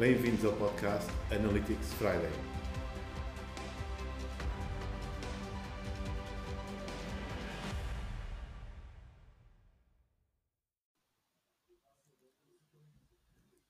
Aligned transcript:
Bem-vindos 0.00 0.42
ao 0.46 0.56
podcast 0.56 1.10
Analytics 1.30 1.92
Friday. 1.92 2.30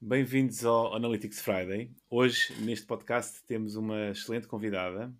Bem-vindos 0.00 0.64
ao 0.64 0.94
Analytics 0.94 1.40
Friday. 1.40 1.90
Hoje, 2.08 2.54
neste 2.62 2.86
podcast, 2.86 3.42
temos 3.44 3.74
uma 3.74 4.10
excelente 4.10 4.46
convidada, 4.46 5.12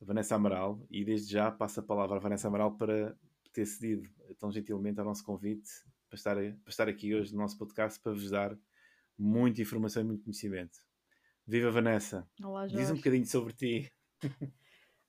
Vanessa 0.00 0.34
Amaral, 0.34 0.84
e 0.90 1.04
desde 1.04 1.32
já 1.32 1.48
passo 1.52 1.78
a 1.78 1.82
palavra 1.84 2.16
à 2.16 2.18
Vanessa 2.18 2.48
Amaral 2.48 2.76
para 2.76 3.16
ter 3.52 3.66
cedido 3.66 4.10
tão 4.36 4.50
gentilmente 4.50 4.98
ao 4.98 5.06
nosso 5.06 5.22
convite 5.22 5.70
para 6.08 6.16
estar, 6.16 6.34
para 6.34 6.70
estar 6.70 6.88
aqui 6.88 7.14
hoje 7.14 7.32
no 7.32 7.38
nosso 7.38 7.56
podcast 7.56 8.00
para 8.00 8.10
vos 8.10 8.28
dar 8.28 8.58
muita 9.20 9.60
informação 9.60 10.02
e 10.02 10.06
muito 10.06 10.24
conhecimento. 10.24 10.78
Viva 11.46 11.70
Vanessa! 11.70 12.26
Olá, 12.42 12.66
Jorge. 12.66 12.76
Diz 12.76 12.90
um 12.90 12.96
bocadinho 12.96 13.26
sobre 13.26 13.52
ti. 13.52 13.92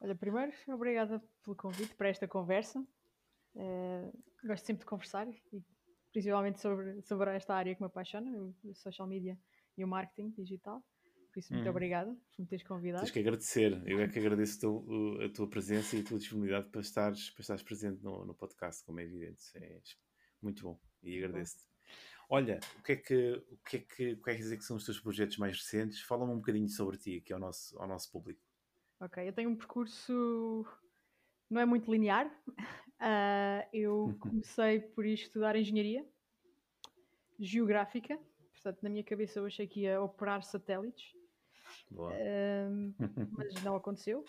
Olha, 0.02 0.16
primeiro, 0.16 0.52
obrigada 0.68 1.24
pelo 1.44 1.56
convite 1.56 1.96
para 1.96 2.10
esta 2.10 2.28
conversa. 2.28 2.80
Uh, 3.56 4.12
gosto 4.46 4.66
sempre 4.66 4.82
de 4.82 4.86
conversar 4.86 5.28
e 5.54 5.64
principalmente 6.12 6.60
sobre, 6.60 7.02
sobre 7.04 7.36
esta 7.36 7.56
área 7.56 7.74
que 7.74 7.82
me 7.82 7.88
apaixona, 7.88 8.30
o 8.64 8.76
social 8.76 9.08
media 9.08 9.38
e 9.78 9.84
o 9.84 9.88
marketing 9.88 10.32
digital. 10.32 10.84
Por 11.32 11.40
isso, 11.40 11.54
muito 11.54 11.68
hum. 11.68 11.70
obrigada 11.70 12.14
por 12.14 12.42
me 12.42 12.48
teres 12.48 12.68
convidado. 12.68 13.04
Tens 13.04 13.12
que 13.12 13.20
agradecer. 13.20 13.82
Eu 13.86 14.02
é 14.02 14.10
que 14.10 14.20
agradeço 14.20 14.84
a 15.24 15.30
tua 15.30 15.50
presença 15.50 15.96
e 15.96 16.02
a 16.02 16.04
tua 16.04 16.18
disponibilidade 16.18 16.70
para 16.70 16.82
estares, 16.82 17.30
para 17.30 17.42
estares 17.42 17.64
presente 17.64 18.04
no, 18.04 18.26
no 18.26 18.36
podcast, 18.36 18.84
como 18.84 19.00
é 19.00 19.04
evidente. 19.04 19.42
É 19.56 19.80
muito 20.42 20.64
bom 20.64 20.78
e 21.02 21.18
agradeço-te. 21.24 21.72
Olha, 22.34 22.62
o 22.80 22.84
que 22.84 22.94
é 22.94 22.96
que, 22.96 23.44
o 23.52 23.58
que, 23.58 23.76
é 23.76 23.80
que, 23.80 24.14
o 24.14 24.24
que 24.24 24.30
é 24.30 24.34
que 24.34 24.40
dizer 24.40 24.58
que 24.58 24.64
são 24.64 24.78
os 24.78 24.86
teus 24.86 24.98
projetos 24.98 25.38
mais 25.38 25.58
recentes? 25.58 26.02
Fala-me 26.02 26.32
um 26.32 26.38
bocadinho 26.38 26.70
sobre 26.70 26.98
ti 26.98 27.18
aqui 27.18 27.34
ao 27.34 27.40
nosso, 27.40 27.78
ao 27.78 27.86
nosso 27.86 28.10
público. 28.10 28.42
Ok, 29.02 29.28
eu 29.28 29.34
tenho 29.34 29.50
um 29.50 29.56
percurso 29.56 30.66
não 31.50 31.60
é 31.60 31.66
muito 31.66 31.92
linear. 31.92 32.26
Uh, 32.48 33.68
eu 33.74 34.16
comecei 34.22 34.80
por 34.80 35.06
estudar 35.06 35.58
engenharia 35.58 36.08
geográfica, 37.38 38.18
portanto, 38.54 38.82
na 38.82 38.90
minha 38.90 39.04
cabeça 39.04 39.40
eu 39.40 39.46
achei 39.46 39.68
que 39.68 39.82
ia 39.82 40.02
operar 40.02 40.42
satélites, 40.44 41.14
uh, 41.92 42.94
mas 43.38 43.62
não 43.62 43.76
aconteceu. 43.76 44.24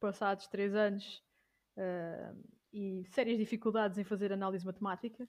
Passados 0.00 0.48
três 0.48 0.74
anos 0.74 1.22
uh, 1.76 2.44
e 2.72 3.04
sérias 3.10 3.38
dificuldades 3.38 3.98
em 3.98 4.04
fazer 4.04 4.32
análise 4.32 4.66
matemática, 4.66 5.28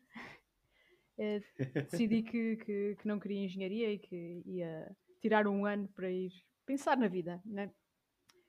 decidi 1.89 2.21
que, 2.21 2.57
que, 2.57 2.95
que, 2.95 3.07
não 3.07 3.19
queria 3.19 3.45
engenharia 3.45 3.91
e 3.91 3.99
que 3.99 4.41
ia 4.45 4.95
tirar 5.19 5.47
um 5.47 5.65
ano 5.65 5.87
para 5.89 6.09
ir 6.09 6.31
pensar 6.65 6.95
na 6.97 7.07
vida, 7.07 7.41
né? 7.45 7.71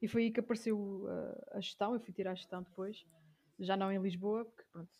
E 0.00 0.06
foi 0.06 0.24
aí 0.24 0.30
que 0.30 0.40
apareceu 0.40 1.06
a 1.52 1.60
gestão, 1.60 1.94
eu 1.94 2.00
fui 2.00 2.12
tirar 2.12 2.32
a 2.32 2.34
gestão 2.34 2.62
depois, 2.62 3.04
já 3.58 3.76
não 3.76 3.90
em 3.90 4.00
Lisboa, 4.00 4.44
porque 4.44 4.64
pronto, 4.70 4.90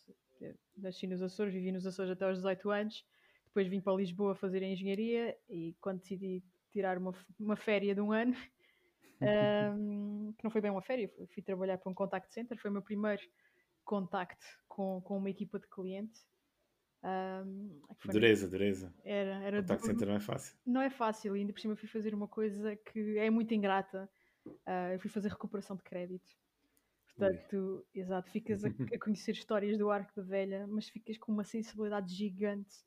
nasci 0.77 1.07
nos 1.07 1.21
Açores, 1.21 1.53
vivi 1.53 1.71
nos 1.71 1.85
Açores 1.85 2.11
até 2.11 2.25
aos 2.25 2.37
18 2.37 2.69
anos, 2.69 3.05
depois 3.45 3.67
vim 3.67 3.81
para 3.81 3.95
Lisboa 3.95 4.35
fazer 4.35 4.63
a 4.63 4.67
engenharia 4.67 5.37
e 5.49 5.75
quando 5.81 5.99
decidi 5.99 6.43
tirar 6.71 6.97
uma, 6.97 7.13
uma 7.39 7.55
férias 7.55 7.95
de 7.95 8.01
um 8.01 8.11
ano, 8.11 8.35
um, 9.21 10.33
que 10.37 10.43
não 10.43 10.51
foi 10.51 10.61
bem 10.61 10.71
uma 10.71 10.81
férias, 10.81 11.11
fui, 11.15 11.27
fui, 11.27 11.43
trabalhar 11.43 11.77
para 11.77 11.91
um 11.91 11.95
contact 11.95 12.31
center, 12.33 12.57
foi 12.57 12.69
o 12.69 12.73
meu 12.73 12.81
primeiro 12.81 13.21
contacto 13.83 14.45
com, 14.67 15.01
com 15.01 15.17
uma 15.17 15.29
equipa 15.29 15.59
de 15.59 15.67
cliente. 15.67 16.19
Um, 17.01 17.79
dureza, 18.11 18.47
dureza. 18.47 18.93
Era, 19.03 19.35
era 19.43 19.61
contact 19.61 19.85
center 19.85 20.07
não 20.07 20.15
é 20.15 20.19
fácil. 20.19 20.57
Não 20.65 20.81
é 20.81 20.89
fácil, 20.89 21.35
e 21.35 21.39
ainda 21.39 21.53
por 21.53 21.59
cima 21.59 21.75
fui 21.75 21.87
fazer 21.87 22.13
uma 22.13 22.27
coisa 22.27 22.75
que 22.75 23.17
é 23.17 23.29
muito 23.29 23.53
ingrata. 23.53 24.09
Uh, 24.45 24.93
eu 24.93 24.99
fui 24.99 25.09
fazer 25.09 25.29
recuperação 25.29 25.75
de 25.75 25.83
crédito. 25.83 26.37
Portanto, 27.15 27.85
Ui. 27.93 28.01
exato, 28.01 28.29
ficas 28.31 28.63
a, 28.63 28.69
a, 28.69 28.99
conhecer 28.99 29.31
histórias 29.31 29.77
do 29.77 29.89
arco 29.89 30.11
da 30.15 30.21
velha, 30.21 30.65
mas 30.67 30.89
ficas 30.89 31.17
com 31.17 31.31
uma 31.31 31.43
sensibilidade 31.43 32.13
gigante 32.13 32.77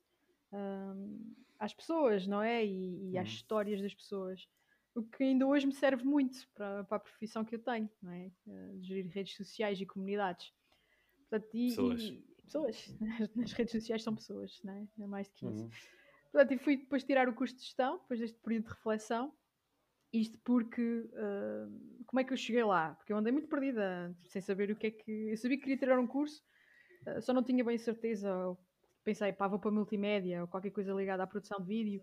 um, 0.51 1.33
às 1.59 1.73
pessoas, 1.73 2.25
não 2.25 2.41
é? 2.41 2.65
E, 2.65 3.11
e 3.11 3.17
às 3.17 3.27
uhum. 3.27 3.35
histórias 3.35 3.81
das 3.81 3.93
pessoas. 3.93 4.47
O 4.95 5.03
que 5.03 5.23
ainda 5.23 5.45
hoje 5.47 5.65
me 5.65 5.73
serve 5.73 6.03
muito 6.03 6.47
para, 6.53 6.83
para 6.83 6.97
a 6.97 6.99
profissão 6.99 7.43
que 7.43 7.55
eu 7.55 7.59
tenho, 7.59 7.89
não 8.01 8.11
é? 8.11 8.31
Uh, 8.45 8.81
gerir 8.81 9.07
redes 9.07 9.35
sociais 9.35 9.79
e 9.81 9.85
comunidades. 9.85 10.51
Portanto, 11.29 11.49
e, 11.53 11.69
pessoas. 11.69 12.01
E, 12.01 12.32
pessoas. 12.43 12.95
Nas 13.35 13.51
redes 13.53 13.71
sociais 13.71 14.03
são 14.03 14.15
pessoas, 14.15 14.61
não 14.63 14.73
é? 14.73 14.87
É 14.99 15.07
mais 15.07 15.27
do 15.29 15.35
que 15.35 15.45
isso. 15.47 15.63
Uhum. 15.63 15.69
Portanto, 16.31 16.51
e 16.53 16.57
fui 16.57 16.77
depois 16.77 17.03
tirar 17.03 17.29
o 17.29 17.33
curso 17.33 17.55
de 17.55 17.61
gestão, 17.61 17.99
depois 17.99 18.19
deste 18.19 18.39
período 18.39 18.65
de 18.65 18.69
reflexão. 18.71 19.33
Isto 20.11 20.37
porque. 20.43 21.09
Uh, 21.13 22.03
como 22.05 22.19
é 22.19 22.23
que 22.23 22.33
eu 22.33 22.37
cheguei 22.37 22.63
lá? 22.63 22.93
Porque 22.95 23.11
eu 23.11 23.17
andei 23.17 23.31
muito 23.31 23.47
perdida, 23.47 24.15
sem 24.25 24.41
saber 24.41 24.69
o 24.71 24.75
que 24.75 24.87
é 24.87 24.91
que. 24.91 25.11
Eu 25.31 25.37
sabia 25.37 25.57
que 25.57 25.63
queria 25.63 25.77
tirar 25.77 25.99
um 25.99 26.07
curso, 26.07 26.43
uh, 27.07 27.21
só 27.21 27.33
não 27.33 27.43
tinha 27.43 27.63
bem 27.63 27.77
certeza 27.77 28.29
pensei, 29.03 29.33
pá, 29.33 29.47
vou 29.47 29.59
para 29.59 29.71
multimédia 29.71 30.41
ou 30.41 30.47
qualquer 30.47 30.71
coisa 30.71 30.93
ligada 30.93 31.23
à 31.23 31.27
produção 31.27 31.59
de 31.59 31.67
vídeo, 31.67 32.01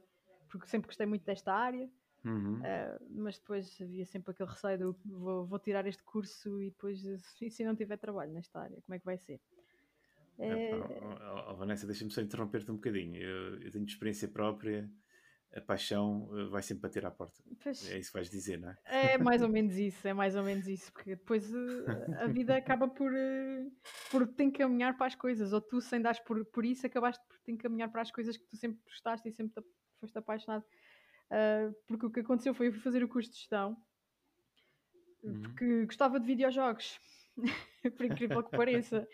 porque 0.51 0.69
sempre 0.69 0.89
gostei 0.89 1.07
muito 1.07 1.25
desta 1.25 1.53
área. 1.53 1.91
Uhum. 2.23 2.59
Uh, 2.59 3.07
mas 3.13 3.39
depois 3.39 3.81
havia 3.81 4.05
sempre 4.05 4.33
aquele 4.33 4.51
receio 4.51 4.77
de 4.77 5.11
vou, 5.11 5.47
vou, 5.47 5.59
tirar 5.59 5.87
este 5.87 6.03
curso 6.03 6.61
e 6.61 6.69
depois, 6.71 7.03
e 7.41 7.51
se 7.51 7.65
não 7.65 7.75
tiver 7.75 7.97
trabalho 7.97 8.31
nesta 8.31 8.61
área, 8.61 8.79
como 8.83 8.95
é 8.95 8.99
que 8.99 9.05
vai 9.07 9.17
ser? 9.17 9.41
É... 10.41 10.75
Oh, 10.75 11.51
oh, 11.51 11.57
Vanessa, 11.57 11.87
deixa-me 11.87 12.11
só 12.11 12.21
interromper-te 12.21 12.71
um 12.71 12.77
bocadinho. 12.77 13.17
Eu, 13.17 13.61
eu 13.61 13.71
tenho 13.71 13.85
experiência 13.85 14.29
própria 14.29 14.91
a 15.55 15.61
paixão 15.61 16.31
eh, 16.33 16.45
vai 16.45 16.63
sempre 16.63 16.83
bater 16.83 17.05
à 17.05 17.11
porta. 17.11 17.43
Pois, 17.63 17.91
é 17.91 17.99
isso 17.99 18.11
que 18.11 18.19
vais 18.19 18.31
dizer, 18.31 18.59
não 18.59 18.71
é? 18.71 18.77
É 19.15 19.19
mais 19.19 19.43
ou 19.43 19.49
menos 19.51 19.77
isso, 19.77 20.07
é 20.07 20.13
mais 20.13 20.37
ou 20.37 20.45
menos 20.45 20.67
isso, 20.67 20.93
porque 20.93 21.17
depois 21.17 21.53
eh, 21.53 22.23
a 22.23 22.27
vida 22.27 22.57
acaba 22.57 22.89
por, 22.89 23.13
por 24.11 24.27
te 24.29 24.45
encaminhar 24.45 24.97
para 24.97 25.07
as 25.07 25.15
coisas, 25.15 25.53
ou 25.53 25.61
tu 25.61 25.81
sem 25.81 26.01
dares 26.01 26.21
por, 26.21 26.45
por 26.47 26.65
isso 26.65 26.87
acabaste 26.87 27.25
por 27.27 27.39
te 27.41 27.53
encaminhar 27.53 27.91
para 27.91 28.03
as 28.03 28.11
coisas 28.11 28.37
que 28.37 28.47
tu 28.47 28.57
sempre 28.57 28.81
gostaste 28.85 29.29
e 29.29 29.33
sempre 29.33 29.65
foste 29.99 30.17
apaixonado. 30.17 30.65
Uh, 31.31 31.73
porque 31.87 32.07
o 32.07 32.11
que 32.11 32.21
aconteceu 32.21 32.55
foi 32.55 32.69
eu 32.69 32.73
fui 32.73 32.81
fazer 32.81 33.05
o 33.05 33.09
curso 33.09 33.31
de 33.31 33.37
gestão 33.37 33.77
uhum. 35.23 35.43
porque 35.43 35.85
gostava 35.85 36.19
de 36.19 36.27
videojogos, 36.27 36.99
por 37.97 38.07
incrível 38.07 38.43
que 38.43 38.57
pareça. 38.57 39.07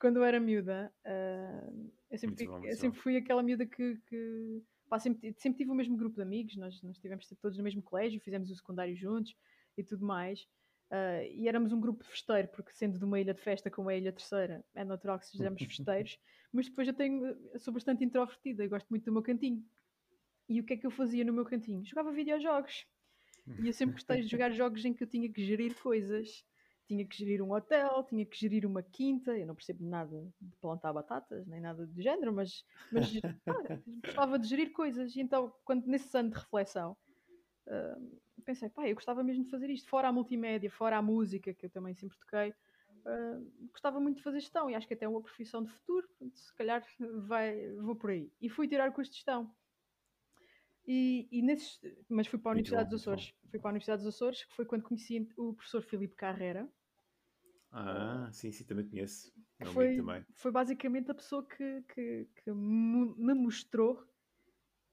Quando 0.00 0.16
eu 0.16 0.24
era 0.24 0.40
miúda, 0.40 0.92
uh, 1.04 1.90
eu, 2.10 2.18
sempre 2.18 2.36
fui, 2.36 2.46
bom, 2.46 2.64
eu 2.64 2.76
sempre 2.76 2.98
fui 2.98 3.16
aquela 3.18 3.42
miúda 3.42 3.66
que, 3.66 3.96
que 4.06 4.62
pá, 4.88 4.98
sempre, 4.98 5.34
sempre 5.38 5.58
tive 5.58 5.70
o 5.70 5.74
mesmo 5.74 5.96
grupo 5.96 6.16
de 6.16 6.22
amigos, 6.22 6.56
nós, 6.56 6.82
nós 6.82 6.96
estivemos 6.96 7.28
todos 7.40 7.58
no 7.58 7.62
mesmo 7.62 7.82
colégio, 7.82 8.20
fizemos 8.20 8.50
o 8.50 8.56
secundário 8.56 8.96
juntos 8.96 9.36
e 9.76 9.84
tudo 9.84 10.04
mais. 10.04 10.40
Uh, 10.90 11.22
e 11.32 11.46
éramos 11.46 11.70
um 11.72 11.80
grupo 11.80 12.02
festeiro, 12.04 12.48
porque 12.48 12.72
sendo 12.72 12.98
de 12.98 13.04
uma 13.04 13.20
ilha 13.20 13.34
de 13.34 13.40
festa 13.40 13.70
como 13.70 13.90
é 13.90 13.94
a 13.94 13.98
Ilha 13.98 14.12
Terceira, 14.12 14.64
é 14.74 14.84
natural 14.84 15.18
que 15.20 15.26
sejamos 15.26 15.62
festeiros, 15.62 16.18
mas 16.52 16.66
depois 16.66 16.88
eu 16.88 16.94
tenho, 16.94 17.24
eu 17.52 17.60
sou 17.60 17.72
bastante 17.72 18.02
introvertida, 18.02 18.64
eu 18.64 18.70
gosto 18.70 18.88
muito 18.88 19.04
do 19.04 19.12
meu 19.12 19.22
cantinho. 19.22 19.62
E 20.48 20.60
o 20.60 20.64
que 20.64 20.72
é 20.72 20.76
que 20.76 20.86
eu 20.86 20.90
fazia 20.90 21.24
no 21.24 21.32
meu 21.32 21.44
cantinho? 21.44 21.84
Jogava 21.84 22.10
videojogos. 22.10 22.86
E 23.62 23.66
eu 23.66 23.72
sempre 23.72 23.94
gostei 23.94 24.22
de 24.22 24.28
jogar 24.28 24.50
jogos 24.50 24.84
em 24.84 24.92
que 24.92 25.02
eu 25.02 25.06
tinha 25.06 25.30
que 25.30 25.44
gerir 25.44 25.74
coisas 25.80 26.44
tinha 26.90 27.06
que 27.06 27.16
gerir 27.16 27.40
um 27.40 27.52
hotel, 27.52 28.02
tinha 28.02 28.26
que 28.26 28.36
gerir 28.36 28.66
uma 28.66 28.82
quinta. 28.82 29.36
Eu 29.38 29.46
não 29.46 29.54
percebo 29.54 29.84
nada 29.84 30.28
de 30.40 30.56
plantar 30.56 30.92
batatas, 30.92 31.46
nem 31.46 31.60
nada 31.60 31.86
do 31.86 32.02
género, 32.02 32.32
mas, 32.32 32.64
mas 32.90 33.12
ah, 33.46 33.78
gostava 34.04 34.38
de 34.38 34.48
gerir 34.48 34.72
coisas. 34.72 35.14
E 35.14 35.20
então, 35.20 35.54
quando 35.64 35.86
nesse 35.86 36.16
ano 36.18 36.30
de 36.30 36.36
reflexão, 36.36 36.96
uh, 37.68 38.20
pensei, 38.44 38.68
pá, 38.68 38.88
eu 38.88 38.96
gostava 38.96 39.22
mesmo 39.22 39.44
de 39.44 39.50
fazer 39.50 39.70
isto, 39.70 39.88
fora 39.88 40.08
a 40.08 40.12
multimédia, 40.12 40.68
fora 40.68 40.96
a 40.96 41.02
música, 41.02 41.54
que 41.54 41.66
eu 41.66 41.70
também 41.70 41.94
sempre 41.94 42.18
toquei. 42.18 42.50
Uh, 42.50 43.68
gostava 43.70 44.00
muito 44.00 44.16
de 44.16 44.22
fazer 44.24 44.40
gestão 44.40 44.68
e 44.68 44.74
acho 44.74 44.86
que 44.86 44.94
até 44.94 45.04
é 45.04 45.08
uma 45.08 45.22
profissão 45.22 45.62
de 45.62 45.70
futuro, 45.70 46.08
portanto, 46.08 46.36
se 46.36 46.54
calhar 46.56 46.84
vai, 47.20 47.72
vou 47.76 47.94
por 47.94 48.10
aí. 48.10 48.32
E 48.40 48.48
fui 48.48 48.66
tirar 48.66 48.90
o 48.90 48.92
curso 48.92 49.12
de 49.12 49.18
gestão. 49.18 49.54
E, 50.84 51.28
e 51.30 51.40
nesses, 51.40 51.80
mas 52.08 52.26
fui 52.26 52.38
para 52.38 52.50
a 52.50 52.54
Universidade 52.54 52.90
dos 52.90 53.02
Açores. 53.02 53.32
Fui 53.48 53.60
para 53.60 53.70
a 53.70 53.72
Universidade 53.72 54.02
dos 54.02 54.12
Açores, 54.12 54.44
que 54.44 54.56
foi 54.56 54.64
quando 54.64 54.82
conheci 54.82 55.28
o 55.36 55.54
professor 55.54 55.82
Filipe 55.82 56.16
Carreira, 56.16 56.68
ah, 57.72 58.28
sim, 58.32 58.50
sim, 58.50 58.64
também 58.64 58.88
conheço. 58.88 59.32
É 59.58 59.64
foi, 59.66 59.96
também. 59.96 60.24
foi 60.34 60.50
basicamente 60.50 61.10
a 61.10 61.14
pessoa 61.14 61.46
que, 61.46 61.82
que, 61.82 62.28
que 62.42 62.52
me 62.52 63.34
mostrou 63.34 64.04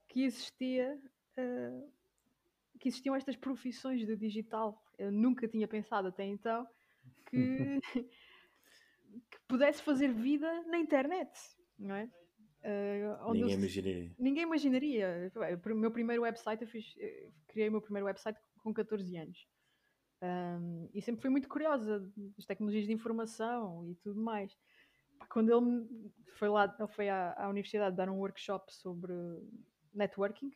que 0.07 0.23
existia 0.23 0.99
uh, 1.37 1.91
que 2.79 2.87
existiam 2.89 3.15
estas 3.15 3.35
profissões 3.35 4.05
do 4.05 4.15
digital. 4.15 4.83
Eu 4.97 5.11
nunca 5.11 5.47
tinha 5.47 5.67
pensado 5.67 6.09
até 6.09 6.23
então 6.25 6.67
que, 7.25 7.79
que 9.31 9.39
pudesse 9.47 9.81
fazer 9.81 10.13
vida 10.13 10.63
na 10.63 10.77
internet, 10.77 11.31
não 11.77 11.95
é? 11.95 12.09
Uh, 12.63 13.33
ninguém 13.33 13.53
eu, 13.53 13.57
imaginaria. 13.57 14.15
Ninguém 14.19 14.43
imaginaria. 14.43 15.31
O 15.65 15.75
meu 15.75 15.91
primeiro 15.91 16.23
website, 16.23 16.61
eu 16.61 16.67
fiz, 16.67 16.93
eu 16.97 17.31
criei 17.47 17.69
o 17.69 17.71
meu 17.71 17.81
primeiro 17.81 18.05
website 18.05 18.37
com 18.59 18.73
14 18.73 19.15
anos. 19.17 19.47
Um, 20.21 20.89
e 20.93 21.01
sempre 21.01 21.21
fui 21.21 21.29
muito 21.29 21.47
curiosa 21.47 22.11
das 22.35 22.45
tecnologias 22.45 22.85
de 22.85 22.93
informação 22.93 23.87
e 23.87 23.95
tudo 23.95 24.19
mais. 24.19 24.57
Quando 25.29 25.51
ele 25.51 26.11
foi 26.37 26.49
lá, 26.49 26.75
ele 26.79 26.87
foi 26.87 27.09
à, 27.09 27.33
à 27.33 27.49
universidade 27.49 27.95
dar 27.95 28.09
um 28.09 28.17
workshop 28.17 28.73
sobre 28.73 29.13
networking, 29.93 30.51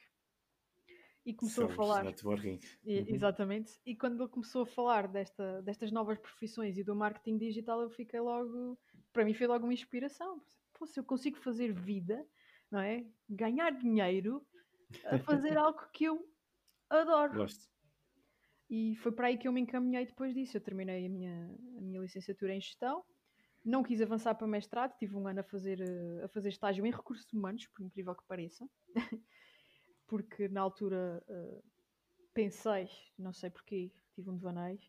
e 1.26 1.34
começou 1.34 1.66
a 1.66 1.70
falar. 1.70 2.04
networking. 2.04 2.60
E- 2.84 3.02
Uhum. 3.02 3.06
Exatamente. 3.10 3.80
E 3.86 3.96
quando 3.96 4.22
ele 4.22 4.30
começou 4.30 4.64
a 4.64 4.66
falar 4.66 5.08
desta, 5.08 5.62
destas 5.62 5.92
novas 5.92 6.18
profissões 6.18 6.78
e 6.78 6.84
do 6.84 6.96
marketing 6.96 7.38
digital, 7.38 7.82
eu 7.82 7.90
fiquei 7.90 8.20
logo. 8.20 8.78
Para 9.14 9.24
mim, 9.26 9.34
foi 9.34 9.48
logo 9.48 9.66
uma 9.66 9.74
inspiração. 9.74 10.42
Pô, 10.74 10.86
se 10.86 11.00
eu 11.00 11.04
consigo 11.04 11.38
fazer 11.38 11.72
vida, 11.72 12.26
não 12.72 12.80
é? 12.80 13.06
Ganhar 13.30 13.72
dinheiro 13.72 14.46
a 15.06 15.20
fazer 15.20 15.58
algo 15.58 15.80
que 15.94 16.06
eu 16.06 16.28
adoro. 16.90 17.36
Gosto. 17.36 17.70
E 18.72 18.96
foi 18.96 19.12
para 19.12 19.28
aí 19.28 19.38
que 19.38 19.48
eu 19.48 19.52
me 19.52 19.60
encaminhei 19.62 20.06
depois 20.06 20.34
disso. 20.34 20.56
Eu 20.56 20.62
terminei 20.62 21.06
a 21.06 21.10
minha, 21.10 21.46
a 21.78 21.82
minha 21.82 22.00
licenciatura 22.00 22.56
em 22.56 22.62
gestão, 22.62 23.04
não 23.66 23.84
quis 23.84 24.02
avançar 24.02 24.34
para 24.36 24.48
mestrado, 24.48 24.98
tive 24.98 25.16
um 25.18 25.28
ano 25.28 25.42
a 25.42 25.44
fazer, 25.44 25.82
eh, 25.82 26.24
a 26.24 26.30
fazer 26.30 26.50
estágio 26.50 26.86
em 26.86 26.92
recursos 26.92 27.32
humanos, 27.34 27.68
por 27.68 27.84
incrível 27.86 28.16
que 28.16 28.26
pareça, 28.26 28.66
porque 30.08 30.48
na 30.48 30.62
altura 30.62 31.22
eh, 31.28 31.62
pensei, 32.34 32.90
não 33.20 33.34
sei 33.34 33.50
porquê, 33.50 33.92
tive 34.16 34.30
um 34.30 34.38
devaneio, 34.38 34.80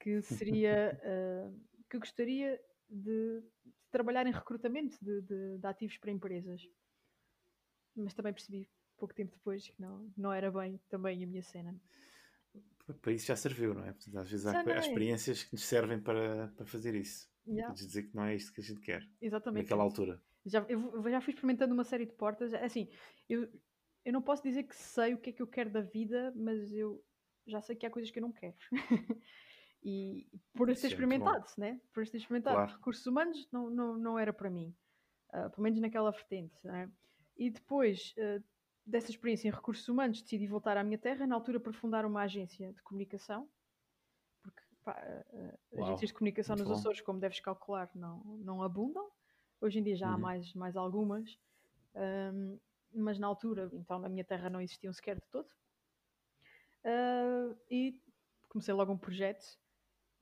que 0.00 0.22
seria 0.22 0.98
eh, 1.04 1.50
que 1.90 1.96
eu 1.96 2.00
gostaria 2.00 2.58
de, 2.88 3.42
de 3.42 3.72
trabalhar 3.90 4.26
em 4.26 4.32
recrutamento 4.32 4.96
de, 5.04 5.22
de- 5.22 5.58
de 5.58 5.66
ativos 5.66 5.98
para 5.98 6.10
empresas. 6.10 6.62
Mas 7.96 8.14
também 8.14 8.32
percebi 8.32 8.68
pouco 8.96 9.14
tempo 9.14 9.34
depois 9.36 9.68
que 9.68 9.80
não, 9.80 10.10
não 10.16 10.32
era 10.32 10.50
bem 10.50 10.78
também 10.88 11.22
a 11.22 11.26
minha 11.26 11.42
cena. 11.42 11.78
Para 13.00 13.12
isso 13.12 13.26
já 13.26 13.36
serviu, 13.36 13.74
não 13.74 13.84
é? 13.84 13.92
Portanto, 13.92 14.18
às 14.18 14.30
vezes 14.30 14.46
há, 14.46 14.60
há 14.60 14.62
não 14.62 14.72
é. 14.72 14.78
experiências 14.78 15.44
que 15.44 15.52
nos 15.52 15.64
servem 15.64 16.00
para, 16.00 16.48
para 16.48 16.66
fazer 16.66 16.94
isso. 16.94 17.28
Yeah, 17.46 17.66
Para 17.66 17.74
dizer 17.74 18.02
que 18.04 18.14
não 18.14 18.24
é 18.24 18.34
isto 18.34 18.52
que 18.52 18.60
a 18.60 18.64
gente 18.64 18.80
quer. 18.80 19.08
exatamente. 19.20 19.64
Naquela 19.64 19.82
altura. 19.82 20.22
Já, 20.44 20.64
eu, 20.68 21.02
já 21.10 21.20
fui 21.20 21.32
experimentando 21.32 21.74
uma 21.74 21.84
série 21.84 22.06
de 22.06 22.12
portas. 22.12 22.54
Assim, 22.54 22.88
eu, 23.28 23.48
eu 24.04 24.12
não 24.12 24.22
posso 24.22 24.42
dizer 24.42 24.64
que 24.64 24.74
sei 24.74 25.14
o 25.14 25.18
que 25.18 25.30
é 25.30 25.32
que 25.32 25.42
eu 25.42 25.46
quero 25.46 25.70
da 25.70 25.80
vida, 25.80 26.32
mas 26.36 26.72
eu 26.72 27.04
já 27.46 27.60
sei 27.60 27.76
que 27.76 27.86
há 27.86 27.90
coisas 27.90 28.10
que 28.10 28.18
eu 28.18 28.22
não 28.22 28.32
quero. 28.32 28.56
e 29.82 30.28
por 30.54 30.70
Isso 30.70 30.82
ter 30.82 30.88
é 30.88 30.90
experimentado, 30.90 31.46
né? 31.58 31.80
Por 31.92 32.06
ter 32.06 32.16
experimentado 32.18 32.56
Claro. 32.56 32.72
recursos 32.72 33.06
humanos, 33.06 33.48
não, 33.52 33.70
não, 33.70 33.96
não 33.96 34.18
era 34.18 34.32
para 34.32 34.50
mim. 34.50 34.74
Ah, 35.32 35.50
pelo 35.50 35.62
menos 35.62 35.80
naquela 35.80 36.10
vertente, 36.10 36.56
né? 36.64 36.90
E 37.36 37.50
depois 37.50 38.14
ah, 38.18 38.42
dessa 38.86 39.10
experiência 39.10 39.48
em 39.48 39.52
recursos 39.52 39.88
humanos, 39.88 40.22
decidi 40.22 40.46
voltar 40.46 40.76
à 40.76 40.84
minha 40.84 40.98
terra, 40.98 41.26
na 41.26 41.34
altura 41.34 41.60
para 41.60 41.72
fundar 41.72 42.04
uma 42.06 42.22
agência 42.22 42.72
de 42.72 42.82
comunicação. 42.82 43.50
Porque 44.42 44.62
pá, 44.84 44.92
ah, 45.32 45.58
Uau, 45.72 46.00
agências 46.00 46.08
de 46.10 46.14
comunicação 46.14 46.56
nos 46.56 46.70
bom. 46.70 46.72
Açores, 46.72 47.00
como 47.00 47.20
deves 47.20 47.40
calcular, 47.40 47.90
não, 47.94 48.22
não 48.38 48.62
abundam. 48.62 49.10
Hoje 49.60 49.78
em 49.80 49.82
dia 49.82 49.96
já 49.96 50.12
há 50.12 50.18
Uhum. 50.18 50.18
mais, 50.18 50.54
mais 50.54 50.76
algumas, 50.76 51.38
ahm, 51.94 52.58
mas 52.94 53.18
na 53.18 53.26
altura, 53.28 53.70
então 53.74 53.98
na 53.98 54.08
minha 54.08 54.24
terra 54.24 54.50
não 54.50 54.60
existiam 54.60 54.92
sequer 54.92 55.16
de 55.20 55.28
todo. 55.30 55.50
Ah, 56.84 57.54
e 57.70 58.00
comecei 58.48 58.72
logo 58.74 58.92
um 58.92 58.98
projeto, 58.98 59.58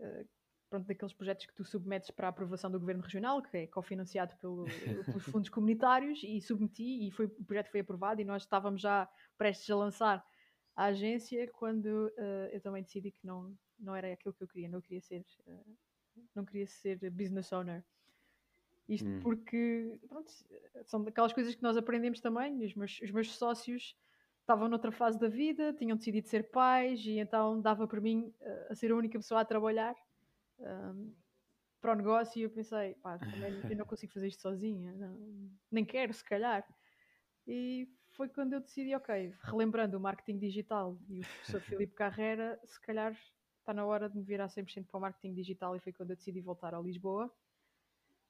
ah, 0.01 0.25
pronto, 0.75 0.87
daqueles 0.89 1.15
projetos 1.15 1.47
que 1.47 1.55
tu 1.55 1.65
submetes 1.65 2.11
para 2.11 2.27
a 2.27 2.31
aprovação 2.31 2.69
do 2.69 2.81
Governo 2.81 3.03
Regional, 3.03 3.41
que 3.41 3.57
é 3.57 3.67
cofinanciado 3.69 4.37
pelo, 4.39 4.65
pelos 5.07 5.25
fundos 5.25 5.49
comunitários, 5.49 6.21
e 6.25 6.41
submeti, 6.41 7.07
e 7.07 7.13
foi, 7.13 7.27
o 7.27 7.45
projeto 7.45 7.71
foi 7.71 7.81
aprovado, 7.81 8.21
e 8.21 8.25
nós 8.25 8.43
estávamos 8.43 8.81
já 8.81 9.09
prestes 9.39 9.71
a 9.71 9.77
lançar 9.77 10.27
a 10.75 10.87
agência, 10.87 11.49
quando 11.53 12.13
ah, 12.19 12.49
eu 12.53 12.61
também 12.61 12.83
decidi 12.83 13.13
que 13.13 13.25
não, 13.25 13.57
não 13.79 13.95
era 13.95 14.13
aquilo 14.13 14.35
que 14.35 14.43
eu 14.43 14.49
queria, 14.49 14.69
não 14.69 14.81
queria 14.81 15.01
ser, 15.01 15.25
ah, 15.47 15.63
não 16.35 16.45
queria 16.45 16.67
ser 16.67 16.99
business 17.11 17.53
owner. 17.53 17.85
Isto 18.89 19.09
Hum. 19.09 19.21
porque 19.23 19.97
pronto, 20.09 20.31
são 20.85 21.05
daquelas 21.05 21.33
coisas 21.33 21.55
que 21.55 21.63
nós 21.63 21.77
aprendemos 21.77 22.21
também. 22.21 22.63
Os 22.65 22.75
meus, 22.75 23.01
os 23.01 23.11
meus 23.13 23.35
sócios 23.35 23.97
estavam 24.41 24.69
noutra 24.69 24.93
fase 24.93 25.19
da 25.19 25.29
vida, 25.29 25.73
tinham 25.73 25.97
decidido 25.97 26.29
ser 26.29 26.51
pais 26.51 27.01
e 27.07 27.19
então 27.19 27.63
dava 27.63 27.89
para 27.89 28.01
mim 28.01 28.35
eh, 28.43 28.67
a 28.71 28.75
ser 28.75 28.93
a 28.93 28.97
única 28.97 29.19
pessoa 29.19 29.41
a 29.41 29.45
trabalhar 29.45 29.95
ahm, 30.65 31.13
para 31.81 31.93
o 31.93 31.97
negócio. 31.97 32.39
E 32.39 32.43
eu 32.43 32.51
pensei, 32.51 32.95
pá, 32.97 33.19
também 33.19 33.53
eu 33.71 33.77
não 33.77 33.85
consigo 33.87 34.13
fazer 34.13 34.29
isto 34.29 34.43
sozinha, 34.43 34.93
não- 34.95 35.51
nem 35.71 35.85
quero, 35.85 36.13
se 36.13 36.25
calhar. 36.25 36.67
E 37.47 37.89
foi 38.17 38.29
quando 38.29 38.55
eu 38.55 38.61
decidi, 38.61 38.95
ok, 38.95 39.35
relembrando 39.43 39.97
o 39.97 40.01
marketing 40.01 40.39
digital 40.39 40.99
e 41.09 41.21
o 41.21 41.25
professor 41.25 41.61
Filipe 41.69 41.95
Carrera, 41.95 42.61
se 42.65 42.81
calhar 42.81 43.13
está 43.59 43.75
na 43.75 43.85
hora 43.85 44.09
de 44.09 44.17
me 44.17 44.25
virar 44.25 44.49
100% 44.49 44.87
para 44.87 44.99
o 44.99 45.01
marketing 45.01 45.35
digital. 45.35 45.77
E 45.77 45.81
foi 45.81 45.93
quando 45.93 46.11
eu 46.11 46.17
decidi 46.17 46.41
voltar 46.41 46.75
a 46.75 46.81
Lisboa 46.81 47.31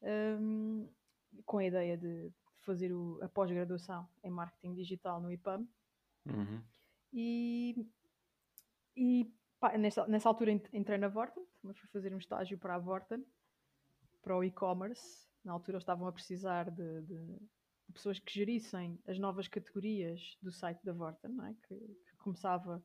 hum, 0.03 0.89
com 1.45 1.59
a 1.59 1.65
ideia 1.65 1.97
de 1.97 2.33
fazer 2.59 2.93
o- 2.93 3.19
a 3.23 3.29
pós-graduação 3.29 4.09
em 4.23 4.31
marketing 4.31 4.75
digital 4.75 5.21
no 5.21 5.31
IPAM 5.31 5.67
Uhum. 6.27 6.63
e, 7.13 7.87
e 8.97 9.31
pá, 9.61 9.77
nessa, 9.77 10.07
nessa 10.07 10.29
altura 10.29 10.53
ent- 10.53 10.73
entrei 10.73 10.99
na 10.99 11.09
Vorten, 11.09 11.45
também 11.65 11.75
fui 11.75 11.89
fazer 11.89 12.15
um 12.15 12.19
estágio 12.19 12.59
para 12.59 12.75
a 12.75 12.79
Vorten, 12.79 13.25
para 14.23 14.37
o 14.37 14.45
e-commerce. 14.45 15.27
Na 15.43 15.53
altura 15.55 15.77
eles 15.77 15.83
estavam 15.83 16.07
a 16.07 16.13
precisar 16.13 16.71
de, 16.71 17.01
de- 17.03 17.39
de 17.87 17.93
pessoas 17.93 18.19
que 18.19 18.33
gerissem 18.33 18.99
as 19.07 19.19
novas 19.19 19.49
categorias 19.49 20.37
do 20.43 20.53
site 20.53 20.85
da 20.85 20.93
Vorten, 20.93 21.31
é? 21.43 21.55
que, 21.67 21.75
que 21.75 22.17
começava 22.19 22.83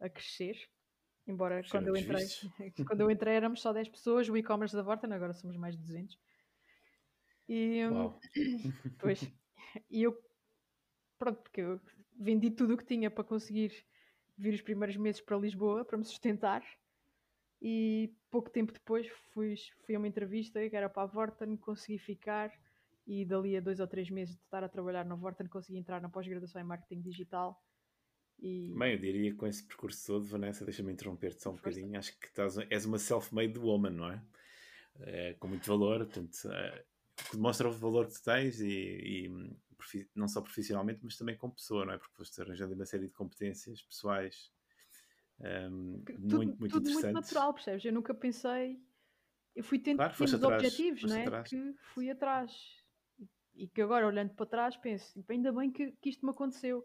a 0.00 0.08
crescer. 0.08 0.56
Embora 1.26 1.62
quando 1.70 1.88
eu, 1.88 1.96
entrei, 1.96 2.24
quando 2.86 3.00
eu 3.02 3.10
entrei 3.10 3.34
éramos 3.34 3.60
só 3.60 3.72
10 3.74 3.88
pessoas, 3.90 4.28
o 4.28 4.36
e-commerce 4.36 4.74
da 4.74 4.82
Vorten, 4.82 5.12
agora 5.12 5.34
somos 5.34 5.56
mais 5.58 5.76
de 5.76 5.82
200. 5.82 6.18
E, 7.46 7.84
hum. 7.86 8.18
Pois. 8.98 9.20
E 9.90 10.02
eu, 10.02 10.18
pronto, 11.18 11.42
porque 11.42 11.60
eu 11.60 11.78
vendi 12.18 12.50
tudo 12.50 12.72
o 12.72 12.76
que 12.78 12.86
tinha 12.86 13.10
para 13.10 13.24
conseguir 13.24 13.84
vir 14.36 14.54
os 14.54 14.62
primeiros 14.62 14.96
meses 14.96 15.20
para 15.20 15.36
Lisboa 15.36 15.84
para 15.84 15.98
me 15.98 16.04
sustentar. 16.04 16.62
E 17.66 18.14
pouco 18.30 18.50
tempo 18.50 18.74
depois 18.74 19.08
fui, 19.32 19.54
fui 19.86 19.94
a 19.94 19.98
uma 19.98 20.06
entrevista 20.06 20.68
que 20.68 20.76
era 20.76 20.90
para 20.90 21.04
a 21.04 21.06
Vorten, 21.06 21.56
consegui 21.56 21.98
ficar. 21.98 22.52
E 23.06 23.24
dali 23.24 23.56
a 23.56 23.60
dois 23.60 23.80
ou 23.80 23.86
três 23.86 24.10
meses 24.10 24.34
de 24.36 24.42
estar 24.42 24.62
a 24.62 24.68
trabalhar 24.68 25.04
na 25.06 25.14
Vorten, 25.14 25.46
consegui 25.46 25.78
entrar 25.78 26.00
na 26.00 26.10
pós-graduação 26.10 26.60
em 26.60 26.64
marketing 26.64 27.00
digital. 27.00 27.58
E 28.38 28.74
Bem, 28.78 28.92
eu 28.92 28.98
diria 28.98 29.30
que 29.30 29.36
com 29.38 29.46
esse 29.46 29.66
percurso 29.66 30.06
todo, 30.06 30.26
Vanessa, 30.26 30.62
deixa-me 30.62 30.92
interromper-te 30.92 31.42
só 31.42 31.50
um 31.50 31.56
Força. 31.56 31.70
bocadinho. 31.70 31.98
Acho 31.98 32.18
que 32.18 32.26
estás, 32.26 32.58
és 32.58 32.84
uma 32.84 32.98
self-made 32.98 33.58
woman, 33.58 33.90
não 33.90 34.10
é? 34.10 34.22
Eh, 35.00 35.36
com 35.40 35.48
muito 35.48 35.66
valor, 35.66 36.04
portanto, 36.04 36.36
que 37.30 37.36
demonstra 37.36 37.66
o 37.66 37.72
valor 37.72 38.06
que 38.08 38.12
tu 38.12 38.24
tens 38.24 38.60
e, 38.60 38.68
e, 38.68 39.28
hum, 39.30 39.56
não 40.14 40.28
só 40.28 40.42
profissionalmente, 40.42 41.00
mas 41.02 41.16
também 41.16 41.36
como 41.36 41.54
pessoa, 41.54 41.86
não 41.86 41.94
é? 41.94 41.98
Porque 41.98 42.14
foste 42.14 42.42
arranjando 42.42 42.74
uma 42.74 42.84
série 42.84 43.06
de 43.06 43.12
competências 43.14 43.80
pessoais 43.82 44.52
que- 46.06 46.12
muito, 46.12 46.28
tudo, 46.28 46.56
muito 46.58 46.72
tudo 46.72 46.90
muito 46.90 47.12
natural, 47.12 47.54
percebes? 47.54 47.84
Eu 47.84 47.92
nunca 47.92 48.14
pensei. 48.14 48.80
Eu 49.54 49.62
fui 49.64 49.78
tendo 49.78 49.96
Claro, 49.98 50.12
atrás, 50.12 50.44
objetivos, 50.44 51.00
foste 51.00 51.14
não 51.14 51.20
é? 51.20 51.22
atrás. 51.22 51.50
Que 51.50 51.74
fui 51.94 52.10
atrás. 52.10 52.52
E 53.54 53.68
que 53.68 53.80
agora, 53.80 54.06
olhando 54.06 54.34
para 54.34 54.46
trás, 54.46 54.76
penso, 54.76 55.24
ainda 55.28 55.52
bem 55.52 55.70
que, 55.70 55.92
que 55.92 56.08
isto 56.10 56.24
me 56.26 56.32
aconteceu. 56.32 56.84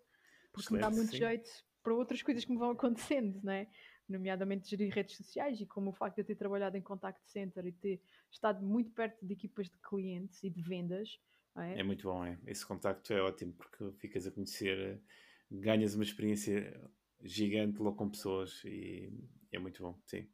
Porque 0.52 0.74
me 0.74 0.80
dá 0.80 0.88
Excelente, 0.88 0.98
muito 0.98 1.12
sim. 1.12 1.18
jeito 1.18 1.50
para 1.82 1.94
outras 1.94 2.22
coisas 2.22 2.44
que 2.46 2.52
me 2.52 2.58
vão 2.58 2.72
acontecendo, 2.72 3.40
não 3.44 3.54
é? 3.54 3.68
Nomeadamente 4.08 4.70
gerir 4.70 4.94
redes 4.94 5.16
sociais 5.16 5.60
e 5.62 5.66
como 5.66 5.90
o 5.90 5.94
facto 5.94 6.16
de 6.16 6.22
eu 6.22 6.26
ter 6.26 6.36
trabalhado 6.36 6.76
em 6.78 6.82
contact 6.82 7.22
center 7.26 7.66
e 7.66 7.72
ter 7.72 8.02
estado 8.32 8.64
muito 8.66 8.92
perto 8.92 9.26
de 9.26 9.34
equipas 9.34 9.70
de 9.70 9.78
clientes 9.80 10.44
e 10.44 10.50
de 10.50 10.62
vendas, 10.62 11.20
é? 11.58 11.80
É 11.80 11.84
muito 11.84 12.04
bom, 12.04 12.26
é. 12.26 12.38
Esse 12.46 12.66
contacto 12.66 13.14
é 13.14 13.22
ótimo 13.22 13.54
porque 13.54 13.92
ficas 14.00 14.26
a 14.28 14.32
conhecer, 14.32 15.02
ganhas 15.50 15.96
uma 15.96 16.04
experiência 16.04 16.90
gigante 17.24 17.80
logo 17.80 17.98
com 17.98 18.10
pessoas 18.10 18.64
e 18.66 19.12
é 19.52 19.60
muito 19.60 19.82
bom, 19.82 20.00
sim. 20.06 20.28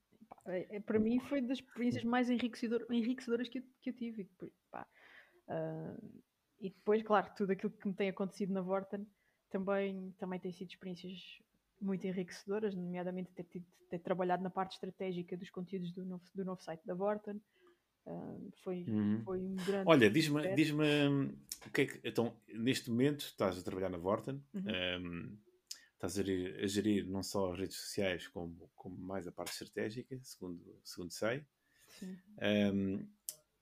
É- 0.48 0.75
é- 0.77 0.80
para 0.80 1.00
mim 1.00 1.20
foi 1.20 1.42
das 1.42 1.60
experiências 1.60 2.04
mais 2.04 2.30
enriquecedor- 2.30 2.86
enriquecedoras 2.92 3.48
que 3.50 3.60
eu, 3.60 3.63
que 3.82 3.89
eu 3.89 3.94
tive. 3.94 4.24
E 4.24 4.30
ah, 5.48 5.98
e 6.60 6.70
depois, 6.70 7.04
claro, 7.04 7.32
tudo 7.36 7.51
aquilo 7.51 7.72
que 7.72 7.88
me 7.88 7.94
tem 7.94 8.10
acontecido 8.10 8.54
na 8.54 8.62
Vorten 8.62 9.06
também, 9.50 10.12
também 10.18 10.39
tem 10.39 10.51
sido 10.51 10.70
experiências 10.70 11.39
muito 11.82 12.08
enriquecedoras, 12.08 12.74
nomeadamente 12.74 13.32
ter, 13.34 13.44
tido- 13.44 13.65
ter 13.89 14.00
trabalhado 14.00 14.42
na 14.42 14.50
parte 14.50 14.74
estratégica 14.74 15.36
dos 15.38 15.50
conteúdos 15.50 15.92
do 15.92 16.06
novo, 16.06 16.24
do 16.34 16.46
novo 16.46 16.62
site 16.62 16.82
da 16.86 16.94
Vorten. 16.96 17.42
Ah, 18.08 18.38
foi, 18.63 18.86
Uhum. 18.88 19.22
foi 19.24 19.39
um 19.39 19.56
grande. 19.56 19.84
Olha, 19.89 20.10
diz-me, 20.10 20.56
diz-me 20.56 20.86
hum, 21.10 21.36
o 21.65 21.70
que 21.72 21.82
é 21.82 21.86
que. 21.88 22.08
Então, 22.08 22.36
neste 22.48 22.89
momento 22.89 23.22
estás 23.22 23.58
a 23.58 23.63
trabalhar 23.63 23.89
na 23.89 23.98
Vorten, 23.98 24.42
Uhum. 24.54 24.63
hum, 25.01 25.38
estás 25.95 26.19
a 26.19 26.23
gerir, 26.23 26.63
a 26.63 26.67
gerir 26.67 27.07
não 27.07 27.23
só 27.23 27.51
as 27.51 27.59
redes 27.59 27.77
sociais 27.77 28.27
como, 28.27 28.69
como 28.75 28.97
mais 28.97 29.27
a 29.27 29.31
parte 29.31 29.51
estratégica, 29.51 30.17
segundo, 30.23 30.79
segundo 30.83 31.11
sei. 31.11 31.43
Hum, 32.73 33.07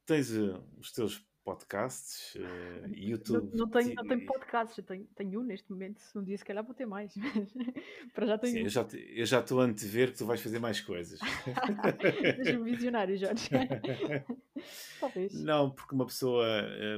tens 0.05 0.31
eh, 0.33 0.59
os 0.79 0.91
teus 0.91 1.25
podcasts, 1.43 2.35
eh, 2.35 2.41
Não, 2.87 2.89
YouTube. 2.95 3.57
não 3.57 3.69
tenho, 3.69 3.89
ti- 3.89 3.95
não 3.95 4.05
tenho 4.05 4.25
podcasts, 4.25 4.77
eu 4.77 4.83
tenho, 4.83 5.05
tenho 5.15 5.41
um 5.41 5.43
neste 5.43 5.69
momento. 5.71 6.01
Um 6.15 6.23
dia, 6.23 6.37
se 6.37 6.45
calhar, 6.45 6.63
vou 6.63 6.73
ter 6.73 6.85
mais. 6.85 7.13
Mas 7.15 8.11
para 8.13 8.25
já 8.27 8.37
tenho 8.37 8.53
Sim, 8.53 8.59
um. 8.59 8.63
eu 8.63 9.25
já, 9.25 9.39
estou 9.39 9.61
a 9.61 9.63
antever 9.65 10.11
que 10.11 10.17
tu 10.17 10.25
vais 10.25 10.41
fazer 10.41 10.59
mais 10.59 10.81
coisas. 10.81 11.19
Deixa-me 12.37 12.71
visionário, 12.71 13.17
Jorge. 13.17 13.49
Talvez. 14.99 15.43
Não, 15.43 15.69
porque 15.71 15.95
uma 15.95 16.05
pessoa. 16.05 16.45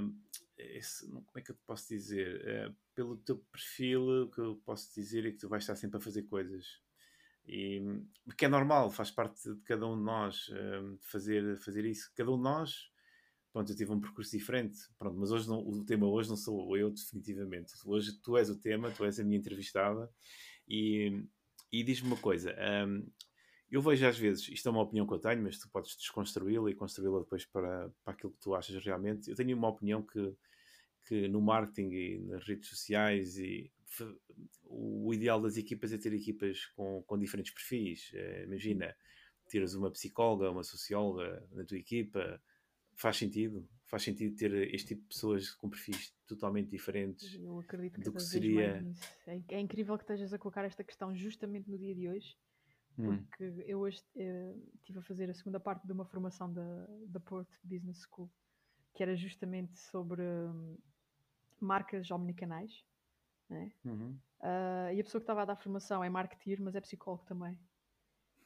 hum, 0.01 0.13
esse, 0.77 1.08
como 1.08 1.24
é 1.36 1.41
que 1.41 1.51
eu 1.51 1.55
te 1.55 1.62
posso 1.65 1.88
dizer? 1.89 2.41
Eh, 2.46 2.72
pelo 2.94 3.17
teu 3.17 3.38
perfil, 3.38 4.24
o 4.24 4.32
que 4.32 4.39
eu 4.39 4.55
posso 4.65 4.94
dizer 4.94 5.25
é 5.25 5.32
que 5.32 5.38
tu 5.38 5.50
vais 5.50 5.63
estar 5.63 5.75
sempre 5.75 5.98
a 5.98 6.01
fazer 6.01 6.24
coisas. 6.24 6.82
E, 7.48 7.82
que 8.38 8.46
é 8.46 8.48
normal, 8.48 8.89
faz 8.89 9.12
parte 9.12 9.53
de 9.53 9.62
cada 9.62 9.88
um 9.88 9.98
de 9.98 10.03
nós 10.03 10.48
uh, 10.50 10.98
fazer, 11.01 11.58
fazer 11.60 11.86
isso. 11.86 12.12
Cada 12.15 12.32
um 12.32 12.38
de 12.38 12.44
nós, 12.44 12.89
pronto, 13.53 13.72
eu 13.72 13.75
tive 13.75 13.91
um 13.91 14.01
percurso 14.01 14.32
diferente, 14.32 14.77
pronto, 14.98 15.17
mas 15.20 15.32
hoje 15.32 15.48
não, 15.48 15.60
o 15.60 15.86
tema 15.86 16.08
hoje 16.08 16.29
não 16.29 16.38
sou 16.38 16.75
eu 16.75 16.89
definitivamente. 16.89 17.74
Hoje 17.86 18.13
tu 18.22 18.36
és 18.38 18.50
o 18.50 18.60
tema, 18.60 18.91
tu 18.91 19.05
és 19.05 19.20
a 19.20 19.24
minha 19.24 19.38
entrevistada 19.38 20.10
e, 20.67 21.24
e 21.72 21.84
diz-me 21.84 22.08
uma 22.08 22.17
coisa. 22.17 22.55
Um, 22.88 23.08
eu 23.70 23.82
vejo 23.82 24.08
às 24.08 24.17
vezes, 24.17 24.48
isto 24.50 24.67
é 24.67 24.72
uma 24.72 24.82
opinião 24.82 25.05
que 25.05 25.13
eu 25.13 25.20
tenho, 25.20 25.44
mas 25.44 25.60
tu 25.60 25.70
podes 25.70 25.96
desconstruí-la 25.98 26.70
e 26.70 26.75
construí-la 26.75 27.20
depois 27.20 27.46
para, 27.46 27.91
para 28.03 28.13
aquilo 28.13 28.32
que 28.32 28.39
tu 28.39 28.55
achas 28.55 28.84
realmente. 28.84 29.29
Eu 29.29 29.36
tenho 29.36 29.55
uma 29.55 29.70
opinião 29.70 30.01
que, 30.01 30.36
que 31.05 31.27
no 31.27 31.41
marketing 31.41 31.89
e 31.91 32.19
nas 32.19 32.45
redes 32.45 32.69
sociais 32.69 33.38
e 33.38 33.71
o 34.63 35.13
ideal 35.13 35.39
das 35.41 35.57
equipas 35.57 35.93
é 35.93 35.97
ter 35.97 36.13
equipas 36.13 36.65
com, 36.75 37.03
com 37.03 37.17
diferentes 37.17 37.53
perfis. 37.53 38.12
Uh, 38.13 38.43
imagina, 38.43 38.95
teres 39.47 39.74
uma 39.74 39.91
psicóloga, 39.91 40.51
uma 40.51 40.63
socióloga 40.63 41.47
na 41.51 41.63
tua 41.63 41.77
equipa, 41.77 42.41
faz 42.95 43.17
sentido? 43.17 43.67
Faz 43.85 44.03
sentido 44.03 44.35
ter 44.35 44.51
este 44.74 44.89
tipo 44.89 45.01
de 45.03 45.07
pessoas 45.07 45.51
com 45.51 45.69
perfis 45.69 46.13
totalmente 46.25 46.69
diferentes 46.69 47.35
Eu 47.35 47.59
acredito 47.59 48.01
do 48.01 48.12
que 48.12 48.21
seria. 48.21 48.83
É, 49.27 49.41
é 49.50 49.59
incrível 49.59 49.95
que 49.95 50.03
estejas 50.03 50.33
a 50.33 50.39
colocar 50.39 50.65
esta 50.65 50.83
questão 50.83 51.15
justamente 51.15 51.69
no 51.69 51.77
dia 51.77 51.93
de 51.93 52.09
hoje, 52.09 52.35
Hum, 52.97 53.25
porque 53.25 53.63
eu 53.67 53.79
hoje 53.79 54.01
eh, 54.15 54.55
estive 54.75 55.00
a 55.00 55.01
fazer 55.01 55.29
a 55.29 55.33
segunda 55.33 55.59
parte 55.59 55.85
de 55.85 55.91
uma 55.91 56.05
formação 56.05 56.51
da, 56.51 56.88
da 57.07 57.19
Port 57.19 57.50
Business 57.63 58.01
School, 58.03 58.31
que 58.93 59.03
era 59.03 59.15
justamente 59.15 59.77
sobre 59.77 60.21
hum, 60.21 60.77
marcas 61.59 62.09
omnicanais. 62.12 62.83
Né? 63.50 63.71
uhum. 63.85 64.17
Ah, 64.41 64.93
e 64.93 65.00
a 65.00 65.03
pessoa 65.03 65.19
que 65.21 65.24
estava 65.24 65.41
a 65.43 65.45
dar 65.45 65.55
formação 65.55 66.03
é 66.03 66.09
marketeer, 66.09 66.62
mas 66.62 66.75
é 66.75 66.81
psicólogo 66.81 67.25
também. 67.25 67.59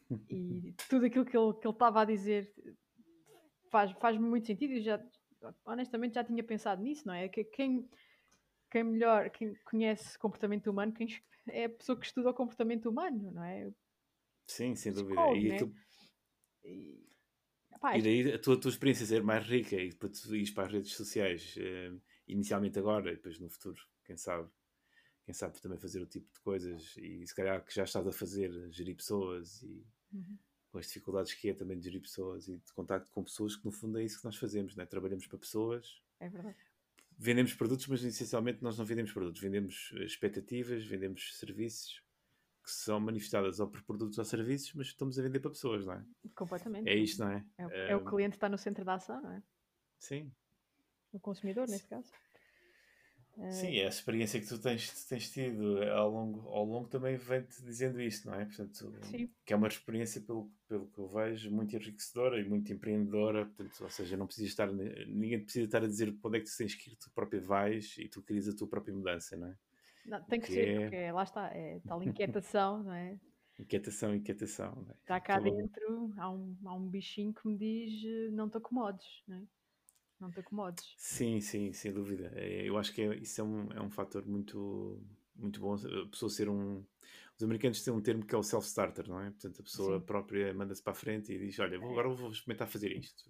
E 0.30 0.74
tudo 0.90 1.06
aquilo 1.06 1.26
que 1.26 1.38
ele 1.38 1.54
que 1.54 1.68
ele 1.68 1.74
estava 1.74 2.02
a 2.02 2.06
dizer 2.06 2.54
faz, 3.72 3.92
faz 4.00 4.18
muito 4.18 4.48
sentido 4.48 4.74
e 4.74 4.82
já 4.82 5.04
honestamente 5.66 6.16
já 6.16 6.24
tinha 6.24 6.44
pensado 6.44 6.82
nisso, 6.82 7.08
não 7.08 7.14
é? 7.14 7.28
Que 7.30 7.44
quem, 7.44 7.88
quem 8.70 8.84
melhor, 8.84 9.30
quem 9.30 9.56
conhece 9.66 10.18
comportamento 10.20 10.68
humano, 10.70 10.94
quem 10.94 11.08
é 11.48 11.66
a 11.66 11.70
pessoa 11.70 11.98
que 12.00 12.06
estuda 12.06 12.30
o 12.30 12.34
comportamento 12.34 12.90
humano, 12.90 13.32
não 13.32 13.44
é? 13.44 13.72
Sim, 14.48 14.76
sem 14.76 14.92
dúvida. 14.92 15.22
E, 15.36 15.50
né? 15.50 15.58
tu- 15.58 15.74
E, 16.64 17.08
epá, 17.76 17.98
e 17.98 18.02
daí 18.02 18.34
a 18.34 18.40
tua, 18.40 18.56
a 18.56 18.60
tua 18.60 18.70
experiência 18.70 19.06
ser 19.06 19.24
mais 19.24 19.46
rica 19.48 19.76
e 19.76 19.94
para 19.94 20.10
tu 20.10 20.36
ires 20.36 20.52
para 20.52 20.66
as 20.66 20.74
redes 20.74 20.94
sociais, 20.94 21.56
eh, 21.58 21.92
inicialmente 22.32 22.78
agora 22.80 23.12
e 23.12 23.16
depois 23.16 23.40
no 23.40 23.50
futuro, 23.50 23.82
quem 24.06 24.16
sabe? 24.18 24.50
Quem 25.26 25.34
sabe 25.34 25.60
também 25.62 25.78
fazer 25.78 26.02
o 26.02 26.08
tipo 26.08 26.32
de 26.34 26.40
coisas 26.40 26.96
e 26.98 27.26
se 27.28 27.36
calhar 27.36 27.64
que 27.64 27.74
já 27.74 27.84
estás 27.84 28.08
a 28.08 28.12
fazer, 28.12 28.52
gerir 28.72 28.96
pessoas 28.96 29.62
e 29.64 29.86
Uhum. 30.12 30.38
com 30.72 30.80
as 30.80 30.88
dificuldades 30.88 31.34
que 31.36 31.50
é 31.50 31.54
também 31.54 31.78
de 31.78 31.84
gerir 31.86 32.02
pessoas 32.02 32.48
e 32.48 32.58
de 32.58 32.74
contacto 32.74 33.08
com 33.12 33.24
pessoas, 33.24 33.56
que 33.56 33.64
no 33.66 33.72
fundo 33.72 34.00
é 34.00 34.04
isso 34.04 34.18
que 34.20 34.26
nós 34.26 34.36
fazemos, 34.38 34.76
né? 34.76 34.86
trabalhamos 34.88 35.28
para 35.28 35.38
pessoas, 35.38 36.02
é 36.20 36.28
verdade. 36.28 36.58
vendemos 37.18 37.54
produtos, 37.54 37.86
mas 37.88 38.04
essencialmente 38.04 38.64
nós 38.64 38.76
não 38.78 38.86
vendemos 38.86 39.12
produtos, 39.12 39.40
vendemos 39.42 39.92
eh, 39.98 40.04
expectativas, 40.06 40.84
vendemos 40.84 41.38
serviços 41.38 42.02
que 42.64 42.72
são 42.72 43.00
manifestadas 43.00 43.60
ou 43.60 43.68
por 43.68 43.84
produtos 43.84 44.18
ou 44.18 44.26
serviços, 44.26 44.74
mas 44.74 44.88
estamos 44.88 45.18
a 45.20 45.22
vender 45.24 45.40
para 45.40 45.52
pessoas, 45.52 45.86
não 45.86 45.94
é? 45.94 46.06
Completamente. 46.36 46.88
É 46.90 46.96
isto, 46.96 47.20
não 47.24 47.32
é? 47.32 47.46
É, 47.58 47.68
o- 47.68 47.72
é 47.72 47.96
o 47.96 48.04
cliente 48.06 48.32
que 48.32 48.38
está 48.38 48.50
no 48.50 48.58
centro 48.58 48.84
da 48.86 48.96
ação, 48.96 49.22
não 49.22 49.32
é? 49.32 49.44
Sim, 50.00 50.32
O 51.12 51.20
consumidor, 51.20 51.68
neste 51.68 51.88
caso. 51.88 52.12
sim, 53.52 53.78
é 53.78 53.86
a 53.86 53.90
experiência 53.90 54.40
que 54.40 54.48
tu 54.48 54.60
tens, 54.60 55.06
tens 55.06 55.30
tido 55.32 55.82
ao 55.94 56.10
longo, 56.10 56.48
ao 56.50 56.66
longo 56.66 56.88
também 56.90 57.16
vem-te 57.18 57.64
dizendo 57.64 58.02
isto, 58.02 58.28
não 58.30 58.36
é? 58.40 58.46
Portanto, 58.46 58.94
Sim. 59.04 59.30
que 59.46 59.54
é 59.54 59.56
uma 59.56 59.68
experiência, 59.68 60.22
pelo, 60.22 60.52
pelo 60.68 60.88
que 60.88 61.00
eu 61.00 61.08
vejo, 61.08 61.50
muito 61.52 61.76
enriquecedora 61.76 62.40
e 62.40 62.48
muito 62.48 62.72
empreendedora, 62.74 63.46
portanto, 63.46 63.82
ou 63.84 63.90
seja, 63.90 64.18
não 64.18 64.26
precisa 64.28 64.48
estar, 64.48 64.68
ninguém 64.72 65.42
precisa 65.44 65.66
estar 65.66 65.84
a 65.84 65.88
dizer 65.88 66.12
para 66.20 66.28
onde 66.28 66.38
é 66.38 66.42
que 66.42 66.50
tu 66.50 66.58
tens 66.58 66.76
que 66.76 66.92
ir, 66.92 66.96
tu 66.98 67.10
próprio 67.12 67.42
vais 67.42 67.98
e 67.98 68.08
tu 68.10 68.22
crias 68.22 68.48
a 68.48 68.56
tua 68.56 68.68
própria 68.68 68.94
mudança, 68.94 69.36
não 69.38 69.48
é? 69.48 69.56
Não, 70.06 70.24
tem 70.26 70.40
que 70.40 70.48
Que 70.48 70.54
ser, 70.54 70.68
é- 70.68 70.80
porque 70.82 71.12
lá 71.12 71.24
está, 71.24 71.48
é 71.56 71.80
tal 71.88 72.04
inquietação, 72.04 72.84
não 72.84 72.94
é? 72.94 73.18
Inquietação, 73.60 74.16
inquietação. 74.16 74.76
não 74.86 74.92
é? 74.92 74.96
Está 74.96 75.20
cá 75.20 75.36
Aquela- 75.36 75.56
dentro, 75.56 76.14
há 76.18 76.30
um, 76.30 76.58
há 76.66 76.74
um 76.76 76.88
bichinho 76.90 77.34
que 77.34 77.48
me 77.48 77.58
diz 77.58 78.32
não 78.34 78.50
te 78.50 78.58
acomodes, 78.58 79.06
não 79.28 79.38
é? 79.38 79.44
Não 80.20 80.30
te 80.32 80.40
acomodes. 80.40 80.86
Sim, 80.98 81.40
sim, 81.42 81.72
sem 81.74 81.94
dúvida. 81.94 82.32
É, 82.36 82.68
Eu 82.68 82.78
acho 82.78 82.94
que 82.94 83.02
é- 83.02 83.16
isso 83.16 83.40
é 83.42 83.44
um, 83.44 83.72
é 83.72 83.82
um 83.82 83.90
fator 83.90 84.26
muito, 84.26 85.02
muito 85.36 85.60
bom. 85.60 85.76
A 85.76 86.08
pessoa 86.10 86.30
ser 86.30 86.50
um. 86.50 86.84
Os 87.38 87.44
americanos 87.44 87.82
têm 87.84 87.94
um 87.94 88.02
termo 88.02 88.26
que 88.26 88.36
é 88.36 88.38
o 88.38 88.44
self-starter, 88.44 89.08
não 89.08 89.20
é? 89.22 89.30
Portanto, 89.32 89.62
a 89.62 89.64
pessoa 89.64 90.00
Sim. 90.00 90.06
própria 90.06 90.54
manda-se 90.54 90.84
para 90.84 90.92
a 90.92 90.96
frente 90.96 91.32
e 91.34 91.40
diz: 91.40 91.58
Olha, 91.60 91.80
vou, 91.80 91.92
agora 91.92 92.10
vou 92.10 92.30
experimentar 92.32 92.68
fazer 92.68 92.92
isto. 92.92 93.24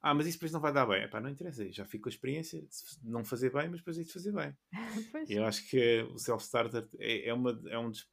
Ah, 0.00 0.14
mas 0.14 0.26
isso 0.26 0.36
depois 0.38 0.52
não 0.52 0.60
vai 0.60 0.72
dar 0.72 0.86
bem. 0.86 1.02
Epá, 1.04 1.20
não 1.20 1.28
interessa, 1.30 1.70
já 1.70 1.84
fico 1.84 2.04
com 2.04 2.08
a 2.08 2.12
experiência 2.12 2.60
de 2.60 3.08
não 3.08 3.24
fazer 3.24 3.52
bem, 3.52 3.68
mas 3.68 3.80
depois 3.80 3.98
é 3.98 4.02
de 4.02 4.12
fazer 4.12 4.32
bem. 4.32 4.56
Eu 5.28 5.44
acho 5.44 5.68
que 5.68 6.02
o 6.12 6.18
self-starter 6.18 6.88
é, 6.98 7.28
é, 7.28 7.34
uma, 7.34 7.60
é 7.68 7.78
um 7.78 7.90
dos. 7.90 8.08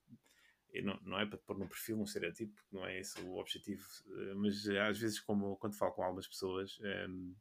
e 0.73 0.81
Não, 0.81 0.99
não 1.03 1.19
é 1.19 1.25
para 1.25 1.37
te 1.39 1.45
pôr 1.45 1.57
no 1.57 1.67
perfil, 1.67 1.97
num 1.97 2.03
estereotipo, 2.03 2.61
não 2.71 2.85
é 2.85 2.99
esse 2.99 3.19
o 3.21 3.37
objetivo, 3.37 3.83
eh, 4.07 4.33
mas 4.35 4.67
às 4.69 4.99
vezes, 4.99 5.19
como 5.19 5.55
quando 5.57 5.75
falo 5.77 5.93
com 5.93 6.03
algumas 6.03 6.27
pessoas, 6.27 6.77
ehm, 6.83 7.33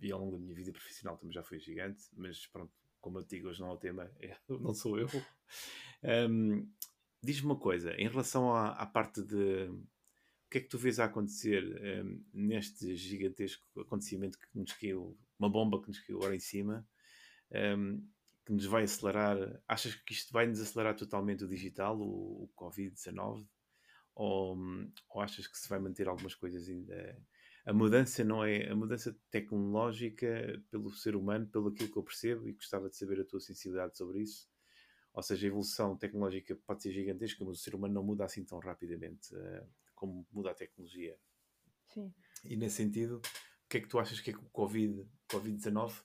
e 0.00 0.10
ao 0.12 0.20
longo 0.20 0.32
da 0.32 0.38
minha 0.38 0.54
vida 0.54 0.72
profissional 0.72 1.16
também 1.16 1.32
já 1.32 1.42
fui 1.42 1.58
gigante, 1.58 2.04
mas 2.16 2.46
pronto, 2.46 2.72
como 3.00 3.18
eu 3.18 3.24
digo, 3.24 3.48
hoje 3.48 3.60
não 3.60 3.68
é 3.68 3.72
o 3.72 3.76
tema, 3.78 4.10
é- 4.20 4.36
não 4.48 4.74
sou 4.74 4.98
eu. 4.98 5.08
Ehm, 6.02 6.66
Diz-me 7.22 7.46
uma 7.46 7.58
coisa, 7.58 7.94
em 7.94 8.06
relação 8.06 8.52
à, 8.54 8.70
à 8.72 8.84
parte 8.86 9.22
de. 9.22 9.68
O 9.68 10.50
que 10.50 10.58
é 10.58 10.60
que 10.60 10.68
tu 10.68 10.78
vês 10.78 11.00
a 11.00 11.06
acontecer 11.06 11.62
ehm, 11.82 12.20
neste 12.32 12.94
gigantesco 12.94 13.66
acontecimento 13.80 14.38
que 14.38 14.46
nos 14.54 14.72
caiu, 14.72 15.18
uma 15.38 15.50
bomba 15.50 15.80
que 15.82 15.88
nos 15.88 15.98
caiu 16.00 16.18
agora 16.18 16.36
em 16.36 16.40
cima, 16.40 16.86
ehm, 17.50 18.00
que 18.44 18.52
nos 18.52 18.66
vai 18.66 18.84
acelerar? 18.84 19.60
Achas 19.68 19.94
que 19.94 20.12
isto 20.12 20.32
vai 20.32 20.46
nos 20.46 20.60
acelerar 20.60 20.96
totalmente 20.96 21.44
o 21.44 21.48
digital, 21.48 21.98
o, 22.00 22.44
o 22.44 22.50
Covid-19? 22.56 23.46
Ou, 24.14 24.56
ou 25.10 25.20
achas 25.22 25.46
que 25.46 25.58
se 25.58 25.68
vai 25.68 25.78
manter 25.80 26.08
algumas 26.08 26.34
coisas 26.34 26.68
ainda? 26.68 27.18
A 27.66 27.72
mudança 27.72 28.22
não 28.24 28.44
é 28.44 28.70
a 28.70 28.76
mudança 28.76 29.16
tecnológica 29.30 30.62
pelo 30.70 30.90
ser 30.92 31.16
humano, 31.16 31.46
pelo 31.48 31.68
aquilo 31.68 31.90
que 31.90 31.98
eu 31.98 32.02
percebo, 32.02 32.48
e 32.48 32.52
gostava 32.52 32.88
de 32.90 32.96
saber 32.96 33.20
a 33.20 33.24
tua 33.24 33.40
sensibilidade 33.40 33.96
sobre 33.96 34.20
isso. 34.22 34.48
Ou 35.14 35.22
seja, 35.22 35.46
a 35.46 35.48
evolução 35.48 35.96
tecnológica 35.96 36.56
pode 36.66 36.82
ser 36.82 36.92
gigantesca, 36.92 37.44
mas 37.44 37.58
o 37.58 37.62
ser 37.62 37.74
humano 37.74 37.94
não 37.94 38.04
muda 38.04 38.24
assim 38.24 38.44
tão 38.44 38.58
rapidamente 38.60 39.34
eh, 39.36 39.66
como 39.94 40.26
muda 40.32 40.50
a 40.50 40.54
tecnologia. 40.54 41.18
sim. 41.92 42.12
E 42.44 42.56
nesse 42.56 42.76
sentido, 42.76 43.18
o 43.18 43.68
que 43.68 43.78
é 43.78 43.80
que 43.80 43.88
tu 43.88 43.98
achas 43.98 44.20
que 44.20 44.30
é 44.30 44.32
que 44.32 44.38
o 44.40 44.50
Covid, 44.50 45.06
Covid-19 45.30 46.02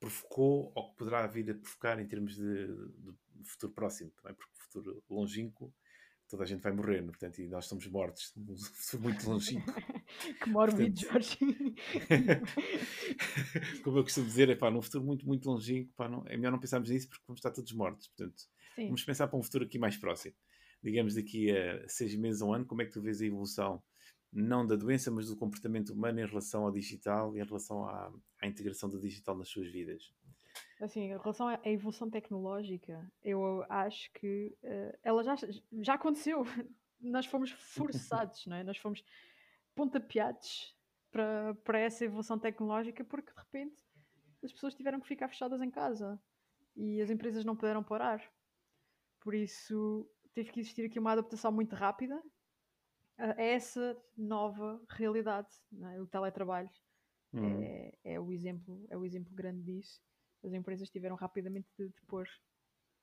provocou 0.00 0.72
ou 0.74 0.90
que 0.90 0.96
poderá 0.96 1.26
vir 1.26 1.50
a 1.50 1.54
provocar 1.54 1.98
em 2.00 2.06
termos 2.08 2.36
de, 2.36 2.66
de- 2.66 3.16
futuro 3.44 3.72
próximo? 3.72 4.12
É? 4.24 4.32
Porque 4.32 4.52
futuro 4.58 5.02
longínquo, 5.08 5.72
toda 6.28 6.42
a 6.42 6.46
gente 6.46 6.62
vai 6.62 6.72
morrer, 6.72 6.98
é? 6.98 7.02
portanto, 7.02 7.38
e 7.40 7.48
nós 7.48 7.66
somos 7.66 7.86
mortos 7.86 8.32
muito 9.00 9.28
longínquo. 9.28 9.72
Que 10.42 10.48
mórbido, 10.48 11.00
Portanto- 11.00 11.12
Jorge. 11.12 11.38
Como 13.82 13.98
eu 13.98 14.02
costumo 14.04 14.26
dizer, 14.26 14.48
é 14.48 14.54
pá, 14.54 14.70
num 14.70 14.82
futuro 14.82 15.04
muito, 15.04 15.26
muito 15.26 15.48
longínquo, 15.50 15.92
pá, 15.96 16.08
não, 16.08 16.24
é 16.26 16.36
melhor 16.36 16.52
não 16.52 16.58
pensarmos 16.58 16.90
nisso 16.90 17.08
porque 17.08 17.24
vamos 17.26 17.38
estar 17.38 17.50
todos 17.50 17.72
mortos. 17.72 18.08
Portanto, 18.08 18.36
Sim. 18.74 18.86
vamos 18.86 19.04
pensar 19.04 19.28
para 19.28 19.38
um 19.38 19.42
futuro 19.42 19.64
aqui 19.64 19.78
mais 19.78 19.96
próximo. 19.96 20.34
Digamos 20.82 21.14
daqui 21.14 21.50
a 21.50 21.88
seis 21.88 22.14
meses 22.16 22.42
a 22.42 22.46
um 22.46 22.54
ano, 22.54 22.66
como 22.66 22.82
é 22.82 22.84
que 22.84 22.92
tu 22.92 23.02
vês 23.02 23.20
a 23.20 23.26
evolução, 23.26 23.82
não 24.32 24.66
da 24.66 24.76
doença, 24.76 25.10
mas 25.10 25.28
do 25.28 25.36
comportamento 25.36 25.90
humano 25.92 26.20
em 26.20 26.26
relação 26.26 26.64
ao 26.64 26.72
digital 26.72 27.36
e 27.36 27.40
em 27.40 27.44
relação 27.44 27.84
à, 27.86 28.12
à 28.42 28.46
integração 28.46 28.88
do 28.88 29.00
digital 29.00 29.36
nas 29.36 29.48
suas 29.48 29.70
vidas? 29.70 30.12
Assim, 30.80 31.00
em 31.00 31.08
relação 31.08 31.48
à 31.48 31.60
evolução 31.64 32.10
tecnológica, 32.10 33.10
eu 33.22 33.64
acho 33.68 34.12
que 34.12 34.56
eh, 34.62 34.98
ela 35.02 35.22
já, 35.22 35.34
já 35.80 35.94
aconteceu. 35.94 36.42
Nós 37.00 37.26
fomos 37.26 37.50
forçados, 37.50 38.46
não 38.46 38.56
é? 38.56 38.62
Nós 38.62 38.76
fomos 38.76 39.02
pontapeados 39.74 40.76
para, 41.10 41.54
para 41.64 41.78
essa 41.78 42.04
evolução 42.04 42.38
tecnológica 42.38 43.04
porque 43.04 43.32
de 43.32 43.38
repente 43.38 43.82
as 44.42 44.52
pessoas 44.52 44.74
tiveram 44.74 45.00
que 45.00 45.08
ficar 45.08 45.28
fechadas 45.28 45.60
em 45.62 45.70
casa 45.70 46.20
e 46.74 47.00
as 47.00 47.10
empresas 47.10 47.44
não 47.44 47.56
puderam 47.56 47.82
parar. 47.82 48.22
Por 49.20 49.34
isso 49.34 50.10
teve 50.34 50.50
que 50.50 50.60
existir 50.60 50.84
aqui 50.84 50.98
uma 50.98 51.12
adaptação 51.12 51.50
muito 51.50 51.74
rápida 51.74 52.22
a 53.18 53.42
essa 53.42 53.96
nova 54.16 54.82
realidade, 54.90 55.48
é? 55.94 56.00
o 56.00 56.06
teletrabalho 56.06 56.70
Hum, 57.32 57.62
é, 57.62 57.92
é 58.04 58.20
o 58.20 58.32
exemplo, 58.32 58.86
é 58.88 58.96
o 58.96 59.04
exemplo 59.04 59.32
grande 59.34 59.62
disso. 59.62 60.00
As 60.44 60.52
empresas 60.52 60.90
tiveram 60.90 61.16
rapidamente 61.16 61.68
de, 61.78 61.88
de 61.88 62.00
pôr 62.06 62.28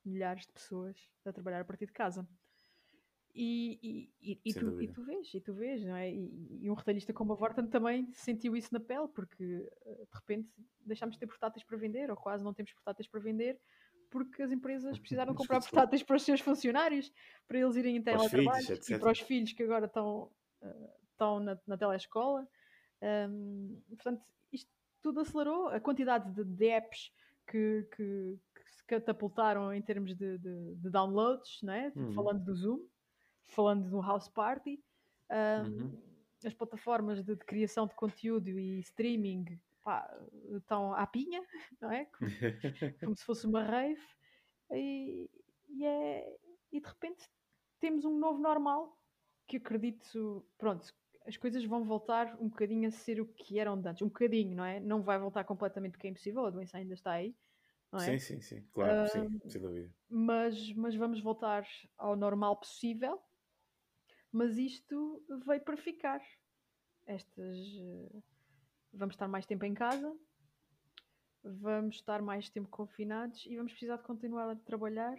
milhares 0.06 0.46
de 0.46 0.54
pessoas 0.54 0.98
a 1.26 1.32
trabalhar 1.32 1.62
a 1.62 1.66
partir 1.66 1.86
de 1.86 1.94
casa. 1.94 2.28
E, 3.36 4.12
e, 4.22 4.40
e, 4.46 4.54
tu, 4.54 4.80
e, 4.80 4.88
tu, 4.88 5.04
vês, 5.04 5.34
e 5.34 5.42
tu 5.42 5.54
vês, 5.56 5.84
não 5.84 5.96
é? 5.96 6.12
E, 6.12 6.70
um 6.70 6.76
retalhista 6.76 7.12
como 7.12 7.34
a 7.34 7.36
Vorten 7.36 7.66
também 7.66 8.08
sentiu 8.14 8.56
isso 8.56 8.72
na 8.72 8.80
pele, 8.80 9.08
porque 9.08 9.68
eh, 9.86 10.06
de 10.06 10.16
repente 10.16 10.48
deixámos 10.86 11.16
de 11.16 11.20
ter 11.20 11.26
portáteis 11.26 11.64
para 11.64 11.76
vender, 11.76 12.12
ou 12.12 12.16
quase 12.16 12.44
não 12.44 12.54
temos 12.54 12.72
portáteis 12.74 13.08
para 13.08 13.20
vender, 13.20 13.60
porque 14.12 14.44
as 14.44 14.52
empresas 14.52 15.00
precisaram 15.00 15.34
comprar 15.34 15.60
portáteis 15.62 16.04
para 16.04 16.16
os 16.16 16.22
seus 16.22 16.42
funcionários, 16.42 17.12
para 17.48 17.58
eles 17.58 17.76
irem 17.76 17.98
em 17.98 18.04
teletrabalho, 18.04 18.66
filhos, 18.68 18.90
e 18.90 19.00
para 19.00 19.12
os 19.12 19.20
filhos 19.20 19.52
que 19.52 19.64
agora 19.64 19.88
estão, 19.88 20.32
uh, 20.62 20.90
estão 21.10 21.40
na, 21.40 21.60
na 21.66 21.76
telescola. 21.76 22.48
Um, 23.02 23.82
portanto, 23.90 24.22
isto 24.52 24.72
tudo 25.02 25.22
acelerou 25.22 25.70
a 25.70 25.80
quantidade 25.80 26.32
de, 26.32 26.44
de 26.44 26.68
apps 26.68 27.12
que, 27.48 27.88
que, 27.96 28.40
que, 28.56 28.72
se 28.72 28.84
catapultaram 28.86 29.74
em 29.74 29.82
termos 29.82 30.16
de, 30.16 30.38
de, 30.38 30.76
de 30.76 30.90
downloads, 30.90 31.62
né? 31.62 31.92
Uhum. 31.96 32.14
falando 32.14 32.44
do 32.44 32.56
Zoom, 32.56 32.86
falando 33.46 33.90
do 33.90 34.02
House 34.02 34.30
Party, 34.30 34.84
um, 35.30 35.68
uhum. 35.68 36.02
as 36.46 36.54
plataformas 36.54 37.24
de, 37.24 37.36
de, 37.36 37.46
criação 37.46 37.88
de 37.88 37.96
conteúdo 37.96 38.48
e 38.50 38.80
streaming 38.80 39.60
pá, 39.84 40.10
estão 40.52 40.94
à 40.94 41.06
pinha, 41.06 41.44
não 41.82 41.92
é? 41.92 42.06
Como, 42.06 42.30
como 43.00 43.16
se 43.16 43.26
fosse 43.26 43.46
uma 43.46 43.64
rave, 43.64 44.02
e, 44.72 45.30
e, 45.70 45.86
é, 45.86 46.38
e 46.72 46.80
de 46.80 46.88
repente 46.88 47.30
temos 47.80 48.06
um 48.06 48.18
novo 48.18 48.40
normal 48.40 48.98
que 49.48 49.58
acredito, 49.58 50.46
pronto, 50.58 50.94
as 51.26 51.38
coisas 51.38 51.64
vão 51.66 51.84
voltar 51.84 52.36
um 52.40 52.50
bocadinho 52.50 52.88
a 52.88 52.92
ser 52.92 53.22
o 53.22 53.26
que 53.26 53.60
eram 53.60 53.74
antes. 53.74 54.02
Um 54.02 54.08
bocadinho, 54.08 54.56
não 54.56 54.66
é? 54.66 54.80
Não 54.80 55.02
vai 55.02 55.18
voltar 55.18 55.44
completamente 55.44 55.92
porque 55.92 56.08
é 56.08 56.10
impossível, 56.10 56.46
a 56.46 56.50
doença 56.50 56.78
ainda 56.78 56.94
está 56.94 57.12
aí. 57.12 57.36
Não 57.92 58.00
é? 58.00 58.06
Sim, 58.06 58.20
sim, 58.20 58.42
sim, 58.42 58.68
claro, 58.74 59.06
uh, 59.06 59.08
sim, 59.08 59.50
sem 59.50 59.62
dúvida. 59.62 59.90
Mas, 60.10 60.74
mas 60.74 60.96
vamos 60.96 61.20
voltar 61.22 61.66
ao 61.98 62.16
normal 62.16 62.58
possível. 62.58 63.22
Mas 64.32 64.58
isto 64.58 65.24
veio 65.46 65.62
para 65.62 65.78
ficar. 65.78 66.22
Estas. 67.06 67.58
Uh, 67.58 68.24
vamos 68.94 69.16
estar 69.16 69.28
mais 69.28 69.46
tempo 69.46 69.66
em 69.66 69.74
casa, 69.74 70.16
vamos 71.44 71.96
estar 71.96 72.22
mais 72.22 72.50
tempo 72.50 72.70
confinados 72.70 73.46
e 73.46 73.58
vamos 73.58 73.72
precisar 73.72 73.98
de 73.98 74.04
continuar 74.04 74.50
a 74.50 74.56
trabalhar 74.56 75.18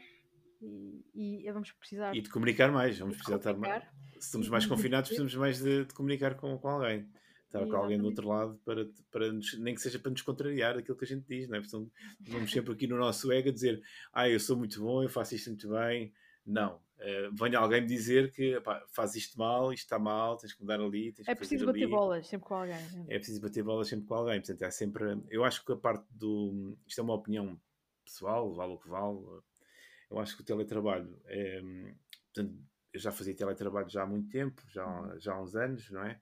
e, 0.61 1.46
e 1.46 1.52
vamos 1.52 1.73
precisar. 1.73 2.14
E 2.14 2.20
de 2.20 2.28
comunicar 2.28 2.70
mais, 2.70 2.99
vamos 2.99 3.16
precisar 3.16 3.37
estar 3.37 3.54
mais. 3.54 3.84
Se 4.14 4.26
estamos 4.26 4.49
mais 4.49 4.66
confinados, 4.66 5.08
precisamos 5.08 5.34
mais 5.34 5.58
de, 5.58 5.84
de 5.84 5.94
comunicar 5.94 6.34
com, 6.34 6.56
com 6.58 6.68
alguém. 6.68 7.08
Estar 7.46 7.66
com 7.66 7.76
alguém 7.76 7.99
do 7.99 8.06
outro 8.06 8.26
lado 8.26 8.61
para, 8.64 8.88
para 9.12 9.32
nos, 9.32 9.56
nem 9.61 9.75
que 9.75 9.80
seja 9.80 9.99
para 9.99 10.11
nos 10.11 10.23
contrariar 10.23 10.76
aquilo 10.76 10.96
que 10.96 11.04
a 11.04 11.08
gente 11.08 11.25
diz, 11.26 11.49
não 11.49 11.56
é? 11.56 11.61
Portanto, 11.61 11.92
vamos 12.20 12.50
sempre 12.50 12.73
aqui 12.73 12.87
no 12.87 12.96
nosso 12.96 13.30
ego 13.30 13.49
a 13.49 13.52
dizer, 13.52 13.80
ah, 14.12 14.28
eu 14.28 14.40
sou 14.40 14.56
muito 14.56 14.80
bom, 14.80 15.02
eu 15.02 15.08
faço 15.08 15.34
isto 15.34 15.50
muito 15.50 15.68
bem. 15.68 16.12
Não. 16.44 16.76
Uh, 16.99 17.34
venha 17.34 17.58
alguém 17.58 17.80
me 17.80 17.87
dizer 17.87 18.32
que 18.32 18.61
pá, 18.61 18.84
faz 18.92 19.14
isto 19.14 19.38
mal, 19.38 19.73
isto 19.73 19.84
está 19.84 19.99
mal, 19.99 20.37
tens 20.37 20.52
que 20.52 20.61
mudar 20.61 20.80
ali. 20.80 21.12
Tens 21.12 21.28
é 21.28 21.34
preciso 21.34 21.66
bater 21.66 21.84
ali. 21.84 21.90
bolas 21.90 22.26
sempre 22.26 22.46
com 22.46 22.54
alguém. 22.54 22.75
É? 22.75 23.14
é 23.14 23.18
preciso 23.18 23.40
bater 23.40 23.62
bolas 23.62 23.88
sempre 23.88 24.06
com 24.06 24.14
alguém. 24.14 24.40
Portanto, 24.40 24.70
sempre. 24.73 25.04
Eu 25.30 25.44
acho 25.44 25.64
que 25.64 25.73
a 25.73 25.76
parte 25.76 26.06
do. 26.11 26.76
Isto 26.87 27.00
é 27.00 27.04
uma 27.04 27.14
opinião 27.14 27.61
pessoal, 28.04 28.52
vale 28.54 28.73
o 28.73 28.78
que 28.78 28.88
vale 28.88 29.18
eu 30.14 30.21
acho 30.21 30.37
que 30.37 30.42
o 30.42 30.44
teletrabalho 30.44 31.21
é. 31.26 31.61
Portanto, 32.33 32.56
eu 32.92 33.00
já 33.00 33.11
fazia 33.11 33.35
teletrabalho 33.35 33.88
já 33.88 34.02
há 34.02 34.06
muito 34.06 34.28
tempo, 34.28 34.62
já, 34.68 35.16
já 35.18 35.35
há 35.35 35.42
uns 35.42 35.56
anos, 35.56 35.90
não 35.90 36.04
é? 36.04 36.21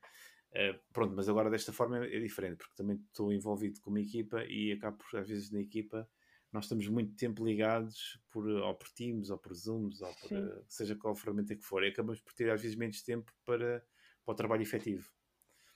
Uh, 0.52 0.78
pronto, 0.92 1.14
mas 1.14 1.28
agora 1.28 1.50
desta 1.50 1.72
forma 1.72 2.04
é, 2.04 2.18
diferente, 2.18 2.58
porque 2.58 2.74
também 2.74 2.96
estou 2.96 3.32
envolvido 3.32 3.80
com 3.80 3.90
uma 3.90 4.00
equipa 4.00 4.44
e 4.44 4.72
acabo 4.72 4.98
por, 4.98 5.18
às 5.18 5.28
vezes, 5.28 5.50
na 5.50 5.60
equipa, 5.60 6.08
nós 6.50 6.64
estamos 6.64 6.86
muito 6.88 7.14
tempo 7.16 7.44
ligados 7.44 8.18
por, 8.30 8.46
ou 8.46 8.74
por 8.74 8.88
Teams, 8.90 9.30
ou 9.30 9.38
por 9.38 9.54
Zooms, 9.54 10.00
ou 10.00 10.14
por 10.14 10.32
uh, 10.32 10.64
seja 10.68 10.96
qual 10.96 11.14
ferramenta 11.14 11.54
que 11.54 11.62
for, 11.62 11.82
e 11.84 11.88
acabamos 11.88 12.20
por 12.20 12.32
ter 12.32 12.50
às 12.50 12.60
vezes 12.60 12.76
menos 12.76 13.02
tempo 13.02 13.32
para, 13.44 13.84
para 14.24 14.32
o 14.32 14.34
trabalho 14.34 14.62
efetivo. 14.62 15.10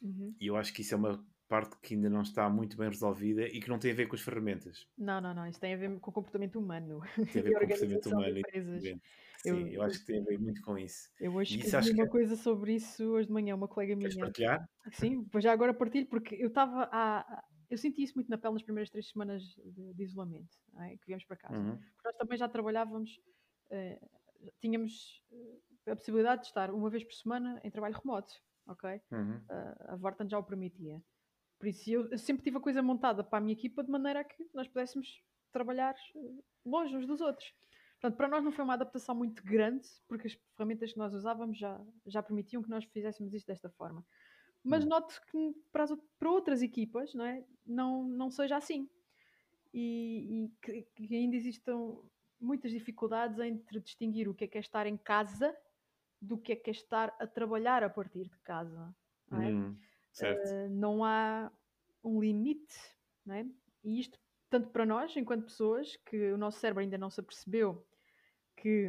Uhum. 0.00 0.34
E 0.40 0.46
eu 0.46 0.56
acho 0.56 0.72
que 0.72 0.82
isso 0.82 0.94
é 0.94 0.96
uma 0.96 1.26
parte 1.48 1.76
que 1.80 1.94
ainda 1.94 2.10
não 2.10 2.22
está 2.22 2.48
muito 2.48 2.76
bem 2.76 2.88
resolvida 2.88 3.46
e 3.46 3.60
que 3.60 3.68
não 3.68 3.78
tem 3.78 3.92
a 3.92 3.94
ver 3.94 4.06
com 4.06 4.16
as 4.16 4.22
ferramentas. 4.22 4.88
Não, 4.96 5.20
não, 5.20 5.34
não. 5.34 5.46
Isso 5.46 5.60
tem 5.60 5.74
a 5.74 5.76
ver 5.76 5.98
com 6.00 6.10
o 6.10 6.12
comportamento 6.12 6.58
humano. 6.58 7.00
Tem 7.32 7.42
a 7.42 7.44
ver 7.44 7.52
com 7.52 7.58
o 7.58 7.60
comportamento 7.60 8.06
humano. 8.06 8.40
Sim, 8.52 9.00
eu, 9.44 9.68
eu 9.68 9.82
acho 9.82 10.00
que 10.00 10.06
tem 10.06 10.20
a 10.20 10.24
ver 10.24 10.38
muito 10.38 10.60
com 10.62 10.76
isso. 10.76 11.08
Eu 11.20 11.34
hoje 11.34 11.58
escrevi 11.58 11.92
uma 11.92 12.04
que... 12.04 12.10
coisa 12.10 12.36
sobre 12.36 12.74
isso 12.74 13.04
hoje 13.12 13.28
de 13.28 13.32
manhã, 13.32 13.54
uma 13.54 13.68
colega 13.68 13.94
minha. 13.94 14.08
Queres 14.08 14.20
partilhar? 14.20 14.68
Sim, 14.92 15.24
pois 15.30 15.44
já 15.44 15.52
agora 15.52 15.72
partilho, 15.72 16.06
porque 16.06 16.34
eu 16.34 16.48
estava 16.48 16.88
a. 16.90 17.44
Eu 17.68 17.78
senti 17.78 18.02
isso 18.02 18.14
muito 18.14 18.28
na 18.28 18.38
pele 18.38 18.54
nas 18.54 18.62
primeiras 18.62 18.90
três 18.90 19.08
semanas 19.08 19.42
de, 19.42 19.94
de 19.94 20.02
isolamento, 20.02 20.56
é? 20.78 20.96
que 20.96 21.06
viemos 21.06 21.24
para 21.24 21.36
casa. 21.36 21.56
Uhum. 21.56 21.76
Porque 21.76 22.02
nós 22.04 22.16
também 22.16 22.38
já 22.38 22.48
trabalhávamos, 22.48 23.20
eh, 23.70 24.00
tínhamos 24.60 25.20
eh, 25.32 25.90
a 25.90 25.96
possibilidade 25.96 26.42
de 26.42 26.46
estar 26.48 26.70
uma 26.70 26.88
vez 26.88 27.02
por 27.02 27.14
semana 27.14 27.60
em 27.64 27.70
trabalho 27.70 27.98
remoto, 28.00 28.32
ok? 28.68 29.00
Uhum. 29.10 29.36
Uh, 29.36 29.92
a 29.92 29.96
Vorten 29.96 30.28
já 30.28 30.38
o 30.38 30.44
permitia. 30.44 31.02
Por 31.58 31.68
isso 31.68 31.90
eu, 31.90 32.08
eu, 32.10 32.18
sempre 32.18 32.42
tive 32.42 32.58
a 32.58 32.60
coisa 32.60 32.82
montada 32.82 33.24
para 33.24 33.38
a 33.38 33.40
minha 33.40 33.54
equipa 33.54 33.82
de 33.82 33.90
maneira 33.90 34.20
a 34.20 34.24
que 34.24 34.48
nós 34.52 34.68
pudéssemos 34.68 35.22
trabalhar 35.50 35.94
eh, 36.14 36.34
longe 36.64 36.96
uns 36.96 37.06
dos 37.06 37.20
outros. 37.20 37.52
Portanto, 38.00 38.16
para 38.16 38.28
nós 38.28 38.44
não 38.44 38.52
foi 38.52 38.64
uma 38.64 38.74
adaptação 38.74 39.14
muito 39.14 39.42
grande, 39.42 39.88
porque 40.06 40.26
as 40.26 40.34
ferramentas 40.54 40.92
que 40.92 40.98
nós 40.98 41.14
usávamos 41.14 41.56
já, 41.56 41.80
já 42.06 42.22
permitiam 42.22 42.62
que 42.62 42.68
nós 42.68 42.84
fizéssemos 42.84 43.32
isto 43.32 43.46
desta 43.46 43.70
forma. 43.70 44.04
Mas 44.62 44.84
hum. 44.84 44.88
noto 44.88 45.20
que 45.30 45.54
para, 45.72 45.84
as, 45.84 45.92
para 46.18 46.30
outras 46.30 46.60
equipas 46.60 47.14
não, 47.14 47.24
é? 47.24 47.44
não, 47.64 48.04
não 48.04 48.30
seja 48.30 48.56
assim. 48.56 48.88
E, 49.72 50.44
e 50.44 50.48
que, 50.60 50.82
que, 50.94 51.16
ainda 51.16 51.36
existam 51.36 51.96
muitas 52.40 52.70
dificuldades 52.70 53.38
entre 53.38 53.80
distinguir 53.80 54.28
o 54.28 54.34
que 54.34 54.44
é 54.44 54.48
que 54.48 54.58
é 54.58 54.60
estar 54.60 54.86
em 54.86 54.96
casa 54.96 55.56
do 56.20 56.36
que 56.36 56.52
é 56.52 56.56
que 56.56 56.70
é 56.70 56.72
estar 56.72 57.14
a 57.18 57.26
trabalhar 57.26 57.82
a 57.82 57.90
partir 57.90 58.28
de 58.28 58.38
casa. 58.38 58.94
Não 59.30 59.40
é? 59.40 59.48
Hum. 59.48 59.76
Uh, 60.24 60.68
não 60.70 61.04
há 61.04 61.50
um 62.02 62.20
limite, 62.20 62.76
não 63.24 63.34
é? 63.34 63.46
E 63.84 64.00
isto, 64.00 64.18
tanto 64.48 64.70
para 64.70 64.86
nós, 64.86 65.16
enquanto 65.16 65.44
pessoas, 65.44 65.96
que 66.06 66.32
o 66.32 66.38
nosso 66.38 66.58
cérebro 66.58 66.82
ainda 66.82 66.98
não 66.98 67.10
se 67.10 67.20
apercebeu 67.20 67.86
que. 68.56 68.88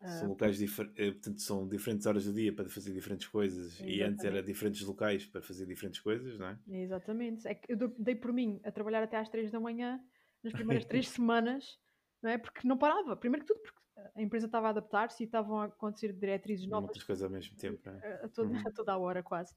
Uh, 0.00 0.08
são 0.08 0.28
locais 0.28 0.58
diferentes, 0.58 0.98
eh, 0.98 1.12
portanto, 1.12 1.40
são 1.40 1.66
diferentes 1.66 2.06
horas 2.06 2.24
do 2.26 2.32
dia 2.32 2.52
para 2.54 2.68
fazer 2.68 2.92
diferentes 2.92 3.26
coisas 3.26 3.74
exatamente. 3.74 3.96
e 3.96 4.02
antes 4.02 4.24
era 4.24 4.42
diferentes 4.42 4.82
locais 4.82 5.26
para 5.26 5.40
fazer 5.40 5.66
diferentes 5.66 6.00
coisas, 6.00 6.38
não 6.38 6.48
é? 6.48 6.58
Exatamente. 6.68 7.48
É 7.48 7.54
que 7.54 7.72
eu 7.72 7.88
dei 7.98 8.14
por 8.14 8.32
mim 8.32 8.60
a 8.62 8.70
trabalhar 8.70 9.02
até 9.02 9.16
às 9.16 9.28
3 9.28 9.50
da 9.50 9.58
manhã 9.58 9.98
nas 10.42 10.52
primeiras 10.52 10.84
três 10.86 11.08
semanas, 11.08 11.78
não 12.22 12.30
é? 12.30 12.36
Porque 12.36 12.68
não 12.68 12.76
parava. 12.76 13.16
Primeiro 13.16 13.46
que 13.46 13.54
tudo, 13.54 13.62
porque 13.62 13.80
a 14.14 14.22
empresa 14.22 14.46
estava 14.46 14.66
a 14.66 14.70
adaptar-se 14.70 15.22
e 15.22 15.26
estavam 15.26 15.60
a 15.60 15.64
acontecer 15.64 16.12
diretrizes 16.12 16.66
novas. 16.66 16.88
Muitas 16.88 17.04
coisas 17.04 17.22
ao 17.22 17.30
mesmo 17.30 17.56
tempo, 17.56 17.80
não 17.86 17.98
é? 17.98 18.24
A 18.24 18.28
toda, 18.28 18.50
uhum. 18.50 18.62
a 18.66 18.70
toda 18.70 18.92
a 18.92 18.98
hora, 18.98 19.22
quase. 19.22 19.54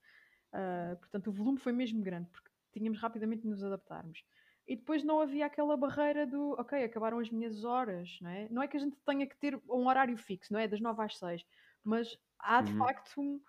Uh, 0.54 0.96
portanto, 0.98 1.28
o 1.28 1.32
volume 1.32 1.60
foi 1.60 1.72
mesmo 1.72 2.02
grande, 2.02 2.30
porque 2.30 2.50
tínhamos 2.72 3.00
rapidamente 3.00 3.44
de 3.44 3.48
nos 3.48 3.64
adaptarmos. 3.64 4.24
E 4.68 4.76
depois 4.76 5.04
não 5.04 5.20
havia 5.20 5.48
aquela 5.48 5.76
barreira 5.76 6.28
do, 6.28 6.52
ok, 6.52 6.84
acabaram 6.84 7.18
as 7.18 7.30
minhas 7.32 7.64
horas, 7.64 8.18
não 8.22 8.30
é? 8.30 8.48
Não 8.50 8.62
é 8.62 8.68
que 8.68 8.78
a 8.78 8.80
gente 8.80 8.96
tenha 9.06 9.26
que 9.26 9.36
ter 9.38 9.60
um 9.68 9.88
horário 9.88 10.16
fixo, 10.16 10.54
não 10.54 10.60
é? 10.60 10.68
Das 10.68 10.80
9 10.80 11.02
às 11.02 11.18
6, 11.18 11.44
mas 11.84 12.18
há 12.38 12.62
de 12.62 12.72
uhum. 12.72 12.78
facto 12.78 13.20
um, 13.20 13.42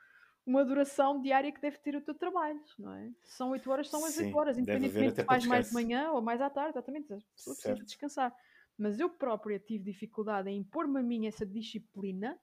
uma 0.47 0.65
duração 0.65 1.21
diária 1.21 1.53
que 1.53 1.61
deve 1.61 1.79
ter 1.79 1.95
o 1.95 2.01
teu 2.01 2.15
trabalho, 2.15 2.61
não 2.79 2.95
é? 2.95 3.13
São 3.25 3.51
8 3.51 3.71
horas, 3.71 3.89
são 3.91 4.05
as 4.05 4.17
8 4.17 4.37
horas, 4.37 4.59
independentemente 4.59 5.17
se 5.17 5.25
faz 5.25 5.45
mais 5.45 5.69
de 5.69 5.75
manhã 5.75 6.11
ou 6.11 6.23
mais 6.23 6.41
à 6.41 6.49
tarde, 6.49 6.71
exatamente, 6.71 7.13
a 7.13 7.19
pessoa 7.35 7.55
precisa 7.55 7.85
descansar. 7.85 8.35
Mas 8.79 8.99
eu 8.99 9.11
própria 9.11 9.59
tive 9.59 9.85
dificuldade 9.85 10.49
em 10.49 10.57
impor-me 10.57 11.01
a 11.01 11.03
mim 11.03 11.27
essa 11.27 11.45
disciplina, 11.45 12.39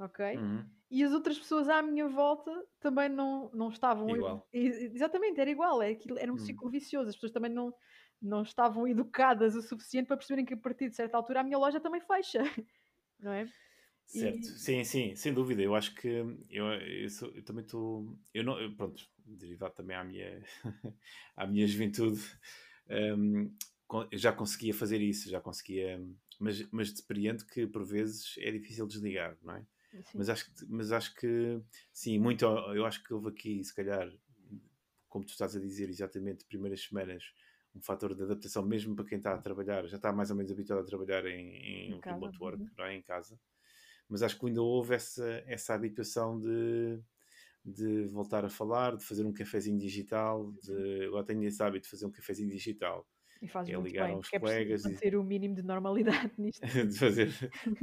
ok? 0.00 0.36
Uhum 0.36 0.80
e 0.90 1.04
as 1.04 1.12
outras 1.12 1.38
pessoas 1.38 1.68
à 1.68 1.80
minha 1.80 2.08
volta 2.08 2.50
também 2.80 3.08
não, 3.08 3.48
não 3.54 3.68
estavam 3.68 4.10
igual. 4.10 4.46
Exatamente, 4.52 5.40
era 5.40 5.48
igual, 5.48 5.80
é 5.80 5.96
era 6.18 6.32
um 6.32 6.34
hum. 6.34 6.38
ciclo 6.38 6.68
vicioso. 6.68 7.08
As 7.08 7.14
pessoas 7.14 7.30
também 7.30 7.50
não, 7.50 7.72
não 8.20 8.42
estavam 8.42 8.88
educadas 8.88 9.54
o 9.54 9.62
suficiente 9.62 10.08
para 10.08 10.16
perceberem 10.16 10.44
que 10.44 10.54
a 10.54 10.56
partir 10.56 10.90
de 10.90 10.96
certa 10.96 11.16
altura 11.16 11.40
a 11.40 11.44
minha 11.44 11.58
loja 11.58 11.80
também 11.80 12.00
fecha, 12.00 12.42
não 13.20 13.32
é? 13.32 13.48
Certo, 14.04 14.40
e... 14.40 14.44
sim, 14.44 14.82
sim, 14.82 15.14
sem 15.14 15.32
dúvida. 15.32 15.62
Eu 15.62 15.76
acho 15.76 15.94
que 15.94 16.08
eu, 16.08 16.72
eu, 16.72 17.08
sou, 17.08 17.30
eu 17.36 17.44
também 17.44 17.64
estou. 17.64 18.18
Eu 18.34 18.42
não, 18.42 18.60
eu, 18.60 18.74
pronto, 18.74 19.08
derivado 19.24 19.74
também 19.74 19.96
à 19.96 20.02
minha, 20.02 20.42
à 21.36 21.46
minha 21.46 21.68
juventude, 21.68 22.20
um, 23.14 23.54
já 24.12 24.32
conseguia 24.32 24.74
fazer 24.74 25.00
isso, 25.00 25.30
já 25.30 25.40
conseguia, 25.40 26.04
mas, 26.40 26.68
mas 26.72 26.92
depreendo 26.92 27.46
que 27.46 27.68
por 27.68 27.84
vezes 27.84 28.34
é 28.38 28.50
difícil 28.50 28.88
desligar, 28.88 29.38
não 29.40 29.54
é? 29.54 29.64
Mas 30.14 30.28
acho, 30.28 30.44
que, 30.46 30.66
mas 30.68 30.92
acho 30.92 31.14
que, 31.14 31.60
sim, 31.92 32.18
muito. 32.18 32.44
Eu 32.44 32.84
acho 32.86 33.02
que 33.02 33.12
houve 33.12 33.28
aqui, 33.28 33.62
se 33.64 33.74
calhar, 33.74 34.10
como 35.08 35.24
tu 35.24 35.30
estás 35.30 35.56
a 35.56 35.60
dizer, 35.60 35.88
exatamente, 35.88 36.44
primeiras 36.44 36.82
semanas, 36.82 37.24
um 37.74 37.80
fator 37.80 38.14
de 38.14 38.22
adaptação, 38.22 38.64
mesmo 38.64 38.94
para 38.94 39.04
quem 39.04 39.18
está 39.18 39.34
a 39.34 39.38
trabalhar, 39.38 39.86
já 39.86 39.96
está 39.96 40.12
mais 40.12 40.30
ou 40.30 40.36
menos 40.36 40.52
habituado 40.52 40.80
a 40.80 40.84
trabalhar 40.84 41.26
em, 41.26 41.56
em, 41.56 41.92
em 41.92 42.00
remote 42.00 42.38
work, 42.40 42.62
uhum. 42.62 42.84
é? 42.84 42.94
Em 42.94 43.02
casa. 43.02 43.38
Mas 44.08 44.22
acho 44.22 44.38
que 44.38 44.46
ainda 44.46 44.62
houve 44.62 44.94
essa, 44.94 45.42
essa 45.46 45.74
habituação 45.74 46.40
de, 46.40 47.00
de 47.64 48.06
voltar 48.06 48.44
a 48.44 48.48
falar, 48.48 48.96
de 48.96 49.04
fazer 49.04 49.24
um 49.24 49.32
cafezinho 49.32 49.78
digital. 49.78 50.52
De, 50.62 51.04
eu 51.04 51.22
tenho 51.24 51.44
esse 51.44 51.62
hábito 51.62 51.84
de 51.84 51.90
fazer 51.90 52.06
um 52.06 52.10
cafezinho 52.10 52.50
digital. 52.50 53.06
E 53.42 53.48
fazes 53.48 53.72
é 53.72 53.76
muito 53.76 53.88
ligar 53.88 54.06
bem, 54.06 54.16
aos 54.16 54.32
é 54.32 54.38
colegas 54.38 54.84
e 54.84 54.92
manter 54.92 55.16
o 55.16 55.24
mínimo 55.24 55.54
de 55.54 55.62
normalidade 55.62 56.32
nisto. 56.38 56.60
de 56.66 56.98
fazer, 56.98 57.30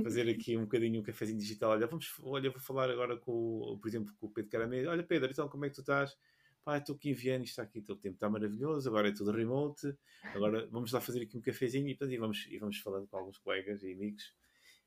fazer 0.04 0.30
aqui 0.30 0.56
um 0.56 0.64
bocadinho 0.64 1.00
um 1.00 1.04
cafezinho 1.04 1.40
digital. 1.40 1.72
Olha, 1.72 1.88
vamos, 1.88 2.14
olha, 2.22 2.52
vou 2.52 2.60
falar 2.60 2.90
agora 2.92 3.18
com, 3.18 3.78
por 3.82 3.88
exemplo, 3.88 4.14
com 4.20 4.28
o 4.28 4.30
Pedro 4.32 4.52
Caramelo. 4.52 4.90
Olha, 4.90 5.04
Pedro, 5.04 5.32
então 5.32 5.50
como 5.50 5.66
é 5.66 5.70
que 5.70 5.76
tu 5.76 5.82
estás? 5.82 6.16
Pá, 6.64 6.78
estou 6.78 6.96
aqui 6.96 7.12
em 7.12 7.14
Viena, 7.14 7.44
está 7.44 7.64
aqui, 7.64 7.80
o 7.80 7.96
tempo 7.96 8.16
está 8.16 8.30
maravilhoso, 8.30 8.90
agora 8.90 9.08
é 9.08 9.14
tudo 9.14 9.32
remote, 9.32 9.88
agora 10.22 10.68
vamos 10.68 10.92
lá 10.92 11.00
fazer 11.00 11.22
aqui 11.22 11.38
um 11.38 11.42
cafezinho 11.42 11.88
e, 11.88 11.96
portanto, 11.96 12.14
e, 12.14 12.18
vamos, 12.18 12.46
e 12.50 12.58
vamos 12.58 12.78
falando 12.80 13.08
com 13.08 13.16
alguns 13.16 13.38
colegas 13.38 13.84
e 13.84 13.94
amigos 13.94 14.36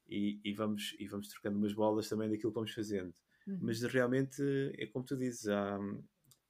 e, 0.06 0.38
e 0.44 0.52
vamos, 0.52 0.94
e 0.98 1.06
vamos 1.06 1.28
trocando 1.28 1.56
umas 1.56 1.72
bolas 1.72 2.06
também 2.06 2.28
daquilo 2.28 2.52
que 2.52 2.56
vamos 2.56 2.72
fazendo. 2.72 3.14
Uhum. 3.46 3.60
Mas 3.62 3.82
realmente 3.82 4.42
é 4.76 4.86
como 4.88 5.06
tu 5.06 5.16
dizes, 5.16 5.48
há, 5.48 5.78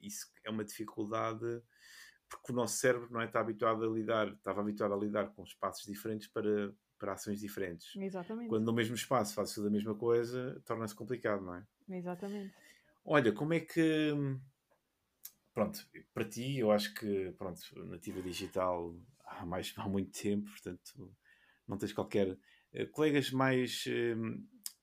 isso 0.00 0.26
é 0.44 0.50
uma 0.50 0.64
dificuldade 0.64 1.62
porque 2.30 2.52
o 2.52 2.54
nosso 2.56 2.78
cérebro 2.78 3.08
não 3.12 3.20
é, 3.20 3.26
está 3.26 3.40
habituado 3.40 3.84
a 3.84 3.88
lidar, 3.92 4.28
estava 4.28 4.60
habituado 4.62 4.94
a 4.94 4.98
lidar 4.98 5.32
com 5.34 5.42
espaços 5.44 5.84
diferentes 5.86 6.28
para, 6.28 6.74
para 6.98 7.12
ações 7.14 7.40
diferentes. 7.40 7.88
Exatamente, 7.94 8.50
Quando 8.50 8.64
no 8.66 8.72
mesmo 8.72 8.94
espaço 8.94 9.34
fazes 9.34 9.54
tudo 9.54 9.68
a 9.68 9.70
mesma 9.70 9.94
coisa, 9.96 10.62
torna-se 10.64 10.94
complicado, 10.94 11.44
não 11.44 11.56
é? 11.56 11.66
exatamente. 11.88 12.54
Olha, 13.04 13.32
como 13.32 13.52
é 13.54 13.60
que. 13.60 14.12
Pronto, 15.52 15.80
para 16.14 16.24
ti, 16.28 16.58
eu 16.58 16.70
acho 16.70 16.94
que, 16.94 17.32
pronto, 17.32 17.60
nativa 17.86 18.22
digital 18.22 18.94
há, 19.24 19.44
mais, 19.44 19.74
há 19.76 19.88
muito 19.88 20.12
tempo, 20.20 20.48
portanto, 20.50 21.16
não 21.66 21.76
tens 21.78 21.92
qualquer. 21.92 22.38
eh, 22.72 22.86
Colegas 22.86 23.30
mais. 23.30 23.84
eh, 23.88 24.14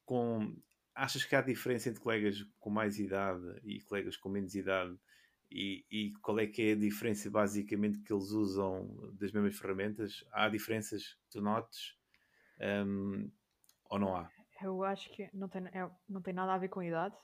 com. 0.05 0.55
Achas 0.95 1.23
que 1.23 1.35
há 1.35 1.41
diferença 1.41 1.89
entre 1.89 2.01
colegas 2.01 2.41
com 2.59 2.71
mais 2.71 2.97
idade 2.97 3.43
e 3.63 3.79
colegas 3.81 4.17
com 4.17 4.29
menos 4.29 4.55
idade? 4.55 4.97
E, 5.49 5.85
e 5.89 6.11
qual 6.21 6.39
é 6.39 6.47
que 6.47 6.61
é 6.61 6.71
a 6.73 6.75
diferença, 6.75 7.29
basicamente, 7.29 7.99
que 7.99 8.11
eles 8.11 8.31
usam 8.31 9.13
das 9.13 9.31
mesmas 9.31 9.57
ferramentas? 9.57 10.25
Há 10.31 10.49
diferenças 10.49 11.13
que 11.13 11.29
tu 11.29 11.41
notes? 11.41 11.95
Hum, 12.59 13.31
ou 13.89 13.99
não 13.99 14.15
há? 14.15 14.29
Eu 14.61 14.83
acho 14.83 15.09
que 15.13 15.29
não 15.33 15.47
tem, 15.47 15.65
é- 15.67 15.91
não 16.09 16.21
tem 16.21 16.33
nada 16.33 16.53
a 16.53 16.57
ver 16.57 16.69
com 16.69 16.79
a 16.79 16.85
idade, 16.85 17.15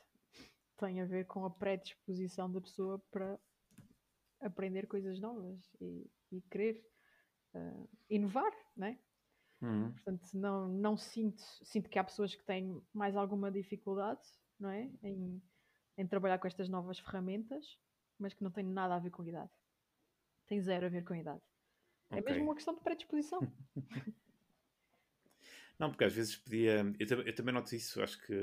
tem 0.78 1.02
a 1.02 1.06
ver 1.06 1.26
com 1.26 1.46
a 1.46 1.50
predisposição 1.50 2.52
da 2.52 2.62
pessoa 2.62 3.00
para 3.12 3.40
aprender 4.42 4.88
coisas 4.88 5.20
novas 5.20 5.60
e, 5.82 6.10
e 6.32 6.42
querer 6.42 6.84
ah, 7.56 7.88
inovar, 8.10 8.52
né? 8.76 9.00
Uhum. 9.62 9.92
Portanto, 9.94 10.28
não, 10.34 10.68
não 10.68 10.98
sinto, 10.98 11.42
sinto 11.64 11.90
que 11.90 11.98
há 11.98 12.04
pessoas 12.04 12.36
que 12.36 12.44
têm 12.44 12.82
mais 12.94 13.16
alguma 13.16 13.52
dificuldade, 13.52 14.22
não 14.60 14.70
é? 14.70 14.92
Em, 15.02 15.42
em 15.98 16.08
trabalhar 16.08 16.38
com 16.38 16.48
estas 16.48 16.68
novas 16.70 17.00
ferramentas, 17.00 17.80
mas 18.24 18.34
que 18.34 18.44
não 18.44 18.50
tem 18.52 18.64
nada 18.64 18.96
a 18.96 19.00
ver 19.00 19.12
com 19.12 19.22
a 19.22 19.28
idade. 19.28 19.52
Tem 20.48 20.60
zero 20.62 20.86
a 20.86 20.90
ver 20.90 21.04
com 21.04 21.14
a 21.14 21.18
idade. 21.18 21.42
É 22.10 22.22
mesmo 22.22 22.44
uma 22.46 22.56
questão 22.56 22.74
de 22.74 22.82
predisposição. 22.82 23.40
Não, 25.80 25.90
porque 25.90 26.04
às 26.04 26.14
vezes 26.14 26.36
podia. 26.38 26.86
Eu, 27.00 27.22
eu 27.24 27.36
também 27.36 27.54
noto 27.54 27.76
isso, 27.76 28.02
acho 28.02 28.22
que 28.26 28.34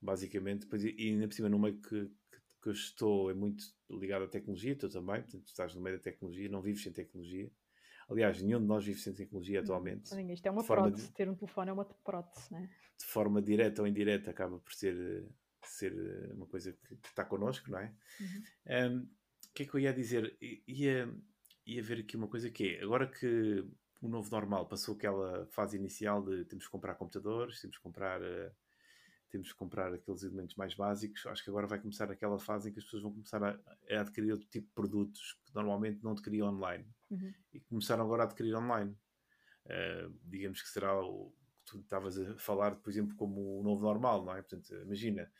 basicamente, 0.00 0.66
e 0.98 1.10
ainda 1.10 1.26
por 1.26 1.34
cima 1.34 1.48
no 1.48 1.58
meio 1.58 1.80
que, 1.80 2.06
que, 2.06 2.40
que 2.62 2.68
eu 2.68 2.72
estou 2.72 3.30
é 3.30 3.34
muito 3.34 3.64
ligado 3.90 4.24
à 4.24 4.28
tecnologia, 4.28 4.76
tu 4.76 4.88
também, 4.88 5.22
portanto, 5.22 5.46
estás 5.46 5.74
no 5.74 5.80
meio 5.80 5.96
da 5.96 6.02
tecnologia, 6.02 6.48
não 6.48 6.60
vives 6.62 6.82
sem 6.82 6.92
tecnologia. 6.92 7.50
Aliás, 8.08 8.40
nenhum 8.42 8.60
de 8.60 8.66
nós 8.66 8.84
vive 8.84 9.00
sem 9.00 9.14
tecnologia 9.14 9.60
atualmente. 9.60 10.14
Ninguém- 10.14 10.34
Isto 10.34 10.46
é 10.46 10.50
uma 10.50 10.62
De 10.62 10.66
forma 10.66 10.88
prótese. 10.88 11.12
Ter 11.12 11.28
um 11.28 11.34
telefone 11.34 11.70
é 11.70 11.72
uma 11.72 11.84
prótese, 11.84 12.52
né? 12.52 12.68
De 12.98 13.04
forma 13.04 13.40
direta 13.40 13.82
ou 13.82 13.88
indireta, 13.88 14.30
acaba 14.30 14.58
por 14.58 14.72
ser, 14.72 14.94
eh, 14.96 15.28
ser 15.70 15.92
eh, 15.92 16.32
uma 16.34 16.46
coisa 16.46 16.72
que, 16.72 16.96
que 16.96 17.08
está 17.08 17.24
connosco, 17.24 17.70
não 17.70 17.78
é? 17.78 17.94
Uhum. 18.20 18.92
Um, 18.92 19.02
o 19.02 19.52
que 19.54 19.62
é 19.64 19.66
que 19.66 19.74
eu 19.74 19.80
ia 19.80 19.92
dizer? 19.92 20.36
Ia, 20.66 21.12
ia 21.66 21.82
ver 21.82 22.00
aqui 22.00 22.16
uma 22.16 22.28
coisa 22.28 22.50
que 22.50 22.76
é, 22.76 22.82
agora 22.82 23.06
que 23.06 23.64
o 24.00 24.08
novo 24.08 24.30
normal 24.30 24.66
passou 24.66 24.94
aquela 24.94 25.46
fase 25.46 25.76
inicial 25.76 26.22
de 26.22 26.44
temos 26.44 26.64
que 26.66 26.70
comprar 26.70 26.94
computadores, 26.94 27.60
temos 27.60 27.76
que 27.76 27.82
comprar, 27.82 28.22
eh, 28.22 28.52
temos 29.28 29.52
que 29.52 29.58
comprar 29.58 29.92
aqueles 29.92 30.22
elementos 30.22 30.56
mais 30.56 30.74
básicos, 30.74 31.26
acho 31.26 31.44
que 31.44 31.50
agora 31.50 31.66
vai 31.66 31.78
começar 31.78 32.10
aquela 32.10 32.38
fase 32.38 32.70
em 32.70 32.72
que 32.72 32.78
as 32.78 32.84
pessoas 32.84 33.02
vão 33.02 33.12
começar 33.12 33.42
a, 33.42 33.60
a 33.90 34.00
adquirir 34.00 34.32
outro 34.32 34.48
tipo 34.48 34.66
de 34.68 34.72
produtos 34.72 35.38
que 35.44 35.54
normalmente 35.54 36.02
não 36.02 36.12
adquiriam 36.12 36.48
online 36.48 36.86
Uhum. 37.10 37.32
e 37.52 37.60
começaram 37.60 38.04
agora 38.04 38.22
a 38.22 38.26
adquirir 38.26 38.54
online. 38.54 38.96
Uh, 39.66 40.16
digamos 40.24 40.62
que 40.62 40.68
será 40.68 40.98
o 41.00 41.30
que 41.30 41.72
tu 41.72 41.80
estavas 41.80 42.18
a 42.18 42.38
falar, 42.38 42.76
por 42.76 42.88
exemplo, 42.90 43.16
como 43.16 43.60
o 43.60 43.62
novo 43.62 43.82
normal, 43.82 44.24
não 44.24 44.34
é? 44.34 44.42
Portanto, 44.42 44.74
imagina, 44.76 45.30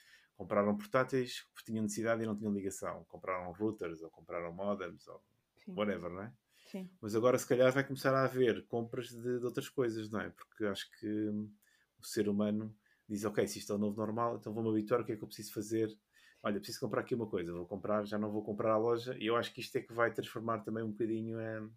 compraram 0.41 0.75
portáteis 0.75 1.43
porque 1.53 1.71
tinham 1.71 1.83
necessidade 1.83 2.23
e 2.23 2.27
não 2.27 2.35
tinham 2.35 2.51
ligação, 2.51 3.05
compraram 3.05 3.53
routers 3.53 4.01
ou 4.01 4.09
compraram 4.09 4.51
modems 4.51 5.07
ou 5.07 5.23
Sim. 5.59 5.75
whatever, 5.77 6.11
não 6.11 6.23
é? 6.23 6.33
Sim. 6.65 6.89
Mas 6.99 7.15
agora, 7.15 7.39
se 7.39 7.47
calhar, 7.47 7.71
vai 7.71 7.85
começar 7.85 8.15
a 8.15 8.25
haver 8.25 8.67
compras 8.67 9.11
de, 9.11 9.39
de 9.39 9.45
outras 9.45 9.69
coisas, 9.69 10.09
não 10.09 10.19
é? 10.19 10.31
Porque 10.31 10.65
acho 10.65 10.91
que 10.99 11.07
hum, 11.07 11.53
o 11.99 12.07
ser 12.07 12.27
humano 12.27 12.75
diz: 13.07 13.23
Ok, 13.27 13.47
se 13.47 13.59
isto 13.59 13.71
é 13.71 13.77
o 13.77 13.79
novo 13.79 13.99
normal, 13.99 14.39
então 14.39 14.55
vou-me 14.55 14.71
habituar, 14.71 15.03
o 15.03 15.05
que 15.05 15.13
é 15.13 15.17
que 15.17 15.23
eu 15.23 15.29
preciso 15.29 15.53
fazer? 15.53 15.95
Olha, 16.43 16.59
preciso 16.59 16.81
comprar 16.81 17.03
aqui 17.03 17.15
uma 17.15 17.27
coisa, 17.27 17.53
vou 17.53 17.67
comprar, 17.67 18.07
já 18.07 18.19
não 18.19 18.31
vou 18.31 18.43
comprar 18.43 18.73
à 18.73 18.79
loja, 18.79 19.15
e 19.19 19.27
eu 19.27 19.37
acho 19.37 19.53
que 19.53 19.61
isto 19.61 19.77
é 19.77 19.83
que 19.83 19.93
vai 19.93 20.11
transformar 20.11 20.61
também 20.61 20.83
um 20.83 20.91
bocadinho 20.91 21.39
a. 21.39 21.69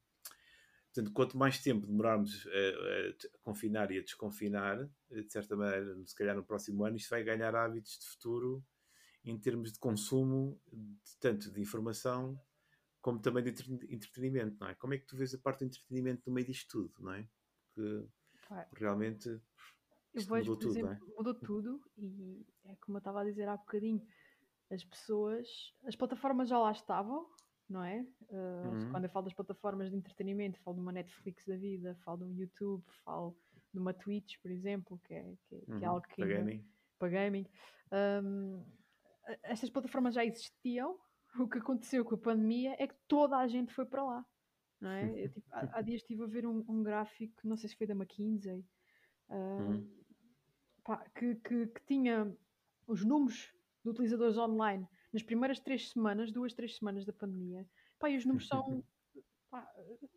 Portanto, 0.93 1.12
quanto 1.13 1.38
mais 1.38 1.60
tempo 1.60 1.88
demorarmos 1.88 2.45
a, 2.45 2.49
a- 2.49 3.39
confinar 3.41 3.89
e 3.91 3.97
a 3.97 4.03
desconfinar, 4.03 4.88
de 5.10 5.32
certa 5.32 5.56
maneira, 5.56 5.95
se 6.06 6.15
calhar 6.15 6.36
no 6.36 6.43
próximo 6.43 6.86
ano, 6.86 6.95
isto 6.97 7.10
vai 7.10 7.23
ganhar 7.23 7.56
hábitos 7.56 7.97
de 7.97 8.06
futuro 8.06 8.63
em 9.25 9.39
termos 9.39 9.71
de 9.73 9.79
consumo, 9.79 10.62
de, 10.71 11.17
tanto 11.19 11.49
de 11.51 11.60
informação 11.62 12.39
como 13.01 13.19
também 13.19 13.43
de 13.43 13.49
entre- 13.49 13.93
entretenimento, 13.93 14.58
não 14.60 14.67
é? 14.69 14.75
Como 14.75 14.93
é 14.93 14.97
que 14.97 15.06
tu 15.06 15.17
vês 15.17 15.34
a 15.34 15.38
parte 15.38 15.60
do 15.60 15.65
entretenimento 15.65 16.23
no 16.27 16.34
meio 16.34 16.45
disto 16.47 16.69
tudo, 16.69 16.93
não 17.03 17.13
é? 17.13 17.27
Porque 18.69 18.84
realmente 18.84 19.29
Eu 20.13 20.21
vejo, 20.21 20.51
mudou 20.51 20.56
tudo, 20.58 20.71
exemplo, 20.71 20.88
não 21.08 21.13
é? 21.13 21.17
mudou 21.17 21.34
tudo 21.34 21.82
e 21.97 22.45
é 22.65 22.75
como 22.77 22.97
eu 22.97 22.99
estava 22.99 23.21
a 23.21 23.23
dizer 23.25 23.47
há 23.49 23.58
bocadinho, 23.58 24.06
as 24.71 24.84
pessoas, 24.84 25.47
as 25.86 25.95
plataformas 25.95 26.47
já 26.49 26.58
lá 26.60 26.71
estavam, 26.71 27.27
não 27.69 27.84
é? 27.84 28.02
Uh, 28.02 28.08
Uhum. 28.63 28.91
Quando 28.91 29.04
eu 29.06 29.10
falo 29.10 29.26
das 29.26 29.34
plataformas 29.34 29.89
de 29.89 29.97
entretenimento, 29.97 30.60
falo 30.62 30.76
de 30.78 30.82
uma 30.82 30.91
Netflix 30.91 31.45
da 31.45 31.56
vida, 31.58 31.95
falo 32.04 32.19
de 32.19 32.23
um 32.26 32.34
YouTube, 32.34 32.84
falo 33.04 33.36
de 33.73 33.80
uma 33.80 33.93
Twitch, 33.93 34.38
por 34.41 34.52
exemplo, 34.52 34.99
que 34.99 35.13
é, 35.13 35.36
que, 35.47 35.56
é- 35.56 35.60
que 35.60 35.84
é 35.84 35.88
Uhum, 35.88 35.88
algo 35.88 36.02
que 36.08 36.15
para 36.15 36.28
gaming. 36.28 36.65
para 36.99 37.10
gaming. 37.10 37.45
Um, 38.23 38.63
estas 39.43 39.69
plataformas 39.69 40.13
já 40.15 40.26
existiam. 40.26 40.97
O 41.39 41.49
que 41.49 41.58
aconteceu 41.58 42.06
com 42.06 42.13
a 42.13 42.17
pandemia 42.19 42.76
é 42.78 42.86
que 42.88 42.93
toda 43.08 43.36
a 43.38 43.47
gente 43.47 43.73
foi 43.73 43.88
para 43.88 44.04
lá. 44.04 44.26
Não 44.80 44.91
é? 44.91 45.26
Eu, 45.26 45.30
tipo, 45.32 45.47
há, 45.52 45.80
há 45.80 45.82
dias 45.82 46.02
estive 46.02 46.23
a 46.23 46.28
ver 46.28 46.45
um, 46.45 46.63
um 46.69 46.84
gráfico, 46.84 47.41
não 47.43 47.58
sei 47.58 47.69
se 47.69 47.76
foi 47.76 47.88
da 47.88 47.95
McKinsey, 47.95 48.63
um, 49.30 49.71
Uhum. 49.71 50.04
pá, 50.84 51.10
que, 51.10 51.36
que- 51.38 51.67
que 51.67 51.86
tinha 51.86 52.38
os 52.86 53.04
números 53.04 53.52
de 53.84 53.89
utilizadores 53.89 54.38
online 54.38 54.88
nas 55.13 55.23
primeiras 55.23 55.60
três 55.60 55.89
semanas, 55.91 56.32
duas, 56.32 56.54
três 56.54 56.76
semanas 56.78 57.06
da 57.06 57.13
pandemia. 57.13 57.65
Pá, 57.99 58.10
e 58.10 58.17
os 58.17 58.26
números 58.26 58.47
são, 58.47 58.84
pá, 59.49 59.71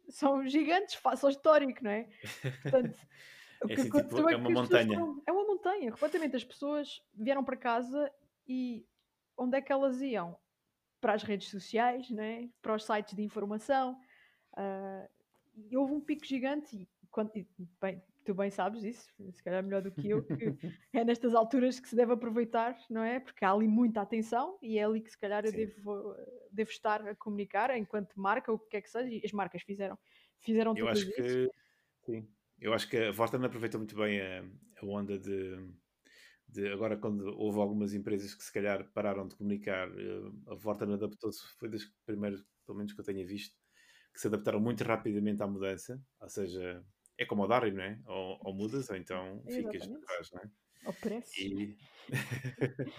são 0.08 0.46
gigantes, 0.46 0.94
face 0.94 1.24
ao 1.24 1.30
histórico, 1.30 1.84
não 1.84 1.90
é? 1.90 2.08
Portanto, 2.62 2.98
o 3.62 3.66
É 3.70 3.74
que 3.74 3.80
assim, 3.80 3.90
tipo, 3.90 4.28
é 4.28 4.34
que 4.34 4.34
uma 4.34 4.50
montanha. 4.50 4.98
foram- 4.98 5.22
é 5.26 5.32
uma 5.32 5.44
montanha, 5.46 5.90
completamente. 5.92 6.36
As 6.36 6.44
pessoas 6.44 7.02
vieram 7.14 7.44
para 7.44 7.56
casa 7.56 8.10
e 8.48 8.86
onde 9.36 9.56
é 9.58 9.60
que 9.60 9.70
elas 9.72 10.00
iam? 10.00 10.36
Para 11.00 11.12
as 11.12 11.22
redes 11.22 11.48
sociais, 11.50 12.10
né? 12.10 12.48
para 12.62 12.74
os 12.74 12.84
sites 12.84 13.14
de 13.14 13.22
informação. 13.22 14.00
ah, 14.56 15.08
e 15.70 15.76
houve 15.76 15.92
um 15.94 16.00
pico 16.00 16.24
gigante 16.24 16.74
e, 16.76 16.88
quando- 17.10 17.34
e, 17.36 17.46
bem, 17.80 18.02
tu 18.26 18.34
bem 18.34 18.50
sabes 18.50 18.84
isso, 18.84 19.08
se 19.32 19.42
calhar 19.42 19.62
melhor 19.64 19.82
do 19.82 19.92
que 19.92 20.10
eu, 20.10 20.22
que 20.24 20.54
é 20.92 21.04
nestas 21.04 21.34
alturas 21.34 21.80
que 21.80 21.88
se 21.88 21.96
deve 21.96 22.12
aproveitar, 22.12 22.76
não 22.90 23.02
é? 23.02 23.20
Porque 23.20 23.44
há 23.44 23.52
ali 23.52 23.68
muita 23.68 24.02
atenção 24.02 24.58
e 24.62 24.78
é 24.78 24.84
ali 24.84 25.00
que 25.02 25.10
se 25.10 25.18
calhar 25.18 25.44
eu 25.46 25.52
Sim. 25.52 25.56
devo, 25.56 26.14
devo 26.50 26.70
estar 26.70 27.06
a 27.08 27.14
comunicar 27.16 27.76
enquanto 27.76 28.20
marca, 28.20 28.52
o 28.52 28.58
que 28.58 28.68
quer 28.70 28.82
que 28.82 28.90
seja, 28.90 29.08
e 29.08 29.22
as 29.24 29.32
marcas 29.32 29.62
fizeram, 29.62 29.98
fizeram 30.40 30.74
Eu 30.74 30.88
todas 30.88 31.04
acho 31.04 31.06
isso. 31.06 31.14
que 31.14 31.48
sim. 32.06 32.34
Eu 32.58 32.74
acho 32.74 32.88
que 32.88 32.96
a 32.98 33.12
Vorten 33.12 33.44
aproveitou 33.44 33.80
muito 33.80 33.96
bem 33.96 34.20
a, 34.20 34.42
a 34.82 34.86
onda 34.86 35.18
de, 35.18 35.72
de 36.48 36.68
agora 36.72 36.98
quando 36.98 37.26
houve 37.38 37.58
algumas 37.60 37.94
empresas 37.94 38.34
que 38.34 38.44
se 38.44 38.52
calhar 38.52 38.92
pararam 38.92 39.28
de 39.28 39.36
comunicar, 39.36 39.88
eh, 39.98 40.32
a 40.48 40.54
Vorten 40.54 40.92
adaptou-se, 40.94 41.42
foi 41.58 41.68
das 41.70 41.84
primeiras, 42.06 42.42
pelo 42.66 42.78
menos 42.78 42.92
que 42.94 43.00
eu 43.00 43.04
tenha 43.04 43.26
visto, 43.26 43.56
que 44.14 44.20
se 44.20 44.28
adaptaram 44.28 44.60
muito 44.60 44.84
rapidamente 44.84 45.42
à 45.42 45.46
mudança, 45.48 46.04
ou 46.20 46.28
seja, 46.28 46.84
é 47.18 47.24
como 47.26 47.42
o 47.44 47.46
Darwin, 47.48 47.72
não 47.72 47.82
é? 47.84 48.00
Ou, 48.06 48.38
ou 48.42 48.54
mudas 48.54 48.90
ou 48.90 48.96
então 48.96 49.44
ficas 49.50 49.86
Exatamente. 49.86 50.06
para 50.06 50.16
trás, 50.16 50.30
não 50.32 50.42
é? 50.42 50.50
Preço. 51.00 51.48
E, 51.48 51.76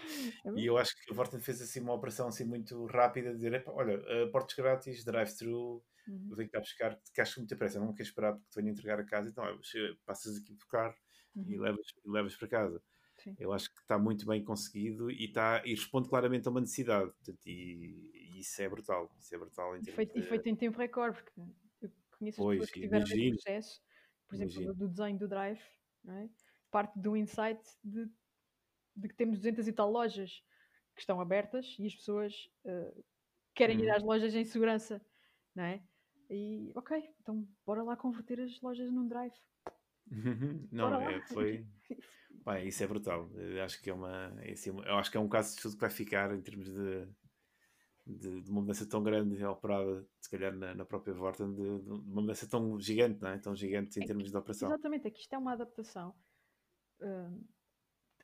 É 0.45 0.51
e 0.55 0.65
eu 0.65 0.77
acho 0.77 0.95
que 0.95 1.11
a 1.11 1.15
Vorten 1.15 1.39
fez 1.39 1.61
assim 1.61 1.79
uma 1.81 1.93
operação 1.93 2.27
assim 2.27 2.45
muito 2.45 2.85
rápida, 2.87 3.29
de 3.31 3.35
dizer, 3.37 3.53
"Epá, 3.53 3.71
olha, 3.71 3.93
eh, 4.07 4.27
portos 4.31 4.55
grátis, 4.55 5.03
drive-thru, 5.05 5.85
Uhum. 6.07 6.37
venho 6.37 6.49
cá 6.49 6.59
buscar, 6.59 6.99
que 7.13 7.21
acho 7.21 7.39
muita 7.39 7.55
pressa, 7.57 7.79
não 7.79 7.93
quero 7.93 8.07
esperar 8.09 8.33
porque 8.33 8.49
te 8.49 8.55
venho 8.61 8.69
entregar 8.71 8.99
a 8.99 9.05
casa, 9.05 9.29
então 9.29 9.43
olha, 9.43 9.59
passas 10.05 10.37
aqui 10.37 10.53
por 10.55 10.67
carro 10.67 10.95
e 11.45 11.57
Uhum. 11.57 11.59
levas, 11.59 11.87
e 12.05 12.09
levas 12.11 12.35
para 12.35 12.47
casa. 12.49 12.83
Sim. 13.17 13.37
Eu 13.37 13.53
acho 13.53 13.73
que 13.73 13.81
está 13.81 13.99
muito 13.99 14.25
bem 14.27 14.43
conseguido 14.43 15.11
e, 15.11 15.25
está, 15.25 15.63
e 15.65 15.71
responde 15.71 16.09
claramente 16.09 16.47
a 16.47 16.51
uma 16.51 16.61
necessidade. 16.61 17.11
Portanto, 17.13 17.39
e, 17.47 18.11
e 18.37 18.39
isso 18.41 18.61
é 18.61 18.69
brutal. 18.69 19.13
Isso 19.19 19.35
é 19.35 19.37
brutal 19.39 19.75
em 19.77 19.81
E 19.81 19.85
feito, 19.91 20.11
e 20.17 20.21
de- 20.21 20.29
feito 20.29 20.47
em 20.47 20.55
tempo 20.55 20.77
recorde, 20.77 21.23
porque 21.23 21.39
eu 21.81 21.91
conheço 22.17 22.39
Pois, 22.39 22.41
as 22.41 22.47
pessoas 22.47 22.71
que 22.71 22.79
tiveram 22.79 23.05
esse 23.11 23.25
processo, 23.25 23.81
por 24.27 24.35
exemplo, 24.35 24.53
Imagino. 24.55 24.73
do 24.75 24.87
desenho 24.89 25.17
do 25.19 25.27
Drive, 25.27 25.61
não 26.03 26.13
é? 26.15 26.29
parte 26.69 26.99
do 26.99 27.15
insight 27.15 27.61
de, 27.83 28.09
de 28.95 29.07
que 29.07 29.15
temos 29.15 29.37
200 29.39 29.67
e 29.67 29.73
tal 29.73 29.89
lojas 29.91 30.43
que 30.93 31.01
estão 31.01 31.21
abertas 31.21 31.75
e 31.79 31.85
as 31.87 31.95
pessoas 31.95 32.49
eh, 32.65 32.93
querem 33.55 33.79
ir 33.81 33.87
Uhum. 33.87 33.95
às 33.95 34.03
lojas 34.03 34.35
em 34.35 34.43
segurança, 34.43 35.01
não 35.55 35.63
é? 35.63 35.81
E 36.29 36.71
ok, 36.75 37.15
então 37.21 37.47
bora 37.65 37.83
lá 37.83 37.95
converter 37.95 38.41
as 38.41 38.59
lojas 38.61 38.91
num 38.91 39.07
Drive. 39.07 39.33
Não, 40.71 41.01
é, 41.01 41.21
foi. 41.27 41.65
Pá, 42.43 42.59
isso 42.61 42.83
é 42.83 42.87
brutal. 42.87 43.29
Eu 43.35 43.63
acho 43.63 43.81
que 43.81 43.89
é 43.89 43.93
uma. 43.93 44.33
é 44.41 44.51
assim, 44.51 44.69
eu 44.69 44.97
acho 44.97 45.11
que 45.11 45.17
é 45.17 45.19
um 45.19 45.29
caso 45.29 45.49
de 45.49 45.55
estudo 45.57 45.75
que 45.75 45.81
vai 45.81 45.89
ficar 45.89 46.33
em 46.33 46.41
termos 46.41 46.67
de, 46.69 47.07
de, 48.07 48.41
de 48.41 48.49
uma 48.49 48.61
mudança 48.61 48.87
tão 48.87 49.03
grande 49.03 49.43
operada, 49.43 50.07
se 50.19 50.29
calhar 50.29 50.55
na, 50.55 50.73
na 50.73 50.85
própria 50.85 51.13
Vorten, 51.13 51.53
de, 51.53 51.79
de 51.81 51.89
uma 51.91 52.21
mudança 52.21 52.47
tão 52.47 52.79
gigante, 52.79 53.21
não 53.21 53.29
é? 53.29 53.37
Tão 53.39 53.55
gigante 53.55 53.97
em 53.99 54.01
É 54.01 54.01
que- 54.01 54.07
termos 54.07 54.31
de 54.31 54.37
operação. 54.37 54.69
Exatamente, 54.69 55.07
é 55.07 55.11
que 55.11 55.19
isto 55.19 55.33
é 55.33 55.37
uma 55.37 55.53
adaptação. 55.53 56.15
hum, 57.01 57.43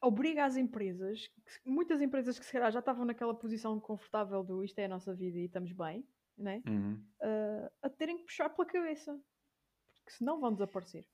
obriga 0.02 0.46
as 0.46 0.58
empresas, 0.58 1.28
que- 1.28 1.70
muitas 1.70 2.02
empresas 2.02 2.38
que 2.40 2.46
se 2.46 2.52
calhar 2.52 2.72
já 2.72 2.80
estavam 2.80 3.06
naquela 3.06 3.34
posição 3.34 3.80
confortável 3.80 4.44
do 4.44 4.64
isto 4.64 4.78
é 4.80 4.86
a 4.86 4.90
nossa 4.90 5.14
vida 5.14 5.38
e 5.38 5.46
estamos 5.46 5.72
bem, 5.72 6.06
né? 6.38 6.62
Uhum. 6.68 6.94
Uh, 7.22 7.70
a 7.82 7.90
terem 7.90 8.18
que 8.18 8.24
puxar 8.26 8.50
pela 8.50 8.66
cabeça, 8.68 9.18
porque 9.96 10.12
senão 10.12 10.40
vão 10.40 10.52
desaparecer. 10.54 11.08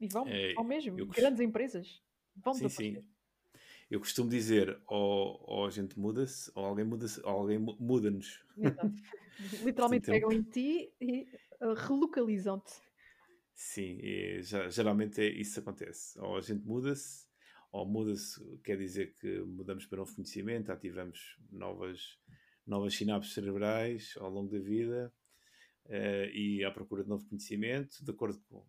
E 0.00 0.06
vão, 0.08 0.26
É, 0.28 0.54
vão 0.54 0.64
mesmo. 0.64 0.98
eu 0.98 1.06
Grandes 1.08 1.40
empresas 1.40 2.02
vão 2.36 2.54
Sim, 2.54 2.66
desaparecer. 2.66 3.02
sim. 3.02 3.08
Eu 3.90 4.00
costumo 4.00 4.28
dizer, 4.28 4.78
ou, 4.86 5.42
ou 5.46 5.66
a 5.66 5.70
gente 5.70 5.98
muda-se, 5.98 6.50
ou 6.54 6.64
alguém 6.64 6.84
muda-se, 6.84 7.20
ou 7.22 7.28
alguém 7.30 7.58
mu- 7.58 7.76
muda-nos. 7.80 8.44
Literalmente 9.64 10.10
é 10.10 10.14
pegam 10.14 10.32
em 10.32 10.42
ti 10.42 10.92
e 11.00 11.26
uh, 11.62 11.72
relocalizam-te. 11.74 12.72
Sim, 13.54 13.98
e 14.02 14.42
já- 14.42 14.68
geralmente 14.68 15.20
é, 15.20 15.28
isso 15.28 15.58
acontece. 15.60 16.18
Ou 16.20 16.36
a 16.36 16.40
gente 16.40 16.64
muda-se, 16.66 17.26
ou 17.72 17.86
muda-se, 17.86 18.40
quer 18.62 18.76
dizer 18.76 19.14
que 19.18 19.40
mudamos 19.40 19.86
para 19.86 19.98
novo 19.98 20.14
conhecimento, 20.14 20.70
ativamos 20.70 21.36
novas, 21.50 22.18
novas 22.66 22.94
sinapses 22.94 23.32
cerebrais 23.34 24.14
ao 24.18 24.30
longo 24.30 24.50
da 24.50 24.58
vida 24.58 25.12
eh, 25.86 26.30
e 26.32 26.64
à 26.64 26.70
procura 26.70 27.02
de 27.02 27.08
novo 27.08 27.26
conhecimento, 27.28 28.04
de 28.04 28.10
acordo 28.10 28.40
com 28.48 28.66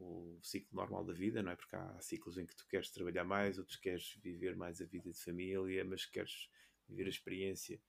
o 0.00 0.38
ciclo 0.42 0.74
normal 0.74 1.04
da 1.04 1.12
vida, 1.12 1.42
não 1.42 1.52
é? 1.52 1.56
Porque 1.56 1.76
há 1.76 2.00
ciclos 2.00 2.38
em 2.38 2.46
que 2.46 2.56
tu 2.56 2.66
queres 2.66 2.90
trabalhar 2.90 3.24
mais, 3.24 3.58
outros 3.58 3.76
queres 3.76 4.14
viver 4.22 4.56
mais 4.56 4.80
a 4.80 4.84
vida 4.86 5.10
de 5.10 5.18
família, 5.18 5.84
mas 5.84 6.06
queres 6.06 6.48
viver 6.88 7.06
a 7.06 7.10
experiência 7.10 7.80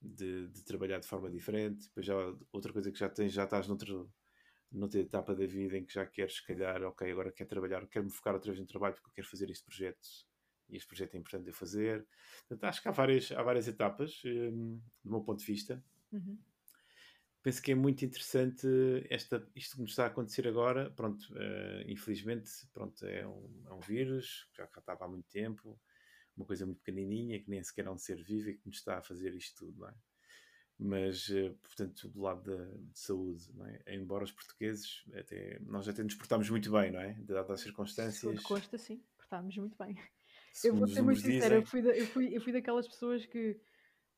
de, 0.00 0.48
de 0.48 0.64
trabalhar 0.64 0.98
de 0.98 1.06
forma 1.06 1.30
diferente. 1.30 1.86
Depois 1.88 2.06
já 2.06 2.14
outra 2.52 2.72
coisa 2.72 2.90
que 2.90 2.98
já 2.98 3.08
tens, 3.08 3.32
já 3.32 3.44
estás 3.44 3.68
noutro, 3.68 4.10
noutra 4.72 5.00
etapa 5.00 5.34
da 5.34 5.46
vida 5.46 5.76
em 5.76 5.84
que 5.84 5.92
já 5.92 6.06
queres, 6.06 6.36
se 6.36 6.46
calhar, 6.46 6.82
ok, 6.82 7.10
agora 7.10 7.30
quero 7.30 7.50
trabalhar, 7.50 7.86
quero 7.88 8.06
me 8.06 8.10
focar 8.10 8.34
outra 8.34 8.50
vez 8.50 8.60
no 8.60 8.66
trabalho 8.66 8.94
porque 8.94 9.08
eu 9.08 9.14
quero 9.14 9.28
fazer 9.28 9.50
este 9.50 9.64
projeto 9.64 10.08
e 10.70 10.76
este 10.76 10.88
projeto 10.88 11.14
é 11.14 11.18
importante 11.18 11.48
eu 11.48 11.54
fazer. 11.54 12.06
Portanto, 12.48 12.64
acho 12.64 12.82
que 12.82 12.88
há 12.88 12.92
várias, 12.92 13.32
há 13.32 13.42
várias 13.42 13.68
etapas, 13.68 14.22
hum, 14.24 14.80
do 15.04 15.10
meu 15.10 15.20
ponto 15.20 15.40
de 15.40 15.46
vista. 15.46 15.84
Uhum. 16.12 16.38
Penso 17.42 17.62
que 17.62 17.72
é 17.72 17.74
muito 17.74 18.04
interessante 18.04 18.66
esta, 19.08 19.48
isto 19.56 19.76
que 19.76 19.82
nos 19.82 19.90
está 19.92 20.04
a 20.04 20.06
acontecer 20.08 20.46
agora. 20.46 20.90
Pronto, 20.90 21.26
eh, 21.36 21.84
infelizmente, 21.88 22.50
pronto, 22.72 23.04
é 23.06 23.26
um, 23.26 23.64
é 23.66 23.72
um 23.72 23.80
vírus 23.80 24.46
que 24.52 24.58
já 24.58 24.64
estava 24.64 25.06
há 25.06 25.08
muito 25.08 25.26
tempo, 25.28 25.80
uma 26.36 26.46
coisa 26.46 26.66
muito 26.66 26.78
pequenininha 26.80 27.40
que 27.42 27.50
nem 27.50 27.62
sequer 27.62 27.86
é 27.86 27.90
um 27.90 27.98
ser 27.98 28.22
vivo 28.22 28.50
e 28.50 28.58
que 28.58 28.66
nos 28.66 28.76
está 28.78 28.98
a 28.98 29.02
fazer 29.02 29.34
isto 29.34 29.66
tudo, 29.66 29.80
não 29.80 29.88
é? 29.88 29.94
Mas, 30.78 31.28
eh, 31.30 31.50
portanto, 31.62 32.08
do 32.08 32.22
lado 32.22 32.42
da 32.42 32.64
de 32.76 32.98
saúde, 32.98 33.52
não 33.54 33.66
é? 33.66 33.82
embora 33.88 34.24
os 34.24 34.32
portugueses, 34.32 35.04
até, 35.14 35.58
nós 35.60 35.86
até 35.88 36.02
nos 36.02 36.14
portamos 36.14 36.48
muito 36.48 36.70
bem, 36.72 36.90
não 36.90 37.00
é? 37.00 37.14
Dadas 37.22 37.50
as 37.50 37.60
circunstâncias, 37.60 38.20
Segundo 38.20 38.42
consta, 38.42 38.78
sim, 38.78 39.04
portámos 39.16 39.56
muito 39.56 39.76
bem. 39.78 39.94
Eu 40.62 40.74
segundo 40.74 40.80
vou 40.80 40.88
os 40.88 40.94
ser 40.94 41.02
muito 41.02 41.20
sincera, 41.20 41.54
eu 41.54 41.62
fui, 41.64 41.82
da- 41.82 41.96
eu, 41.96 42.06
fui, 42.06 42.36
eu 42.36 42.40
fui 42.40 42.52
daquelas 42.52 42.86
pessoas 42.88 43.24
que 43.26 43.60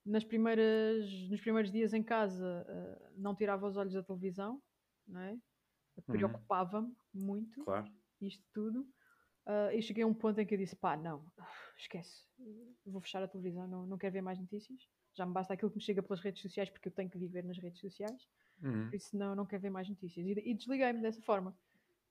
nas 0.05 0.25
primeiras, 0.25 1.09
nos 1.29 1.41
primeiros 1.41 1.71
dias 1.71 1.93
em 1.93 2.03
casa 2.03 2.67
uh, 2.69 3.21
não 3.21 3.35
tirava 3.35 3.67
os 3.67 3.77
olhos 3.77 3.93
da 3.93 4.03
televisão, 4.03 4.61
não 5.07 5.21
é? 5.21 5.39
Preocupava-me 6.07 6.95
muito 7.13 7.65
Claro. 7.65 7.91
isto 8.21 8.45
tudo. 8.53 8.81
Uh, 9.45 9.75
e 9.75 9.83
cheguei 9.83 10.05
a 10.05 10.07
um 10.07 10.15
ponto 10.15 10.41
em 10.41 10.47
que 10.47 10.55
eu 10.55 10.59
disse: 10.59 10.77
pá, 10.77 10.97
não, 10.97 11.27
esquece, 11.77 12.27
vou 12.87 13.01
fechar 13.01 13.23
a 13.23 13.29
televisão, 13.29 13.67
não, 13.67 13.87
não 13.87 13.99
quero 13.99 14.13
ver 14.13 14.23
mais 14.23 14.39
notícias. 14.39 14.81
Já 15.15 15.27
me 15.27 15.33
basta 15.33 15.53
aquilo 15.53 15.71
que 15.71 15.77
me 15.77 15.83
chega 15.83 16.03
pelas 16.03 16.21
redes 16.21 16.41
sociais, 16.41 16.71
porque 16.71 16.89
eu 16.89 16.93
tenho 16.93 17.11
que 17.11 17.19
viver 17.19 17.45
nas 17.45 17.59
redes 17.59 17.81
sociais. 17.81 18.27
Uhum. 18.63 18.89
Por 18.89 18.95
isso, 18.95 19.17
não, 19.17 19.35
não 19.35 19.45
quero 19.45 19.63
ver 19.63 19.71
mais 19.71 19.89
notícias. 19.89 20.25
E, 20.27 20.31
e 20.31 20.55
desliguei-me 20.55 21.03
dessa 21.03 21.21
forma 21.23 21.57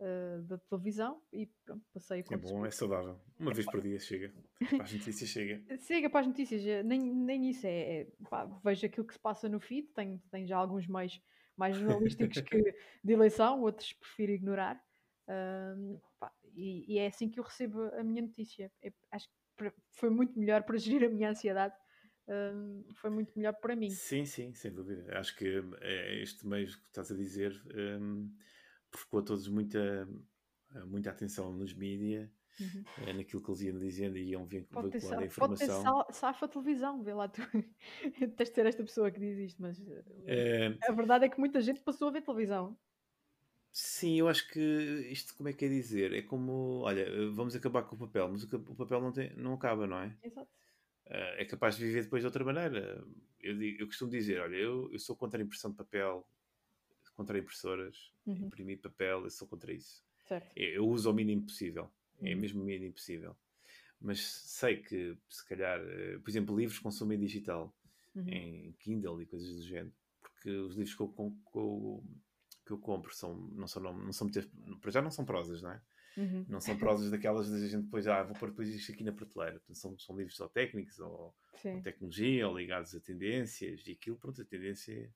uh, 0.01 0.41
da 0.43 0.57
televisão 0.57 1.21
e 1.31 1.45
pronto, 1.63 1.85
passei 1.93 2.21
a 2.21 2.33
É 2.33 2.37
bom, 2.37 2.65
é 2.65 2.71
saudável. 2.71 3.19
Uma 3.39 3.53
vez 3.53 3.65
por 3.65 3.81
dia 3.81 3.99
chega. 3.99 4.33
Para 4.77 4.83
as 4.83 4.93
notícias 4.93 5.29
chega. 5.29 5.77
Chega 5.79 6.09
para 6.09 6.19
as 6.21 6.27
notícias, 6.27 6.65
eh, 6.65 6.83
nem, 6.83 6.99
nem 6.99 7.49
isso 7.49 7.65
é. 7.65 8.01
é, 8.01 8.07
pá, 8.29 8.45
vejo 8.63 8.85
aquilo 8.85 9.07
que 9.07 9.13
se 9.13 9.19
passa 9.19 9.49
no 9.49 9.59
feed, 9.59 9.87
tenho, 9.95 10.21
tenho 10.29 10.47
já 10.47 10.57
alguns 10.57 10.87
meios 10.87 11.19
mais 11.57 11.75
jornalísticos 11.75 12.41
que 12.41 12.75
de 13.03 13.13
eleição, 13.13 13.61
outros 13.61 13.91
prefiro 13.93 14.31
ignorar. 14.33 14.79
Pá, 16.19 16.31
e, 16.55 16.93
e 16.93 16.99
é 16.99 17.07
assim 17.07 17.27
que 17.29 17.39
eu 17.39 17.43
recebo 17.43 17.81
a 17.95 18.03
minha 18.03 18.21
notícia. 18.21 18.71
É- 18.83 18.93
acho 19.11 19.27
que 19.57 19.71
foi 19.93 20.09
muito 20.09 20.37
melhor 20.39 20.63
para 20.63 20.77
gerir 20.77 21.05
a 21.05 21.09
minha 21.09 21.31
ansiedade, 21.31 21.73
foi 22.93 23.09
muito 23.09 23.33
melhor 23.35 23.53
para 23.53 23.75
mim. 23.75 23.89
Sim, 23.89 24.25
sim, 24.25 24.53
sem 24.53 24.71
dúvida. 24.71 25.17
Acho 25.17 25.35
que 25.35 25.63
é 25.81 26.21
este 26.21 26.45
meio 26.45 26.67
que 26.67 26.73
estás 26.73 27.11
a 27.11 27.15
dizer 27.15 27.51
um, 27.99 28.31
provocou 28.91 29.19
a 29.21 29.23
todos 29.23 29.47
muita, 29.47 30.07
muita 30.87 31.11
atenção 31.11 31.51
nos 31.53 31.73
mídias, 31.73 32.29
Uhum. 32.59 32.85
eh, 32.97 33.13
naquilo 33.13 33.43
que 33.43 33.49
eles 33.51 33.61
iam 33.63 33.79
dizendo 33.79 34.17
e 34.17 34.29
iam 34.31 34.45
vinculando 34.47 34.97
a 34.97 35.01
sa- 35.01 35.25
pode 35.37 35.55
ter 35.57 35.65
informação. 35.65 35.97
safa 36.11 36.47
televisão, 36.47 37.03
vê 37.03 37.13
lá 37.13 37.27
tu. 37.27 37.41
Tens 38.37 38.49
de 38.49 38.55
ser 38.55 38.65
esta 38.65 38.83
pessoa 38.83 39.11
que 39.11 39.19
diz 39.19 39.37
isto, 39.37 39.61
mas 39.61 39.79
eh, 39.81 40.03
Eh, 40.25 40.77
a 40.87 40.91
verdade 40.93 41.25
é 41.25 41.29
que 41.29 41.39
muita 41.39 41.61
gente 41.61 41.81
passou 41.81 42.07
a 42.09 42.11
ver 42.11 42.21
televisão. 42.21 42.77
sim, 43.71 44.19
eu 44.19 44.27
acho 44.27 44.47
que 44.49 44.59
isto, 45.11 45.35
como 45.35 45.49
é 45.49 45.53
que 45.53 45.65
é 45.65 45.69
dizer? 45.69 46.13
É 46.13 46.21
como, 46.21 46.79
olha, 46.81 47.01
eh, 47.01 47.27
vamos 47.31 47.55
acabar 47.55 47.83
com 47.83 47.95
o 47.95 47.99
papel, 47.99 48.29
mas 48.29 48.43
o, 48.43 48.75
papel 48.75 49.01
não, 49.01 49.11
tem, 49.11 49.33
não 49.35 49.53
acaba, 49.53 49.87
não 49.87 49.99
é? 49.99 50.17
Exato. 50.23 50.51
Eh, 51.07 51.43
é 51.43 51.45
capaz 51.45 51.77
de 51.77 51.85
viver 51.85 52.03
depois 52.03 52.21
de 52.23 52.27
outra 52.27 52.43
maneira. 52.45 53.05
Eu, 53.39 53.57
digo- 53.57 53.81
eu 53.83 53.87
costumo 53.87 54.11
dizer, 54.11 54.41
olha, 54.41 54.55
eu, 54.57 54.91
eu 54.93 54.99
sou 54.99 55.15
contra 55.17 55.41
a 55.41 55.43
impressão 55.45 55.71
de 55.71 55.77
papel, 55.77 56.27
contra 57.15 57.37
impressoras, 57.39 58.13
Uhum. 58.25 58.47
imprimir 58.47 58.81
papel, 58.81 59.23
eu 59.23 59.29
sou 59.29 59.47
contra 59.47 59.71
isso. 59.73 60.03
Certo. 60.27 60.51
Eu 60.55 60.73
eu 60.75 60.87
uso 60.87 61.09
ao 61.09 61.15
mínimo 61.15 61.43
possível. 61.45 61.91
É 62.23 62.33
Uhum. 62.33 62.41
mesmo 62.41 62.61
o 62.61 62.65
mínimo 62.65 62.93
possível. 62.93 63.35
Mas 63.99 64.19
sei 64.25 64.77
que, 64.81 65.17
se 65.29 65.45
calhar, 65.47 65.79
eh, 65.81 66.17
por 66.19 66.29
exemplo, 66.29 66.57
livros 66.57 66.79
consumem 66.79 67.19
digital, 67.19 67.75
Uhum. 68.15 68.27
em 68.27 68.73
Kindle 68.73 69.21
e 69.21 69.25
coisas 69.25 69.55
do 69.55 69.63
género. 69.63 69.93
Porque 70.21 70.49
os 70.49 70.75
livros 70.75 70.95
que 70.95 71.01
eu, 71.01 71.09
que 71.09 71.57
eu, 71.57 72.03
que 72.65 72.71
eu 72.73 72.79
compro 72.79 73.13
são, 73.15 73.35
não 73.35 73.67
são, 73.67 73.81
não, 73.81 73.97
não 73.97 74.13
são 74.13 74.25
muitas, 74.27 74.45
para 74.81 74.91
já 74.91 75.01
não 75.01 75.11
são 75.11 75.25
prosas, 75.25 75.61
não 75.61 75.71
é? 75.71 75.81
Uhum. 76.17 76.45
Não 76.49 76.59
são 76.59 76.77
prosas 76.77 77.09
daquelas 77.09 77.49
da 77.49 77.57
gente 77.67 77.85
depois, 77.85 78.07
ah, 78.07 78.23
vou 78.23 78.35
pôr 78.35 78.49
depois 78.49 78.69
isto 78.69 78.91
aqui 78.91 79.03
na 79.03 79.13
prateleira. 79.13 79.59
Portanto, 79.59 79.77
são, 79.77 79.97
são 79.97 80.17
livros 80.17 80.35
só 80.35 80.47
técnicos 80.49 80.99
ou, 80.99 81.35
ou 81.71 81.81
tecnologia 81.81 82.47
ou 82.47 82.57
ligados 82.57 82.93
a 82.95 82.99
tendências 82.99 83.85
e 83.87 83.91
aquilo, 83.93 84.17
pronto, 84.17 84.41
a 84.41 84.45
tendência 84.45 85.13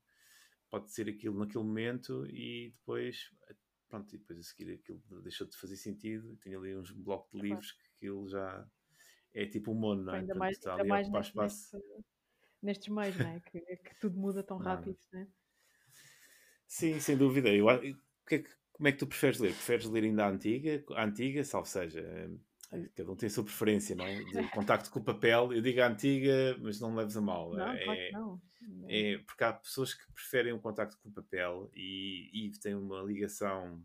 pode 0.70 0.90
ser 0.90 1.08
aquilo 1.08 1.38
naquele 1.38 1.64
momento 1.64 2.26
e 2.26 2.70
depois, 2.78 3.30
pronto, 3.88 4.14
e 4.14 4.18
depois 4.18 4.38
a 4.38 4.42
seguir 4.42 4.72
aquilo 4.74 5.00
deixou 5.22 5.46
de 5.46 5.56
fazer 5.56 5.76
sentido. 5.76 6.36
Tenho 6.42 6.60
ali 6.60 6.76
uns 6.76 6.90
blocos 6.90 7.30
de 7.30 7.38
Claro. 7.38 7.46
livros 7.48 7.72
que 7.72 7.86
aquilo 7.96 8.28
já 8.28 8.66
é 9.34 9.46
tipo 9.46 9.72
um 9.72 9.74
mono, 9.74 10.02
não 10.04 10.14
é? 10.14 10.16
ainda 10.18 10.26
Portanto, 10.34 10.38
mais, 10.40 10.56
está 10.56 10.70
ainda 10.72 10.82
ali 10.82 10.88
mais 10.90 11.08
neste- 11.10 11.28
espaço. 11.28 11.82
nestes 12.62 12.88
meios, 12.88 13.16
não 13.18 13.28
é? 13.28 13.40
Que, 13.40 13.60
que 13.60 13.94
tudo 14.00 14.18
muda 14.18 14.42
tão 14.42 14.58
Nada. 14.58 14.76
rápido, 14.80 14.98
né? 15.12 15.28
Sim, 16.66 16.98
sem 17.00 17.16
dúvida. 17.16 17.48
Eu, 17.50 17.66
que 18.26 18.34
é 18.34 18.38
que- 18.40 18.50
como 18.72 18.88
é 18.88 18.92
que 18.92 18.98
tu 18.98 19.06
preferes 19.06 19.38
ler? 19.38 19.52
Preferes 19.52 19.86
ler 19.86 20.04
ainda 20.04 20.24
a 20.26 20.28
antiga? 20.30 20.84
A 20.96 21.04
antiga, 21.04 21.42
salvo 21.44 21.66
seja, 21.68 22.02
cada 22.94 23.10
um 23.12 23.16
tem 23.16 23.26
a 23.28 23.30
sua 23.30 23.44
preferência, 23.44 23.94
não 23.94 24.04
é? 24.04 24.14
De 24.16 24.22
contacto 24.50 24.90
com 24.90 24.98
o 24.98 25.04
papel. 25.04 25.52
Eu 25.52 25.60
digo 25.62 25.80
a 25.80 25.88
antiga, 25.88 26.56
mas 26.60 26.80
não 26.80 26.94
leves 26.94 27.16
a 27.16 27.20
mal. 27.20 27.52
Não, 27.54 27.68
é, 27.72 28.06
que 28.08 28.12
não. 28.12 28.40
é 28.88 29.18
porque 29.18 29.44
há 29.44 29.52
pessoas 29.52 29.94
que 29.94 30.12
preferem 30.12 30.52
o 30.52 30.60
contacto 30.60 30.98
com 30.98 31.08
o 31.08 31.12
papel 31.12 31.70
e, 31.74 32.30
e 32.32 32.50
têm 32.58 32.74
uma 32.74 33.02
ligação, 33.02 33.82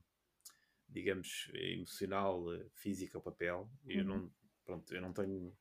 digamos, 0.89 1.50
emocional, 1.54 2.54
eh, 2.54 2.65
física 2.76 3.17
ao 3.17 3.22
papel. 3.22 3.70
E 3.86 3.98
Eu 3.98 4.06
Uhum. 4.06 4.08
não, 4.08 4.32
pronto, 4.65 4.94
eu 4.94 5.02
não 5.02 5.13
tenho, 5.13 5.56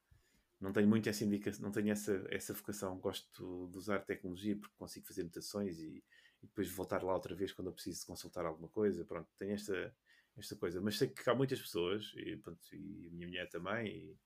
não 0.60 0.72
tenho 0.72 0.88
muito 0.88 1.08
essa 1.08 1.24
indicação, 1.24 1.62
não 1.62 1.72
tenho 1.72 1.90
essa, 1.90 2.26
essa 2.30 2.54
vocação. 2.54 2.98
Gosto 2.98 3.68
de 3.70 3.78
usar 3.78 4.00
tecnologia 4.00 4.56
porque 4.56 4.74
consigo 4.78 5.06
fazer 5.06 5.22
anotações 5.22 5.78
e, 5.78 6.02
e 6.42 6.46
depois 6.46 6.70
voltar 6.70 7.02
lá 7.02 7.14
outra 7.14 7.34
vez 7.34 7.52
quando 7.52 7.68
eu 7.68 7.74
preciso 7.74 8.06
consultar 8.06 8.46
alguma 8.46 8.68
coisa. 8.68 9.04
Pronto, 9.04 9.28
tenho 9.38 9.52
esta, 9.52 9.94
esta 10.36 10.56
coisa. 10.56 10.80
Mas 10.80 10.96
sei 10.98 11.08
que 11.08 11.28
há 11.28 11.34
muitas 11.34 11.60
pessoas, 11.60 12.12
e, 12.16 12.36
pronto, 12.36 12.60
e 12.72 13.08
a 13.08 13.12
minha 13.12 13.26
mulher 13.28 13.48
também, 13.48 14.16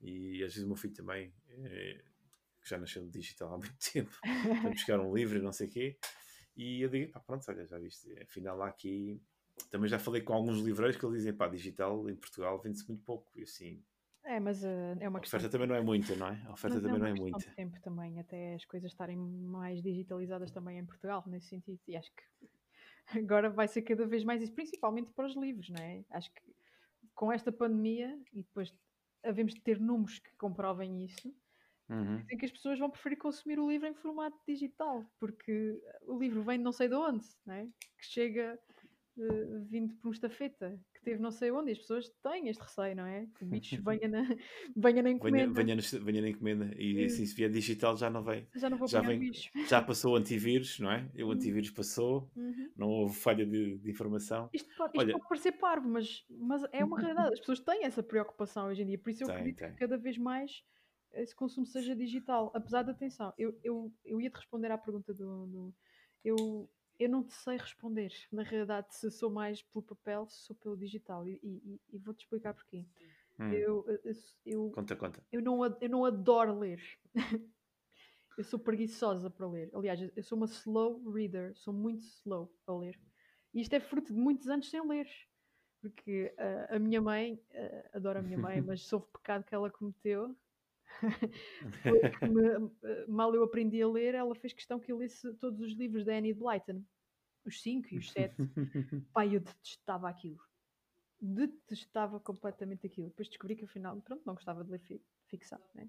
e, 0.00 0.38
e 0.38 0.44
às 0.44 0.52
vezes 0.54 0.64
o 0.64 0.68
meu 0.68 0.76
filho 0.76 0.94
também, 0.94 1.34
eh, 1.48 2.04
que 2.62 2.68
já 2.70 2.78
nasceu 2.78 3.02
no 3.04 3.10
digital 3.10 3.54
há 3.54 3.58
muito 3.58 3.76
tempo, 3.92 4.22
para 4.60 4.70
buscar 4.70 5.00
um 5.00 5.14
livro 5.14 5.38
e 5.38 5.42
não 5.42 5.52
sei 5.52 5.68
o 5.68 5.70
quê. 5.70 5.98
E 6.56 6.82
eu 6.82 6.88
digo, 6.90 7.12
pá, 7.12 7.20
pronto, 7.20 7.44
olha, 7.50 7.66
já 7.66 7.78
viste, 7.78 8.08
afinal 8.22 8.60
há 8.62 8.68
aqui. 8.68 9.22
Também 9.70 9.88
já 9.88 9.98
falei 9.98 10.22
com 10.22 10.32
alguns 10.34 10.58
livreiros 10.60 10.96
que 10.96 11.04
eles 11.04 11.18
dizem, 11.18 11.34
pá, 11.36 11.48
digital 11.48 12.08
em 12.10 12.16
Portugal 12.16 12.60
vende-se 12.60 12.86
muito 12.88 13.04
pouco. 13.04 13.30
E 13.38 13.42
assim, 13.44 13.84
É, 14.24 14.38
mas 14.40 14.62
uh, 14.62 14.96
é 15.00 15.08
uma 15.08 15.20
a 15.20 15.20
questão. 15.20 15.40
oferta 15.40 15.48
também 15.48 15.66
não 15.68 15.74
é 15.74 15.80
muita, 15.80 16.14
não 16.16 16.28
é? 16.28 16.42
A 16.46 16.52
oferta 16.52 16.78
mas 16.78 16.82
também 16.82 17.00
não 17.00 17.06
uma 17.06 17.08
é 17.08 17.14
muita. 17.14 17.56
tempo 17.56 17.80
também, 17.82 18.18
até 18.20 18.54
as 18.54 18.64
coisas 18.64 18.90
estarem 18.92 19.16
mais 19.16 19.82
digitalizadas 19.82 20.50
também 20.52 20.78
em 20.78 20.86
Portugal, 20.86 21.24
nesse 21.26 21.48
sentido. 21.48 21.80
E 21.88 21.96
acho 21.96 22.10
que 22.14 22.22
agora 23.16 23.50
vai 23.50 23.68
ser 23.68 23.82
cada 23.82 24.06
vez 24.06 24.24
mais 24.24 24.42
isso, 24.42 24.54
principalmente 24.54 25.12
para 25.12 25.26
os 25.26 25.36
livros, 25.36 25.68
não 25.70 25.80
é? 25.82 26.04
Acho 26.10 26.32
que 26.34 26.42
com 27.14 27.32
esta 27.32 27.52
pandemia 27.52 28.20
e 28.32 28.42
depois 28.42 28.74
havemos 29.24 29.54
de 29.54 29.62
ter 29.62 29.80
números 29.80 30.18
que 30.18 30.34
comprovem 30.36 31.04
isso, 31.04 31.34
Uhum. 31.88 32.28
dizem 32.28 32.38
que 32.38 32.44
as 32.46 32.52
pessoas 32.52 32.78
vão 32.78 32.90
preferir 32.90 33.18
consumir 33.18 33.58
o 33.58 33.68
livro 33.70 33.88
em 33.88 33.94
formato 33.94 34.38
digital, 34.46 35.10
porque 35.18 35.80
o 36.06 36.18
livro 36.18 36.42
vem 36.42 36.58
de 36.58 36.64
não 36.64 36.72
sei 36.72 36.88
de 36.88 36.94
onde, 36.94 37.26
não 37.44 37.54
é? 37.54 37.66
Que 37.98 38.04
chega 38.06 38.60
eh, 39.18 39.58
vindo 39.68 39.94
por 39.96 40.08
um 40.08 40.10
estafeta, 40.12 40.80
que 40.94 41.02
teve 41.02 41.20
não 41.20 41.30
sei 41.30 41.50
onde, 41.50 41.70
e 41.70 41.72
as 41.72 41.78
pessoas 41.78 42.08
têm 42.22 42.48
este 42.48 42.62
receio, 42.62 42.96
não 42.96 43.04
é? 43.06 43.26
Que 43.36 43.44
o 43.44 43.46
bicho 43.46 43.76
venha 43.84 44.08
na, 44.08 44.22
venha 44.76 45.02
na 45.02 45.08
Venha, 45.08 45.10
encomenda. 45.10 45.52
venha, 45.62 45.76
no- 45.76 46.04
venha 46.04 46.22
na 46.22 46.28
encomenda. 46.28 46.70
E 46.78 47.04
assim, 47.04 47.26
se 47.26 47.34
vier 47.34 47.50
digital 47.50 47.96
já 47.96 48.08
não 48.08 48.22
vem. 48.24 48.46
Já 48.54 48.70
não 48.70 48.78
vou 48.78 48.88
Já 48.88 49.00
vem. 49.02 49.18
bicho. 49.18 49.50
Já 49.68 49.82
passou 49.82 50.14
o 50.14 50.16
antivírus, 50.16 50.78
não 50.80 50.90
é? 50.90 51.10
O 51.18 51.24
Uhum. 51.24 51.30
antivírus 51.32 51.70
passou, 51.70 52.30
Uhum. 52.36 52.70
não 52.76 52.88
houve 52.88 53.14
falha 53.16 53.44
de, 53.44 53.78
de 53.78 53.90
informação. 53.90 54.48
Isto, 54.52 54.68
pode, 54.76 54.92
isto 54.96 55.00
Olha- 55.00 55.12
pode 55.12 55.28
parecer 55.28 55.52
parvo, 55.52 55.88
mas, 55.88 56.24
mas 56.30 56.62
é 56.72 56.84
uma 56.84 56.96
realidade. 57.28 57.32
As 57.34 57.40
pessoas 57.40 57.60
têm 57.60 57.84
essa 57.84 58.02
preocupação 58.02 58.66
hoje 58.68 58.82
em 58.82 58.86
dia. 58.86 58.98
Por 58.98 59.10
isso 59.10 59.22
eu 59.24 59.26
Tem, 59.26 59.36
acredito 59.36 59.58
tem. 59.58 59.70
que 59.72 59.76
cada 59.78 59.96
vez 59.98 60.16
mais 60.16 60.62
esse 61.14 61.34
consumo 61.36 61.66
seja 61.66 61.94
digital. 61.94 62.50
Apesar 62.54 62.82
de 62.82 62.90
atenção, 62.90 63.34
eu, 63.36 63.54
eu, 63.62 63.92
eu 64.06 64.18
ia 64.18 64.30
te 64.30 64.36
responder 64.36 64.70
à 64.70 64.78
pergunta 64.78 65.12
do. 65.12 65.46
do- 65.46 65.74
eu, 66.24 66.70
eu 67.02 67.08
não 67.08 67.22
te 67.24 67.32
sei 67.34 67.56
responder, 67.56 68.12
na 68.32 68.42
realidade, 68.42 68.94
se 68.94 69.10
sou 69.10 69.30
mais 69.30 69.62
pelo 69.62 69.82
papel, 69.82 70.26
se 70.26 70.38
sou 70.46 70.56
pelo 70.56 70.76
digital. 70.76 71.26
E, 71.28 71.40
e- 71.42 71.80
e 71.92 71.98
vou-te 71.98 72.20
explicar 72.24 72.54
porquê. 72.54 72.84
Hum, 73.38 73.52
Eu, 73.52 73.84
eu, 73.88 74.12
eu, 74.46 74.70
Conta, 74.72 74.96
conta. 74.96 75.22
eu, 75.32 75.42
não, 75.42 75.64
eu 75.80 75.88
não 75.88 76.04
adoro 76.04 76.58
ler. 76.58 76.80
eu 78.38 78.44
sou 78.44 78.58
preguiçosa 78.58 79.30
para 79.30 79.46
ler. 79.46 79.70
Aliás, 79.74 80.00
eu 80.16 80.22
sou 80.22 80.36
uma 80.36 80.46
slow 80.46 81.10
reader, 81.10 81.54
sou 81.56 81.72
muito 81.74 82.02
slow 82.04 82.52
a 82.66 82.72
ler. 82.74 82.98
E 83.54 83.60
isto 83.60 83.74
é 83.74 83.80
fruto 83.80 84.12
de 84.12 84.18
muitos 84.18 84.48
anos 84.48 84.68
sem 84.70 84.86
ler. 84.86 85.06
Porque 85.80 86.32
ah, 86.38 86.76
a 86.76 86.78
minha 86.78 87.00
mãe, 87.00 87.40
ah, 87.54 87.90
adoro 87.96 88.18
a 88.20 88.22
minha 88.22 88.38
mãe, 88.38 88.60
mas 88.62 88.82
soube 88.82 89.06
o 89.06 89.18
pecado 89.18 89.44
que 89.44 89.54
ela 89.54 89.70
cometeu. 89.70 90.34
Me- 91.84 92.70
ah, 92.84 93.04
mal 93.08 93.34
eu 93.34 93.42
aprendi 93.42 93.82
a 93.82 93.88
ler, 93.88 94.14
ela 94.14 94.34
fez 94.34 94.52
questão 94.52 94.78
que 94.80 94.92
eu 94.92 94.96
lesse 94.98 95.32
todos 95.34 95.60
os 95.60 95.72
livros 95.72 96.04
da 96.04 96.14
Annie 96.14 96.32
Blyton, 96.34 96.82
os 97.44 97.60
5 97.62 97.88
e 97.94 97.98
os 97.98 98.10
7. 98.12 98.36
Pai, 99.12 99.34
eu 99.36 99.40
detestava 99.40 100.08
aquilo. 100.08 100.40
Detestava 101.20 102.18
completamente 102.18 102.86
aquilo. 102.86 103.08
Depois 103.08 103.28
descobri 103.28 103.54
que 103.56 103.64
afinal, 103.64 104.00
pronto, 104.00 104.22
não 104.26 104.34
gostava 104.34 104.64
de 104.64 104.70
ler 104.70 104.80
fi- 104.80 105.00
ficção, 105.28 105.60
né? 105.74 105.88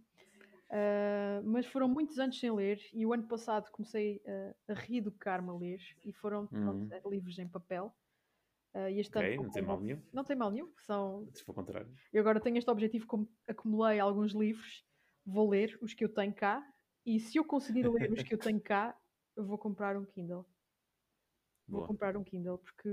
Ah, 0.69 1.41
mas 1.43 1.65
foram 1.65 1.87
muitos 1.87 2.19
anos 2.19 2.39
sem 2.39 2.51
ler 2.51 2.79
e 2.93 3.05
o 3.05 3.13
ano 3.13 3.27
passado 3.27 3.69
comecei 3.71 4.21
ah, 4.27 4.55
a 4.69 4.73
reeducar-me 4.73 5.49
a 5.49 5.53
ler 5.53 5.79
e 6.03 6.11
foram 6.13 6.47
pronto, 6.47 6.81
Uhum. 6.83 6.87
eh, 6.91 7.01
livros 7.09 7.37
em 7.39 7.47
papel. 7.47 7.95
Ah, 8.73 8.89
e 8.89 8.99
este 8.99 9.15
Ok, 9.17 9.35
ano 9.35 9.43
não 9.43 9.51
tem 9.51 9.61
mal 9.63 9.79
nenhum. 9.81 10.01
não 10.11 10.23
tem 10.23 10.35
mal 10.35 10.51
nenhum. 10.51 10.73
São... 10.79 11.27
Se 11.33 11.43
for 11.43 11.53
contrário. 11.53 11.91
Eu 12.11 12.21
agora 12.21 12.39
tenho 12.39 12.57
este 12.57 12.69
objetivo, 12.69 13.07
como 13.07 13.27
acumulei 13.47 13.99
alguns 13.99 14.33
livros, 14.33 14.83
vou 15.25 15.49
ler 15.49 15.77
os 15.81 15.93
que 15.93 16.03
eu 16.03 16.09
tenho 16.13 16.33
cá 16.33 16.63
e 17.05 17.19
se 17.19 17.37
eu 17.37 17.45
conseguir 17.45 17.87
ler 17.87 18.11
os 18.11 18.21
que 18.23 18.33
eu 18.33 18.37
tenho 18.37 18.61
cá, 18.61 18.95
eu 19.35 19.45
vou 19.45 19.57
comprar 19.57 19.97
um 19.97 20.05
Kindle. 20.05 20.45
Vou 21.67 21.79
Boa. 21.79 21.87
comprar 21.87 22.17
um 22.17 22.23
Kindle 22.23 22.57
porque 22.57 22.89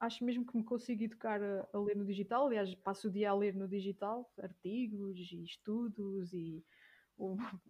acho 0.00 0.24
mesmo 0.24 0.44
que 0.44 0.56
me 0.56 0.64
consigo 0.64 1.04
educar 1.04 1.40
a, 1.42 1.68
a 1.72 1.78
ler 1.78 1.96
no 1.96 2.04
digital. 2.04 2.46
Aliás, 2.46 2.74
passo 2.76 3.08
o 3.08 3.10
dia 3.10 3.30
a 3.30 3.34
ler 3.34 3.54
no 3.54 3.68
digital, 3.68 4.30
artigos 4.38 5.16
e 5.32 5.42
estudos 5.44 6.32
e 6.32 6.64
o 7.16 7.36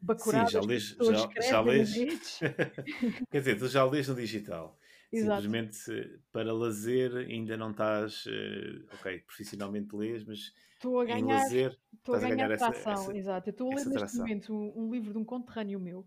bacuradas 0.00 0.52
já 0.52 0.60
que 0.60 0.66
lês- 0.66 0.96
já- 0.98 1.28
já 1.42 1.60
lês? 1.60 1.94
Quer 3.30 3.38
dizer, 3.38 3.58
tu 3.58 3.68
já 3.68 3.84
lês 3.84 4.08
no 4.08 4.14
digital. 4.14 4.78
Exato. 5.12 5.42
Simplesmente 5.42 6.20
para 6.32 6.52
lazer 6.52 7.14
ainda 7.16 7.56
não 7.56 7.70
estás. 7.70 8.24
eh, 8.26 8.84
ok, 8.94 9.18
profissionalmente 9.20 9.94
lês, 9.94 10.24
mas 10.24 10.52
Estou 10.74 11.00
a 11.00 11.04
em 11.04 11.08
ganhar, 11.08 11.38
lazer 11.38 11.78
estou 11.92 12.14
a 12.14 12.18
ganhar 12.20 12.50
essa- 12.50 12.70
tração, 12.72 12.92
essa- 12.92 13.16
exato. 13.16 13.48
Eu 13.48 13.52
estou 13.52 13.66
a 13.68 13.74
ler 13.76 13.84
neste 13.84 13.98
tração. 13.98 14.20
momento 14.20 14.52
um, 14.54 14.86
um 14.86 14.90
livro 14.92 15.12
de 15.12 15.18
um 15.18 15.24
conterrâneo 15.24 15.78
meu 15.78 16.06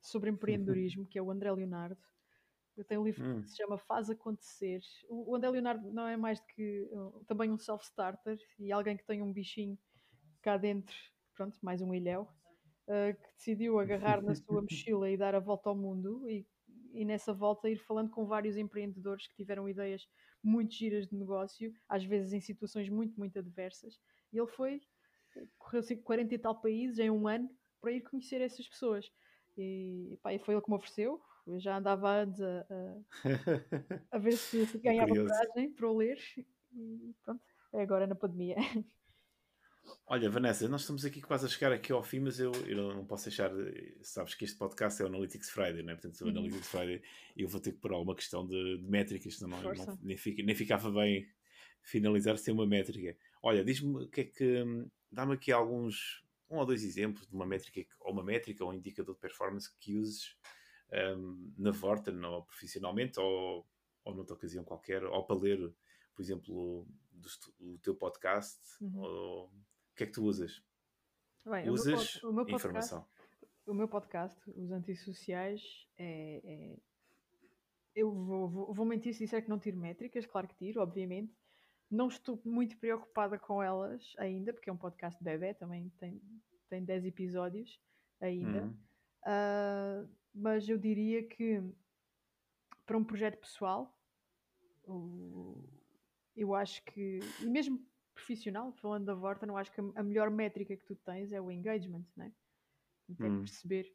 sobre 0.00 0.30
empreendedorismo, 0.84 1.06
que 1.06 1.18
é 1.18 1.22
o 1.22 1.30
André 1.30 1.50
Leonardo. 1.50 1.96
Eu 2.76 2.84
tenho 2.84 3.00
um 3.00 3.04
livro 3.04 3.22
Hum. 3.22 3.42
que 3.42 3.50
se 3.50 3.56
chama 3.56 3.78
Faz 3.78 4.10
Acontecer. 4.10 4.80
O 5.08 5.34
André 5.34 5.50
Leonardo 5.50 5.92
não 5.92 6.06
é 6.08 6.16
mais 6.16 6.40
do 6.40 6.46
que 6.46 6.88
uh, 6.92 7.24
também 7.26 7.50
um 7.50 7.58
self-starter 7.58 8.38
e 8.58 8.72
alguém 8.72 8.96
que 8.96 9.06
tem 9.06 9.22
um 9.22 9.32
bichinho 9.32 9.78
cá 10.42 10.56
dentro, 10.56 10.94
pronto, 11.34 11.58
mais 11.62 11.80
um 11.80 11.94
ilhéu, 11.94 12.22
uh, 12.88 13.14
que 13.14 13.32
decidiu 13.36 13.78
agarrar 13.78 14.22
na 14.22 14.34
sua 14.34 14.60
mochila 14.62 15.08
e 15.08 15.16
dar 15.16 15.34
a 15.34 15.40
volta 15.40 15.68
ao 15.68 15.76
mundo 15.76 16.28
e, 16.28 16.46
e 16.92 17.04
nessa 17.04 17.32
volta 17.32 17.70
ir 17.70 17.78
falando 17.78 18.10
com 18.10 18.26
vários 18.26 18.56
empreendedores 18.56 19.26
que 19.28 19.36
tiveram 19.36 19.68
ideias 19.68 20.08
muito 20.42 20.74
giras 20.74 21.06
de 21.06 21.16
negócio, 21.16 21.72
às 21.88 22.04
vezes 22.04 22.32
em 22.32 22.40
situações 22.40 22.88
muito, 22.88 23.16
muito 23.18 23.38
adversas. 23.38 23.98
E 24.32 24.38
ele 24.38 24.48
foi, 24.48 24.80
correu 25.58 25.80
assim 25.80 25.96
40 26.02 26.34
e 26.34 26.38
tal 26.38 26.60
países 26.60 26.98
em 26.98 27.10
um 27.10 27.26
ano 27.26 27.48
para 27.80 27.92
ir 27.92 28.02
conhecer 28.02 28.40
essas 28.40 28.68
pessoas. 28.68 29.10
E, 29.56 30.18
pá, 30.22 30.34
e 30.34 30.38
foi 30.38 30.54
ele 30.54 30.62
que 30.62 30.70
me 30.70 30.76
ofereceu. 30.76 31.22
Eu 31.46 31.60
já 31.60 31.76
andava 31.76 32.22
antes 32.22 32.40
a, 32.40 32.66
a, 32.70 32.96
a 34.16 34.18
ver 34.18 34.32
se 34.32 34.66
se 34.66 34.78
ganhava 34.78 35.14
coragem 35.14 35.72
para 35.72 35.90
o 35.90 35.96
ler. 35.96 36.18
E 36.74 37.14
pronto, 37.22 37.42
é 37.72 37.82
agora 37.82 38.06
na 38.06 38.14
pandemia. 38.14 38.56
Olha, 40.06 40.30
Vanessa, 40.30 40.66
nós 40.68 40.80
estamos 40.82 41.04
aqui 41.04 41.20
quase 41.20 41.44
a 41.44 41.48
chegar 41.48 41.70
aqui 41.72 41.92
ao 41.92 42.02
fim, 42.02 42.20
mas 42.20 42.40
eu, 42.40 42.50
eu 42.66 42.94
não 42.94 43.04
posso 43.04 43.24
deixar. 43.24 43.54
de- 43.54 43.98
Sabes 44.02 44.34
que 44.34 44.44
este 44.44 44.56
podcast 44.56 45.00
é 45.00 45.04
o 45.04 45.08
Analytics 45.08 45.50
Friday, 45.50 45.82
não 45.82 45.92
é? 45.92 45.96
Portanto, 45.96 46.18
o 46.20 46.24
Uhum. 46.24 46.30
Analytics 46.30 46.68
Friday 46.68 47.02
eu 47.36 47.48
vou 47.48 47.60
ter 47.60 47.72
que 47.72 47.78
pôr 47.78 47.92
alguma 47.92 48.14
questão 48.14 48.46
de, 48.46 48.78
de 48.78 48.86
métricas, 48.90 49.36
senão 49.36 49.60
não, 49.62 49.74
não- 49.74 49.98
nem, 50.02 50.16
fica- 50.16 50.42
nem 50.42 50.54
ficava 50.54 50.90
bem 50.90 51.28
finalizar 51.82 52.38
sem 52.38 52.54
uma 52.54 52.66
métrica. 52.66 53.14
Olha, 53.42 53.62
diz-me 53.62 54.04
o 54.04 54.08
que 54.08 54.22
é 54.22 54.24
que. 54.24 54.64
Dá-me 55.12 55.34
aqui 55.34 55.52
alguns. 55.52 56.24
Um 56.50 56.56
ou 56.58 56.66
dois 56.66 56.82
exemplos 56.84 57.26
de 57.26 57.34
uma 57.34 57.46
métrica, 57.46 57.86
ou 58.00 58.12
uma 58.12 58.22
métrica 58.22 58.64
ou 58.64 58.70
um 58.70 58.74
indicador 58.74 59.14
de 59.14 59.20
performance 59.20 59.68
que 59.80 59.96
uses 59.98 60.36
hum, 61.16 61.52
na 61.58 61.70
Vorten, 61.70 62.22
ou 62.24 62.42
profissionalmente, 62.44 63.18
ou, 63.20 63.66
ou 64.04 64.14
noutra 64.14 64.34
ocasião 64.34 64.64
qualquer, 64.64 65.04
ou 65.04 65.24
para 65.24 65.36
ler, 65.36 65.74
por 66.14 66.22
exemplo, 66.22 66.86
do 67.12 67.28
o 67.60 67.78
teu 67.78 67.94
podcast, 67.94 68.60
Uhum. 68.82 69.00
ou 69.00 69.44
o 69.46 69.94
que 69.96 70.04
é 70.04 70.06
que 70.06 70.12
tu 70.12 70.24
usas? 70.24 70.62
Bem, 71.44 71.62
o 71.62 71.64
meu 71.64 71.72
Usas 71.74 71.94
pod- 72.20 72.26
o 72.26 72.32
meu 72.32 72.44
podcast- 72.46 72.66
informação. 72.66 73.08
o 73.66 73.74
meu 73.74 73.88
podcast, 73.88 74.50
Os 74.50 74.70
Antissociais, 74.70 75.62
é. 75.98 76.40
é- 76.44 76.78
Eu 77.96 78.10
vou, 78.12 78.48
vou, 78.48 78.74
vou 78.74 78.84
mentir 78.84 79.14
se 79.14 79.20
disser 79.24 79.42
que 79.44 79.48
não 79.48 79.58
tiro 79.60 79.76
métricas, 79.78 80.26
claro 80.26 80.48
que 80.48 80.56
tiro, 80.56 80.80
obviamente. 80.80 81.32
Não 81.88 82.08
estou 82.08 82.40
muito 82.44 82.76
preocupada 82.78 83.38
com 83.38 83.62
elas 83.62 84.02
ainda, 84.18 84.52
porque 84.52 84.68
é 84.68 84.72
um 84.72 84.76
podcast 84.76 85.22
bebê, 85.22 85.54
também 85.54 85.90
tem, 86.00 86.20
tem 86.68 86.84
10 86.84 87.04
episódios 87.04 87.80
ainda. 88.20 88.64
Uhum. 88.64 88.76
Ah, 89.24 90.04
mas 90.34 90.68
eu 90.68 90.76
diria 90.76 91.26
que 91.26 91.62
para 92.84 92.98
um 92.98 93.04
projeto 93.04 93.38
pessoal, 93.38 93.96
eu 96.36 96.54
acho 96.54 96.84
que, 96.84 97.20
e 97.40 97.46
mesmo 97.46 97.86
profissional, 98.14 98.72
falando 98.74 99.06
da 99.06 99.14
Vorta, 99.14 99.46
não 99.46 99.56
acho 99.56 99.72
que 99.72 99.80
a, 99.80 100.02
melhor 100.02 100.30
métrica 100.30 100.76
que 100.76 100.84
tu 100.84 100.94
tens 100.96 101.32
é 101.32 101.40
o 101.40 101.50
engagement, 101.50 102.04
né? 102.16 102.32
Tem 103.18 103.30
Hum. 103.30 103.40
perceber 103.40 103.92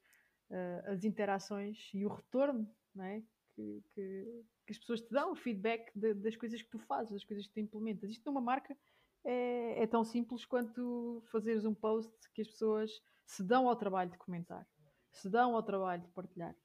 ah, 0.52 0.91
as 0.91 1.04
interações 1.04 1.89
e 1.93 2.06
o 2.06 2.10
retorno, 2.10 2.69
né? 2.93 3.23
Que, 3.56 3.84
que, 3.93 4.45
que 4.65 4.71
as 4.71 4.78
pessoas 4.80 5.02
te 5.02 5.12
dão, 5.12 5.32
o 5.32 5.36
feedback 5.36 5.91
de- 5.93 6.13
das 6.13 6.36
coisas 6.36 6.61
que 6.61 6.70
tu 6.70 6.80
fazes, 6.80 7.11
das 7.13 7.24
coisas 7.24 7.45
que 7.47 7.53
tu 7.53 7.59
implementas. 7.59 8.09
Isto 8.09 8.26
numa 8.28 8.41
marca 8.41 8.78
é, 9.24 9.84
é 9.84 9.88
tão 9.88 10.03
simples 10.03 10.45
quanto 10.45 11.22
fazeres 11.32 11.66
um 11.66 11.74
post 11.74 12.11
que 12.34 12.41
as 12.41 12.47
pessoas 12.47 13.01
se 13.26 13.43
dão 13.43 13.68
ao 13.68 13.76
trabalho 13.76 14.09
de 14.11 14.18
comentar, 14.18 14.66
se 15.12 15.30
dão 15.30 15.55
ao 15.55 15.64
trabalho 15.64 16.03
de 16.03 16.10
partilhar. 16.10 16.55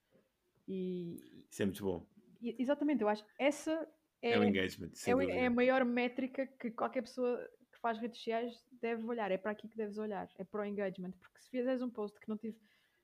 E, 0.67 1.47
Isso 1.51 1.63
é 1.63 1.67
muito 1.67 1.85
bom. 1.85 2.07
e- 2.41 2.57
exatamente, 2.59 3.03
eu 3.03 3.09
acho 3.09 3.25
essa 3.39 3.89
é, 4.23 4.33
É, 4.33 4.39
o 4.39 4.45
engagement. 4.45 4.91
é, 5.07 5.11
é 5.43 5.47
a 5.47 5.51
maior 5.51 5.85
métrica 5.85 6.47
que 6.47 6.71
qualquer 6.71 7.03
pessoa 7.03 7.47
que 7.73 7.79
faz 7.79 7.99
redes 7.99 8.19
sociais 8.19 8.65
deve 8.81 9.05
olhar. 9.05 9.31
É 9.31 9.37
para 9.37 9.51
aqui 9.51 9.69
que 9.69 9.77
deves 9.77 9.99
olhar, 9.99 10.29
é 10.39 10.45
para 10.45 10.63
o 10.63 10.65
engagement. 10.65 11.13
Porque 11.13 11.41
se 11.41 11.51
fizeres 11.51 11.83
um 11.83 11.91
post 11.91 12.19
que 12.19 12.29
não 12.29 12.39
tive, 12.39 12.59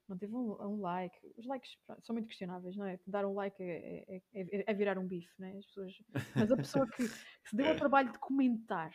não 0.08 0.16
teve 0.16 0.34
um, 0.34 0.52
um 0.62 0.80
like, 0.80 1.18
os 1.36 1.46
likes 1.46 1.76
pronto, 1.86 2.04
são 2.06 2.14
muito 2.14 2.28
questionáveis, 2.28 2.76
não 2.76 2.86
é? 2.86 2.98
Dar 3.06 3.26
um 3.26 3.34
like 3.34 3.62
é, 3.62 4.04
é- 4.08 4.22
é- 4.32 4.64
é 4.70 4.74
virar 4.74 4.98
um 4.98 5.06
bife, 5.06 5.32
né? 5.38 5.56
As 5.58 5.66
pessoas, 5.66 5.92
mas 6.34 6.50
a 6.50 6.56
pessoa 6.56 6.86
que, 6.88 7.08
que 7.08 7.50
se 7.50 7.56
deu 7.56 7.68
ao 7.68 7.74
trabalho 7.76 8.12
de 8.12 8.18
comentar. 8.18 8.92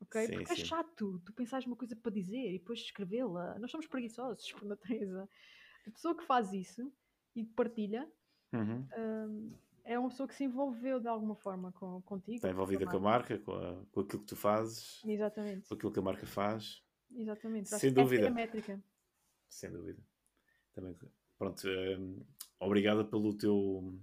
ok? 0.00 0.26
Sim, 0.26 0.32
Porque 0.32 0.52
é 0.52 0.56
sim. 0.56 0.64
chato, 0.64 1.20
tu 1.24 1.32
pensares 1.32 1.66
uma 1.66 1.76
coisa 1.76 1.94
para 1.96 2.12
dizer 2.12 2.50
e 2.54 2.58
depois 2.58 2.80
escrevê-la. 2.80 3.58
Nós 3.58 3.70
somos 3.70 3.86
preguiçosos 3.86 4.50
por 4.58 4.64
natureza. 4.66 5.28
A 5.86 5.90
pessoa 5.90 6.16
que 6.16 6.24
faz 6.24 6.52
isso 6.52 6.92
e 7.34 7.44
partilha, 7.44 8.10
Uhum. 8.52 8.86
hum, 8.96 9.52
é 9.84 9.98
uma 9.98 10.08
pessoa 10.08 10.28
que 10.28 10.34
se 10.34 10.44
envolveu 10.44 11.00
de 11.00 11.08
alguma 11.08 11.34
forma 11.34 11.72
com, 11.72 12.00
contigo. 12.02 12.36
Está 12.36 12.50
envolvida 12.50 12.86
com 12.86 12.96
a 12.96 13.00
marca, 13.00 13.38
com, 13.38 13.52
a- 13.52 13.84
com 13.92 14.00
aquilo 14.00 14.20
que 14.22 14.26
tu 14.28 14.36
fazes, 14.36 15.02
Exatamente, 15.04 15.68
com 15.68 15.74
aquilo 15.74 15.92
que 15.92 15.98
a 15.98 16.02
marca 16.02 16.26
faz, 16.26 16.82
exatamente. 17.14 17.74
Acho 17.74 17.78
Sem 17.80 17.90
essa 17.90 18.00
é 18.00 18.02
dúvida. 18.02 18.28
a 18.28 18.30
métrica. 18.30 18.82
sem 19.48 19.70
dúvida. 19.70 20.02
Também, 20.72 20.96
pronto, 21.38 21.68
hum, 21.68 22.24
obrigada 22.60 23.04
pelo 23.04 23.36
teu 23.36 24.00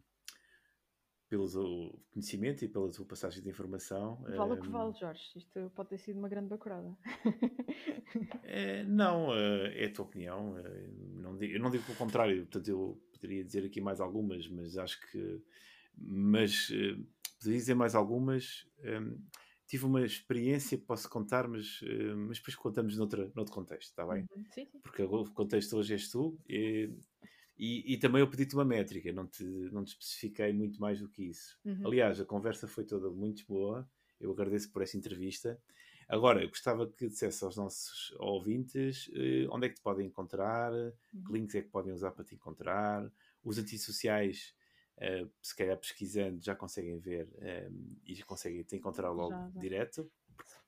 pelo 1.31 1.97
conhecimento 2.11 2.65
e 2.65 2.67
pela 2.67 2.91
tua 2.91 3.05
passagem 3.05 3.41
de 3.41 3.49
informação. 3.49 4.21
Vale 4.35 4.53
o 4.53 4.57
que 4.57 4.67
Hum, 4.67 4.71
vale, 4.71 4.93
Jorge. 4.99 5.23
Isto 5.37 5.71
pode 5.73 5.89
ter 5.89 5.97
sido 5.97 6.19
uma 6.19 6.27
grande 6.27 6.49
bacurada. 6.49 6.97
É, 8.43 8.83
não, 8.83 9.33
eh, 9.33 9.83
é 9.83 9.85
a 9.85 9.93
tua 9.93 10.05
opinião. 10.05 10.57
eh, 10.57 10.87
não 11.15 11.37
digo- 11.37 11.53
eu 11.53 11.59
não 11.61 11.69
digo 11.71 11.89
o 11.91 11.95
contrário, 11.95 12.41
portanto, 12.45 12.67
eu 12.67 13.01
poderia 13.13 13.43
dizer 13.45 13.65
aqui 13.65 13.79
mais 13.79 13.99
algumas, 14.01 14.47
mas 14.49 14.77
acho 14.77 14.99
que. 15.09 15.41
Mas 15.97 16.69
eh, 16.71 16.95
poderia 17.39 17.59
dizer 17.59 17.75
mais 17.75 17.95
algumas. 17.95 18.67
eh, 18.79 18.99
tive 19.67 19.85
uma 19.85 20.05
experiência 20.05 20.77
que 20.77 20.83
posso 20.85 21.09
contar, 21.09 21.47
mas, 21.47 21.79
mas 22.27 22.39
depois 22.39 22.55
contamos 22.57 22.97
noutra, 22.97 23.31
noutro 23.33 23.53
contexto, 23.53 23.91
está 23.91 24.05
bem? 24.05 24.25
Uhum, 24.35 24.43
Sim, 24.53 24.65
sim. 24.65 24.81
Porque 24.83 25.01
o 25.03 25.23
contexto 25.33 25.77
hoje 25.77 25.93
és 25.93 26.09
tu. 26.11 26.37
E, 26.49 26.89
e, 27.61 27.93
e 27.93 27.97
também 27.99 28.21
eu 28.21 28.29
pedi-te 28.29 28.55
uma 28.55 28.65
métrica, 28.65 29.13
não 29.13 29.27
te, 29.27 29.43
não 29.43 29.83
te 29.83 29.89
especifiquei 29.89 30.51
muito 30.51 30.81
mais 30.81 30.99
do 30.99 31.07
que 31.07 31.23
isso. 31.25 31.59
Uhum. 31.65 31.83
Aliás, 31.85 32.19
a 32.19 32.25
conversa 32.25 32.67
foi 32.67 32.85
toda 32.85 33.11
muito 33.11 33.45
boa. 33.47 33.87
Eu 34.19 34.31
agradeço 34.31 34.71
por 34.71 34.81
essa 34.81 34.97
entrevista. 34.97 35.61
Agora, 36.07 36.43
eu 36.43 36.49
gostava 36.49 36.87
que 36.91 37.07
dissesse 37.07 37.43
aos 37.43 37.55
nossos 37.55 38.11
ouvintes 38.19 39.09
eh, 39.13 39.47
onde 39.51 39.67
é 39.67 39.69
que 39.69 39.75
te 39.75 39.81
podem 39.81 40.07
encontrar, 40.07 40.71
que 41.25 41.33
links 41.33 41.55
é 41.55 41.61
que 41.61 41.69
podem 41.69 41.93
usar 41.93 42.11
para 42.11 42.25
te 42.25 42.35
encontrar. 42.35 43.11
Os 43.43 43.57
antissociais, 43.57 44.55
eh, 44.97 45.27
se 45.41 45.55
calhar 45.55 45.77
pesquisando, 45.77 46.41
já 46.43 46.55
conseguem 46.55 46.99
ver 46.99 47.29
eh, 47.39 47.69
e 48.05 48.15
já 48.15 48.25
conseguem 48.25 48.63
te 48.63 48.75
encontrar 48.75 49.11
logo 49.11 49.37
Já, 49.37 49.49
já. 49.51 49.61
direto. 49.61 50.11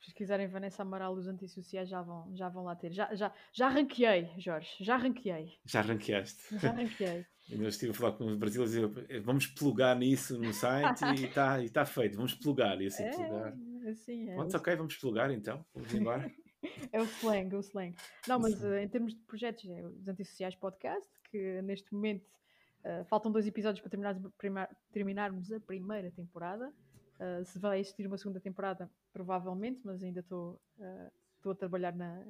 Se 0.04 0.08
pesquisarem 0.08 0.48
Vanessa 0.48 0.82
Amaral, 0.82 1.14
os 1.14 1.28
antissociais 1.28 1.88
já 1.88 2.02
vão, 2.02 2.30
já 2.36 2.50
vão 2.50 2.66
lá 2.66 2.76
ter. 2.76 2.92
Já, 2.92 3.14
já, 3.16 3.34
já 3.54 3.70
ranqueei, 3.70 4.30
Jorge. 4.38 4.70
Já 4.82 4.98
ranqueei. 4.98 5.54
Já 5.66 5.82
ranqueaste. 5.82 6.60
Já 6.60 6.72
ranqueei. 6.72 7.26
Ainda 7.50 7.68
estive 7.70 7.92
a 7.92 7.94
falar 7.96 8.12
com 8.14 8.26
os 8.26 8.36
brasileiros 8.36 8.76
e 8.76 8.82
eu, 8.82 9.24
vamos 9.24 9.48
plugar 9.48 9.96
nisso 9.98 10.38
no 10.38 10.54
site 10.54 11.04
e 11.18 11.26
está 11.26 11.62
e 11.64 11.70
tá 11.70 11.86
feito. 11.86 12.18
Vamos 12.18 12.34
plugar. 12.34 12.82
E 12.82 12.88
assim, 12.88 13.04
plugar. 13.12 13.54
É, 13.86 13.90
assim, 13.90 14.30
é, 14.30 14.36
Pronto, 14.36 14.58
ok, 14.58 14.76
vamos 14.76 14.96
plugar 14.98 15.32
então. 15.32 15.66
Vamos 15.74 15.94
embora. 15.94 16.30
é 16.92 17.02
o 17.02 17.06
slang, 17.06 17.54
é 17.54 17.58
o 17.58 17.62
slang. 17.62 17.96
Não, 18.28 18.40
mas 18.40 18.62
eh, 18.64 18.84
em 18.84 18.88
termos 18.90 19.14
de 19.14 19.22
projetos, 19.22 19.66
é 19.70 19.86
os 19.86 20.06
Antissociais 20.08 20.56
Podcast, 20.56 21.10
que 21.32 21.62
neste 21.62 21.94
momento 21.94 22.26
eh, 22.84 23.04
faltam 23.06 23.32
dois 23.32 23.48
episódios 23.48 23.80
para 23.82 23.90
terminarmos, 23.90 24.32
prima- 24.38 24.70
terminarmos 24.92 25.52
a 25.52 25.60
primeira 25.62 26.12
temporada. 26.12 26.74
Eh, 27.20 27.44
se 27.44 27.60
vai 27.60 27.80
existir 27.80 28.08
uma 28.08 28.18
segunda 28.18 28.40
temporada, 28.40 28.90
provavelmente, 29.12 29.82
mas 29.84 30.04
ainda 30.04 30.20
estou 30.20 30.60
estou 31.38 31.52
a 31.52 31.56
trabalhar 31.56 31.94
na, 31.94 32.24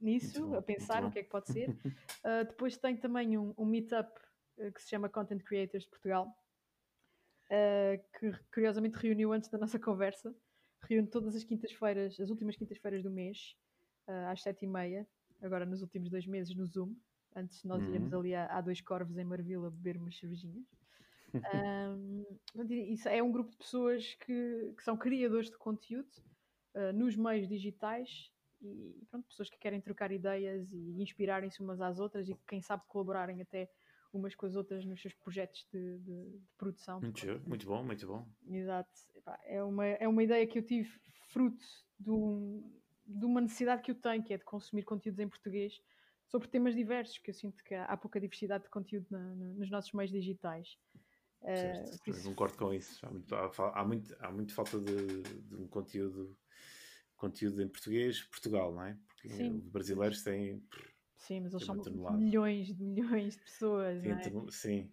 nisso, 0.00 0.54
a 0.54 0.62
pensar 0.62 1.04
o 1.04 1.10
que 1.10 1.18
é 1.18 1.22
que 1.24 1.28
pode 1.28 1.48
ser. 1.48 1.68
Uh, 1.70 2.44
depois 2.46 2.76
tem 2.76 2.96
também 2.96 3.36
um, 3.36 3.52
um 3.58 3.66
meetup 3.66 4.10
uh, 4.58 4.72
que 4.72 4.80
se 4.80 4.88
chama 4.88 5.08
Content 5.08 5.42
Creators 5.42 5.84
de 5.84 5.90
Portugal, 5.90 6.32
uh, 7.50 8.18
que 8.18 8.32
curiosamente 8.52 8.96
reuniu 8.96 9.32
antes 9.32 9.50
da 9.50 9.58
nossa 9.58 9.78
conversa. 9.78 10.32
Reúne 10.82 11.08
todas 11.08 11.34
as 11.34 11.42
quintas-feiras, 11.42 12.18
as 12.20 12.30
últimas 12.30 12.56
quintas-feiras 12.56 13.02
do 13.02 13.10
mês, 13.10 13.56
uh, 14.06 14.30
às 14.30 14.40
sete 14.40 14.64
e 14.64 14.68
meia, 14.68 15.06
agora 15.42 15.66
nos 15.66 15.82
últimos 15.82 16.08
dois 16.08 16.26
meses 16.26 16.54
no 16.54 16.64
Zoom. 16.64 16.94
Antes 17.34 17.64
nós 17.64 17.84
Uhum. 17.84 17.94
íamos 17.94 18.12
ali 18.12 18.34
a, 18.34 18.46
a 18.46 18.60
dois 18.60 18.80
corvos 18.80 19.18
em 19.18 19.24
Marvila 19.24 19.68
beber 19.70 19.96
umas 19.96 20.16
cervejinhas. 20.16 20.64
Um, 21.54 22.24
isso 22.92 23.08
é 23.08 23.22
um 23.22 23.30
grupo 23.30 23.50
de 23.50 23.56
pessoas 23.58 24.14
que, 24.14 24.74
que 24.76 24.82
são 24.82 24.96
criadores 24.96 25.50
de 25.50 25.56
conteúdo 25.56 26.08
uh, 26.74 26.92
nos 26.92 27.16
meios 27.16 27.48
digitais 27.48 28.30
e 28.60 29.04
pronto, 29.10 29.26
pessoas 29.28 29.48
que 29.48 29.58
querem 29.58 29.80
trocar 29.80 30.10
ideias 30.10 30.72
e 30.72 31.00
inspirarem-se 31.00 31.62
umas 31.62 31.80
às 31.80 31.98
outras 32.00 32.28
e 32.28 32.34
quem 32.46 32.60
sabe 32.60 32.82
colaborarem 32.88 33.40
até 33.40 33.70
umas 34.12 34.34
com 34.34 34.46
as 34.46 34.56
outras 34.56 34.84
nos 34.84 35.00
seus 35.00 35.14
projetos 35.14 35.66
de, 35.72 35.98
de- 35.98 36.30
de 36.30 36.40
produção. 36.56 37.00
Muito, 37.00 37.48
muito 37.48 37.66
bom, 37.66 37.84
muito 37.84 38.06
bom. 38.06 38.26
Exato. 38.48 38.90
É 39.44 39.62
uma, 39.62 39.86
é 39.86 40.08
uma 40.08 40.22
ideia 40.22 40.46
que 40.46 40.58
eu 40.58 40.62
tive 40.62 40.88
fruto 41.28 41.64
de, 42.00 42.10
um- 42.10 42.80
de 43.06 43.24
uma 43.26 43.40
necessidade 43.40 43.82
que 43.82 43.90
eu 43.90 43.94
tenho, 43.94 44.22
que 44.24 44.32
é 44.34 44.38
de 44.38 44.44
consumir 44.44 44.82
conteúdos 44.84 45.20
em 45.20 45.28
português 45.28 45.80
sobre 46.26 46.48
temas 46.48 46.74
diversos, 46.74 47.18
que 47.18 47.30
eu 47.30 47.34
sinto 47.34 47.62
que 47.62 47.74
há, 47.74 47.84
há 47.84 47.96
pouca 47.96 48.18
diversidade 48.20 48.64
de 48.64 48.70
conteúdo 48.70 49.06
na- 49.10 49.34
na- 49.34 49.52
nos 49.54 49.70
nossos 49.70 49.92
meios 49.92 50.10
digitais. 50.10 50.76
Certo, 51.42 52.10
isso- 52.10 52.28
concordo 52.28 52.56
com 52.56 52.72
isso. 52.74 53.04
Há 53.06 53.10
muito, 53.10 53.34
há, 53.34 53.50
há 53.74 53.84
muito, 53.84 54.16
há 54.20 54.30
muito 54.32 54.54
falta 54.54 54.78
de, 54.80 55.22
de 55.22 55.54
um 55.56 55.68
conteúdo, 55.68 56.36
conteúdo 57.16 57.62
em 57.62 57.68
português, 57.68 58.22
Portugal, 58.24 58.72
não 58.74 58.84
é? 58.84 58.98
Porque 59.06 59.28
Sim. 59.30 59.56
os 59.58 59.68
brasileiros 59.68 60.22
têm. 60.22 60.62
sim, 61.16 61.40
mas 61.40 61.52
eles 61.52 61.64
são 61.66 61.76
milhões 62.16 62.68
de 62.74 62.82
milhões 62.84 63.34
de 63.36 63.42
pessoas, 63.42 64.02
não 64.04 64.12
é? 64.18 64.50
sim, 64.50 64.92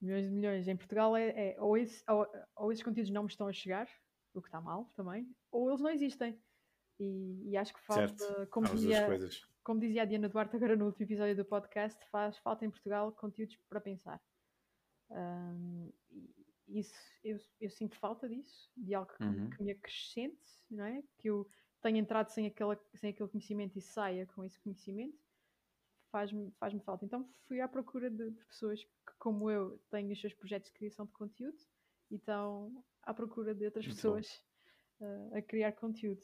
milhões 0.00 0.24
de 0.26 0.30
milhões. 0.34 0.68
Em 0.68 0.76
Portugal 0.76 1.16
é, 1.16 1.28
é- 1.54 1.60
ou, 1.60 1.76
esse- 1.76 2.02
ou- 2.08 2.26
ou 2.56 2.72
esses 2.72 2.82
conteúdos 2.84 3.10
não 3.10 3.22
me 3.24 3.28
estão 3.28 3.46
a 3.48 3.52
chegar, 3.52 3.88
o 4.34 4.40
que 4.40 4.48
está 4.48 4.60
mal 4.60 4.84
também, 4.94 5.28
ou 5.50 5.68
eles 5.68 5.80
não 5.80 5.90
existem. 5.90 6.38
E, 7.00 7.50
e 7.50 7.56
acho 7.56 7.72
que 7.72 7.80
falta, 7.80 8.46
como 8.50 8.66
há 8.66 8.70
dizia, 8.70 9.06
como 9.62 9.78
dizia 9.80 10.02
a 10.02 10.04
Diana 10.04 10.28
Duarte 10.28 10.56
agora 10.56 10.74
no 10.76 10.86
último 10.86 11.04
episódio 11.06 11.36
do 11.36 11.44
podcast, 11.44 11.98
faz 12.10 12.36
falta 12.38 12.64
em 12.64 12.70
Portugal 12.70 13.12
conteúdos 13.12 13.56
para 13.68 13.80
pensar. 13.80 14.20
E 15.10 16.80
isso, 16.80 16.94
eu, 17.24 17.38
eu 17.60 17.70
sinto 17.70 17.96
falta 17.96 18.28
disso, 18.28 18.70
de 18.76 18.94
algo 18.94 19.10
que, 19.14 19.24
Uhum. 19.24 19.50
que 19.50 19.62
me 19.62 19.72
acrescente, 19.72 20.38
não 20.70 20.84
é? 20.84 21.02
Que 21.18 21.30
eu 21.30 21.48
tenha 21.80 21.98
entrado 21.98 22.28
sem, 22.28 22.46
aquela, 22.46 22.78
sem 22.94 23.10
aquele 23.10 23.28
conhecimento 23.28 23.78
e 23.78 23.80
saia 23.80 24.26
com 24.26 24.44
esse 24.44 24.60
conhecimento, 24.60 25.18
faz-me 26.10 26.50
faz 26.52 26.74
falta. 26.82 27.04
Então 27.04 27.32
fui 27.46 27.60
à 27.60 27.68
procura 27.68 28.10
de, 28.10 28.30
de 28.30 28.44
pessoas 28.44 28.84
que, 28.84 29.12
como 29.18 29.50
eu, 29.50 29.78
têm 29.90 30.12
os 30.12 30.20
seus 30.20 30.34
projetos 30.34 30.70
de 30.70 30.74
criação 30.76 31.06
de 31.06 31.12
conteúdo 31.12 31.58
e 32.10 32.16
estão 32.16 32.84
à 33.02 33.14
procura 33.14 33.54
de 33.54 33.64
outras 33.64 33.86
Muito 33.86 33.96
pessoas 33.96 34.42
ah, 35.00 35.38
a 35.38 35.42
criar 35.42 35.72
conteúdo. 35.72 36.22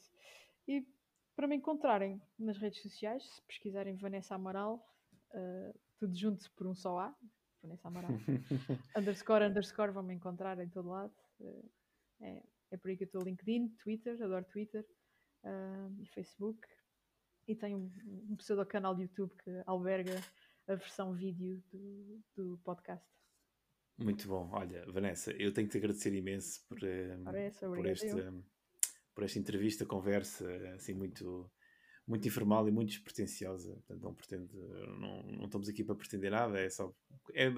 E 0.67 0.87
para 1.35 1.47
me 1.47 1.55
encontrarem 1.55 2.21
nas 2.37 2.57
redes 2.57 2.81
sociais, 2.81 3.23
se 3.23 3.41
pesquisarem 3.43 3.97
Vanessa 3.97 4.35
Amaral, 4.35 4.85
ah, 5.33 5.73
tudo 5.97 6.15
junto 6.15 6.51
por 6.53 6.67
um 6.67 6.75
só 6.75 6.99
A, 6.99 7.15
Vanessa 7.65 7.87
Amaral, 7.87 8.11
underscore, 8.95 9.45
underscore, 9.45 9.91
vão 9.91 10.03
me 10.03 10.13
encontrar 10.13 10.59
em 10.59 10.69
todo 10.69 10.89
lado. 10.89 11.13
Ah, 11.41 11.61
é, 12.21 12.43
é 12.71 12.77
por 12.77 12.89
aí 12.89 12.97
que 12.97 13.03
eu 13.03 13.07
estou 13.07 13.23
LinkedIn, 13.23 13.69
Twitter, 13.83 14.21
adoro 14.21 14.45
Twitter 14.45 14.85
ah, 15.43 15.89
e 15.99 16.05
Facebook. 16.07 16.59
E 17.47 17.55
tenho 17.55 17.77
um, 17.77 18.31
um 18.31 18.35
pseudo 18.37 18.65
canal 18.65 18.95
de 18.95 19.03
YouTube 19.03 19.33
que 19.43 19.51
alberga 19.65 20.19
a 20.67 20.75
versão 20.75 21.13
vídeo 21.13 21.63
do, 21.71 22.23
do 22.35 22.57
podcast. 22.63 23.05
Muito 23.97 24.27
bom. 24.27 24.49
Olha, 24.51 24.83
Vanessa, 24.91 25.31
eu 25.33 25.53
tenho 25.53 25.67
que 25.67 25.71
te 25.71 25.77
agradecer 25.77 26.13
imenso 26.13 26.65
por, 26.67 26.83
eh, 26.83 27.17
Ora, 27.25 27.39
essa, 27.39 27.67
por, 27.67 27.77
obrigada 27.77 28.05
este, 28.05 28.19
eu. 28.19 28.43
por 29.13 29.23
esta 29.23 29.39
entrevista, 29.39 29.85
conversa, 29.85 30.45
assim, 30.73 30.93
muito, 30.93 31.49
muito 32.07 32.27
informal 32.27 32.67
e 32.67 32.71
muito 32.71 32.89
despretensiosa. 32.89 33.73
Portanto, 33.73 34.01
não, 34.01 34.13
pretendo, 34.13 34.53
não, 34.99 35.23
não 35.23 35.45
estamos 35.45 35.67
aqui 35.67 35.83
para 35.83 35.95
pretender 35.95 36.31
nada, 36.31 36.59
é 36.59 36.69
só 36.69 36.93
é 37.33 37.51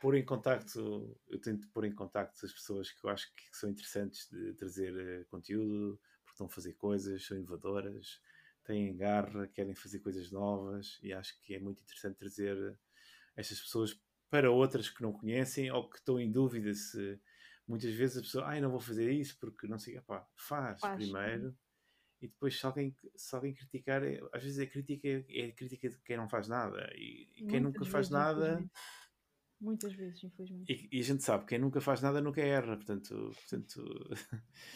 pôr 0.00 0.16
em 0.16 0.24
contacto, 0.24 1.18
eu 1.28 1.40
tento 1.40 1.68
pôr 1.70 1.84
em 1.84 1.94
contacto 1.94 2.44
as 2.44 2.52
pessoas 2.52 2.90
que 2.90 3.04
eu 3.04 3.10
acho 3.10 3.32
que 3.34 3.56
são 3.56 3.70
interessantes 3.70 4.28
de 4.30 4.52
trazer 4.54 4.94
eh, 4.94 5.24
conteúdo, 5.24 5.98
porque 6.22 6.34
estão 6.34 6.46
a 6.46 6.50
fazer 6.50 6.74
coisas, 6.74 7.24
são 7.24 7.38
inovadoras, 7.38 8.20
têm 8.64 8.94
garra, 8.96 9.46
querem 9.48 9.74
fazer 9.74 10.00
coisas 10.00 10.30
novas 10.30 10.98
e 11.02 11.12
acho 11.12 11.40
que 11.40 11.54
é 11.54 11.58
muito 11.58 11.80
interessante 11.82 12.16
trazer 12.16 12.78
estas 13.36 13.60
pessoas 13.60 13.98
para 14.28 14.50
outras 14.50 14.90
que 14.90 15.02
não 15.02 15.12
conhecem 15.12 15.70
ou 15.70 15.88
que 15.88 15.96
estão 15.96 16.20
em 16.20 16.30
dúvida 16.30 16.74
se 16.74 17.18
muitas 17.66 17.94
vezes 17.94 18.18
a 18.18 18.20
pessoa, 18.20 18.46
ai, 18.46 18.60
não 18.60 18.70
vou 18.70 18.80
fazer 18.80 19.10
isso 19.12 19.38
porque 19.40 19.66
não 19.66 19.78
sei, 19.78 20.00
pá, 20.00 20.26
faz, 20.36 20.80
Faz, 20.80 21.02
primeiro 21.02 21.56
e 22.20 22.28
depois 22.28 22.58
se 22.58 22.64
alguém, 22.66 22.94
se 23.14 23.34
alguém 23.36 23.54
criticar, 23.54 24.02
é- 24.04 24.20
às 24.32 24.42
vezes 24.42 24.58
a 24.58 24.66
crítica 24.66 25.06
é, 25.08 25.24
é 25.28 25.46
a 25.46 25.52
crítica 25.52 25.88
de 25.88 25.98
quem 26.00 26.16
não 26.16 26.28
faz 26.28 26.48
nada 26.48 26.90
e, 26.94 27.28
e 27.36 27.46
quem 27.46 27.60
nunca 27.60 27.84
faz 27.84 28.08
nada. 28.10 28.64
Muitas 29.60 29.94
vezes, 29.94 30.22
infelizmente. 30.22 30.70
e, 30.92 30.98
e 30.98 31.00
a 31.00 31.04
gente 31.04 31.22
sabe, 31.22 31.46
quem 31.46 31.58
nunca 31.58 31.80
faz 31.80 32.02
nada 32.02 32.20
nunca 32.20 32.40
erra, 32.42 32.76
portanto, 32.76 33.30
portanto 33.34 33.82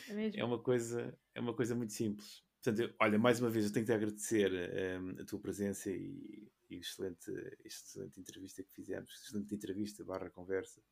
É 0.08 0.12
mesmo? 0.14 0.40
é 0.40 0.44
uma 0.44 0.62
coisa 0.62 1.18
é 1.34 1.40
uma 1.40 1.54
coisa 1.54 1.74
muito 1.74 1.92
simples. 1.92 2.42
Portanto, 2.62 2.80
eu- 2.82 2.94
olha, 3.00 3.18
mais 3.18 3.40
uma 3.40 3.50
vez 3.50 3.66
eu 3.66 3.72
tenho 3.72 3.86
que 3.86 3.92
te 3.92 3.96
agradecer 3.96 4.52
eh, 4.54 4.98
a 5.20 5.24
tua 5.24 5.40
presença 5.40 5.90
e, 5.90 6.50
e 6.68 6.76
excelente, 6.76 7.30
excelente 7.64 8.20
entrevista 8.20 8.62
que 8.62 8.72
fizemos, 8.72 9.12
excelente 9.14 9.54
entrevista 9.54 10.04
barra 10.04 10.30
conversa, 10.30 10.82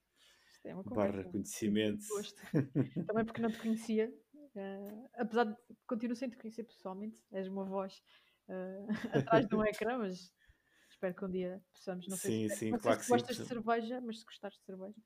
é 0.64 0.74
uma 0.74 0.82
barra 0.84 1.09
conversa. 1.12 1.30
conhecimento. 1.30 2.07
Também 3.07 3.24
porque 3.24 3.40
não 3.40 3.51
te 3.51 3.59
conhecia. 3.59 4.12
Eh, 4.57 5.09
apesar 5.14 5.44
de 5.44 5.57
continuo 5.86 6.16
sem 6.16 6.30
te 6.30 6.36
conhecer 6.36 6.64
pessoalmente, 6.64 7.22
és 7.32 7.49
uma 7.49 7.64
voz 7.64 8.03
eh, 8.49 8.86
atrás 9.18 9.46
de 9.46 9.55
um 9.55 9.64
ecrã, 9.64 9.99
mas 9.99 10.32
espero 10.90 11.14
que 11.14 11.24
um 11.24 11.30
dia 11.30 11.62
possamos. 11.72 12.09
Não 12.09 12.16
sei 12.16 12.30
Sim, 12.30 12.49
se, 12.49 12.57
sim, 12.57 12.70
não 12.70 12.78
sei 12.78 12.92
claro 12.92 13.01
se 13.01 13.05
que 13.05 13.11
gostas 13.11 13.36
sim. 13.36 13.42
de 13.42 13.49
cerveja, 13.49 14.01
mas 14.01 14.20
se 14.20 14.24
gostares 14.24 14.59
de 14.59 14.64
cerveja, 14.64 15.01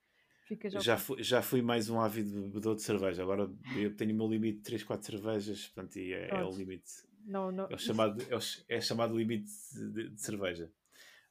fica 0.47 0.71
já. 0.71 0.81
Já 0.81 0.97
fui, 0.97 1.23
já 1.23 1.43
fui 1.43 1.61
mais 1.63 1.91
um 1.91 2.01
ávido 2.01 2.45
bebedor 2.45 2.75
de 2.77 2.83
cerveja. 2.83 3.23
Agora 3.23 3.51
eu 3.77 3.95
tenho 3.95 4.13
o 4.15 4.17
meu 4.17 4.29
limite 4.29 4.59
de 4.59 4.63
3, 4.65 4.83
4 4.85 5.07
cervejas, 5.07 5.69
portanto, 5.69 5.97
e 5.97 6.13
é, 6.15 6.29
é 6.39 6.45
o 6.45 6.51
limite. 6.51 6.91
Não, 7.25 7.53
não, 7.53 7.69
É, 7.69 7.77
chamado, 7.77 8.23
é, 8.23 8.37
o, 8.37 8.41
é 8.69 8.81
chamado 8.81 9.17
limite 9.17 9.51
de, 9.93 10.11
de 10.11 10.21
cerveja. 10.21 10.73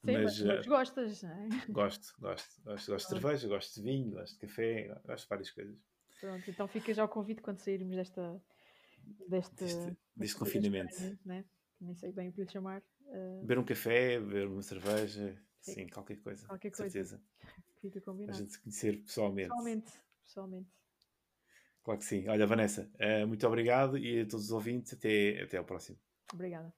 Sim, 0.06 0.18
mas, 0.18 0.24
mas, 0.24 0.44
mas 0.44 0.66
eh, 0.66 0.68
gostas, 0.68 1.24
não 1.24 1.30
é? 1.32 1.48
gosto, 1.70 2.14
gosto, 2.20 2.62
gosto, 2.64 2.92
gosto 2.92 3.06
de 3.06 3.10
cerveja, 3.10 3.48
gosto 3.48 3.76
de 3.76 3.82
vinho, 3.84 4.12
gosto 4.12 4.34
de 4.34 4.40
café, 4.48 4.88
gosto 5.06 5.24
de 5.24 5.30
várias 5.30 5.52
coisas. 5.52 5.78
Pronto, 6.22 6.50
então 6.52 6.68
fica 6.68 6.94
já 6.94 7.04
o 7.04 7.10
convite 7.10 7.42
quando 7.42 7.58
sairmos 7.60 7.96
desta, 7.96 8.40
deste, 9.28 9.56
Deste- 9.56 9.98
deste 10.16 10.38
confinamento. 10.38 10.96
né? 11.26 11.44
Nem 11.82 11.96
sei 11.96 12.12
bem 12.12 12.30
o 12.30 12.34
que 12.34 12.42
lhe 12.44 12.48
chamar. 12.52 12.84
eh, 13.08 13.40
Beber 13.42 13.58
um 13.58 13.66
café, 13.66 14.20
beber 14.20 14.48
uma 14.48 14.62
cerveja, 14.62 15.36
Sim. 15.62 15.74
sim, 15.74 15.88
qualquer 15.88 16.18
coisa. 16.18 16.46
Qualquer 16.48 16.70
coisa. 16.72 16.92
certeza. 16.92 17.22
fica 17.82 17.98
A 18.00 18.02
combinado. 18.04 18.38
gente 18.38 18.52
se 18.54 18.62
conhecer 18.62 19.02
pessoalmente. 19.02 19.50
Pessoalmente, 19.50 19.92
pessoalmente. 20.24 20.70
Claro 21.84 22.00
que 22.00 22.06
sim. 22.06 22.28
Olha, 22.28 22.46
Vanessa, 22.46 22.92
eh, 23.00 23.26
muito 23.26 23.46
obrigado 23.48 23.98
e 23.98 24.22
a 24.22 24.26
todos 24.28 24.46
os 24.46 24.52
ouvintes, 24.52 24.94
até, 24.94 25.42
até 25.42 25.58
ao 25.58 25.66
próximo. 25.66 25.98
Obrigada. 26.32 26.72